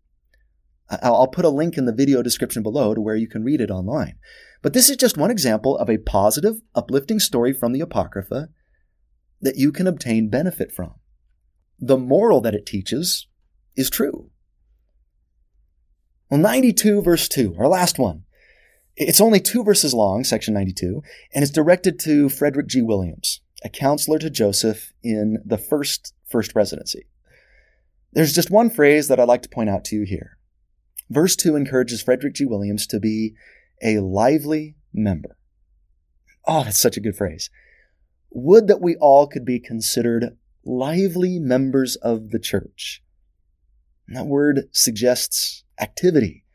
I'll 1.02 1.28
put 1.28 1.46
a 1.46 1.50
link 1.50 1.78
in 1.78 1.86
the 1.86 1.94
video 1.94 2.22
description 2.22 2.64
below 2.64 2.94
to 2.94 3.02
where 3.02 3.16
you 3.16 3.28
can 3.28 3.44
read 3.44 3.62
it 3.62 3.72
online. 3.72 4.16
But 4.62 4.74
this 4.74 4.89
is 4.89 4.98
just 4.98 5.18
one 5.18 5.32
example 5.32 5.78
of 5.78 5.89
a 5.89 5.98
positive, 5.98 6.62
uplifting 6.76 7.20
story 7.20 7.54
from 7.54 7.72
the 7.72 7.82
Apocrypha 7.82 8.50
that 9.42 9.58
you 9.58 9.72
can 9.72 9.88
obtain 9.88 10.30
benefit 10.30 10.72
from. 10.72 10.96
The 11.80 11.98
moral 11.98 12.42
that 12.42 12.54
it 12.54 12.66
teaches 12.66 13.28
is 13.76 13.89
true. 13.89 14.30
Well, 16.30 16.39
92 16.39 17.02
verse 17.02 17.28
2, 17.28 17.56
our 17.58 17.68
last 17.68 17.98
one. 17.98 18.24
It's 18.96 19.22
only 19.22 19.39
two 19.39 19.64
verses 19.64 19.94
long, 19.94 20.24
section 20.24 20.54
92, 20.54 21.02
and 21.34 21.44
it's 21.44 21.52
directed 21.52 21.98
to 22.02 22.30
Frederick 22.30 22.68
G. 22.68 22.82
Williams, 22.82 23.42
a 23.64 23.70
counselor 23.70 24.20
to 24.20 24.30
Joseph 24.30 24.94
in 25.02 25.42
the 25.46 25.58
first 25.58 26.14
first 26.28 26.54
presidency. 26.54 27.08
There's 28.14 28.34
just 28.34 28.52
one 28.52 28.70
phrase 28.70 29.08
that 29.08 29.20
I'd 29.20 29.28
like 29.28 29.42
to 29.44 29.50
point 29.50 29.70
out 29.70 29.86
to 29.86 29.96
you 29.96 30.04
here. 30.04 30.38
Verse 31.12 31.36
2 31.36 31.55
encourages 31.55 32.01
Frederick 32.01 32.34
G. 32.34 32.45
Williams 32.45 32.88
to 32.88 32.99
be 32.99 33.34
a 33.84 33.99
lively 33.99 34.76
member. 34.93 35.38
Oh, 36.47 36.64
that's 36.64 36.80
such 36.80 36.97
a 36.97 37.01
good 37.01 37.16
phrase. 37.16 37.49
Would 38.32 38.68
that 38.68 38.82
we 38.82 38.95
all 38.95 39.28
could 39.28 39.45
be 39.45 39.59
considered 39.59 40.38
lively 40.64 41.39
members 41.39 41.95
of 41.97 42.30
the 42.30 42.39
church. 42.39 43.03
And 44.07 44.16
that 44.16 44.26
word 44.26 44.70
suggests 44.72 45.64
activity, 45.80 46.45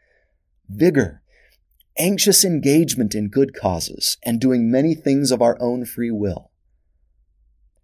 vigor, 0.69 1.23
anxious 1.99 2.45
engagement 2.45 3.15
in 3.15 3.29
good 3.29 3.55
causes, 3.55 4.19
and 4.23 4.41
doing 4.41 4.71
many 4.71 4.95
things 4.95 5.31
of 5.31 5.43
our 5.43 5.57
own 5.61 5.85
free 5.85 6.11
will. 6.11 6.51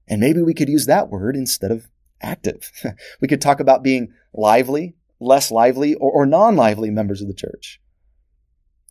And 0.07 0.21
maybe 0.21 0.43
we 0.43 0.55
could 0.55 0.69
use 0.69 0.87
that 0.87 1.09
word 1.09 1.37
instead 1.37 1.71
of 1.71 1.89
active. 2.21 2.71
we 3.21 3.29
could 3.29 3.41
talk 3.41 3.61
about 3.61 3.83
being 3.83 4.13
lively, 4.35 4.95
less 5.23 5.51
lively, 5.51 5.95
or, 5.95 6.11
or 6.11 6.27
non 6.27 6.57
lively 6.57 6.91
members 6.91 7.23
of 7.23 7.29
the 7.29 7.35
church. 7.35 7.81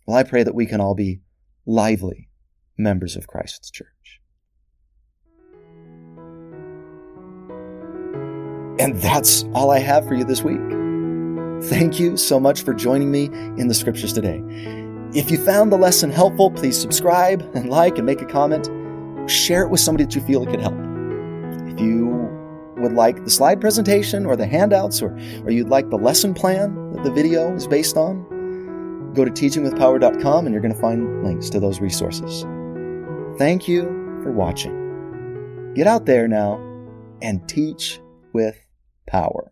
Well, 0.06 0.16
I 0.16 0.24
pray 0.24 0.42
that 0.42 0.54
we 0.54 0.66
can 0.66 0.80
all 0.80 0.94
be 0.94 1.20
lively 1.66 2.28
members 2.76 3.16
of 3.16 3.26
Christ's 3.26 3.70
church. 3.70 3.88
And 8.78 8.96
that's 8.96 9.44
all 9.54 9.70
I 9.70 9.78
have 9.78 10.08
for 10.08 10.14
you 10.14 10.24
this 10.24 10.42
week. 10.42 10.58
Thank 11.68 12.00
you 12.00 12.16
so 12.16 12.40
much 12.40 12.62
for 12.62 12.74
joining 12.74 13.12
me 13.12 13.26
in 13.56 13.68
the 13.68 13.74
scriptures 13.74 14.12
today. 14.12 14.42
If 15.14 15.30
you 15.30 15.38
found 15.44 15.70
the 15.70 15.76
lesson 15.76 16.10
helpful, 16.10 16.50
please 16.50 16.80
subscribe 16.80 17.48
and 17.54 17.68
like 17.68 17.98
and 17.98 18.06
make 18.06 18.22
a 18.22 18.26
comment. 18.26 18.68
Share 19.30 19.62
it 19.62 19.68
with 19.68 19.78
somebody 19.78 20.04
that 20.04 20.14
you 20.16 20.22
feel 20.22 20.42
it 20.42 20.50
could 20.50 20.60
help. 20.60 20.74
If 21.68 21.80
you 21.80 22.41
would 22.76 22.92
like 22.92 23.24
the 23.24 23.30
slide 23.30 23.60
presentation 23.60 24.26
or 24.26 24.36
the 24.36 24.46
handouts, 24.46 25.02
or, 25.02 25.12
or 25.44 25.50
you'd 25.50 25.68
like 25.68 25.90
the 25.90 25.98
lesson 25.98 26.34
plan 26.34 26.92
that 26.92 27.04
the 27.04 27.12
video 27.12 27.54
is 27.54 27.66
based 27.66 27.96
on, 27.96 29.12
go 29.14 29.24
to 29.24 29.30
teachingwithpower.com 29.30 30.46
and 30.46 30.52
you're 30.52 30.62
going 30.62 30.74
to 30.74 30.80
find 30.80 31.22
links 31.22 31.50
to 31.50 31.60
those 31.60 31.80
resources. 31.80 32.44
Thank 33.38 33.68
you 33.68 33.82
for 34.22 34.32
watching. 34.32 35.74
Get 35.74 35.86
out 35.86 36.06
there 36.06 36.28
now 36.28 36.54
and 37.20 37.46
teach 37.48 38.00
with 38.32 38.56
power. 39.06 39.51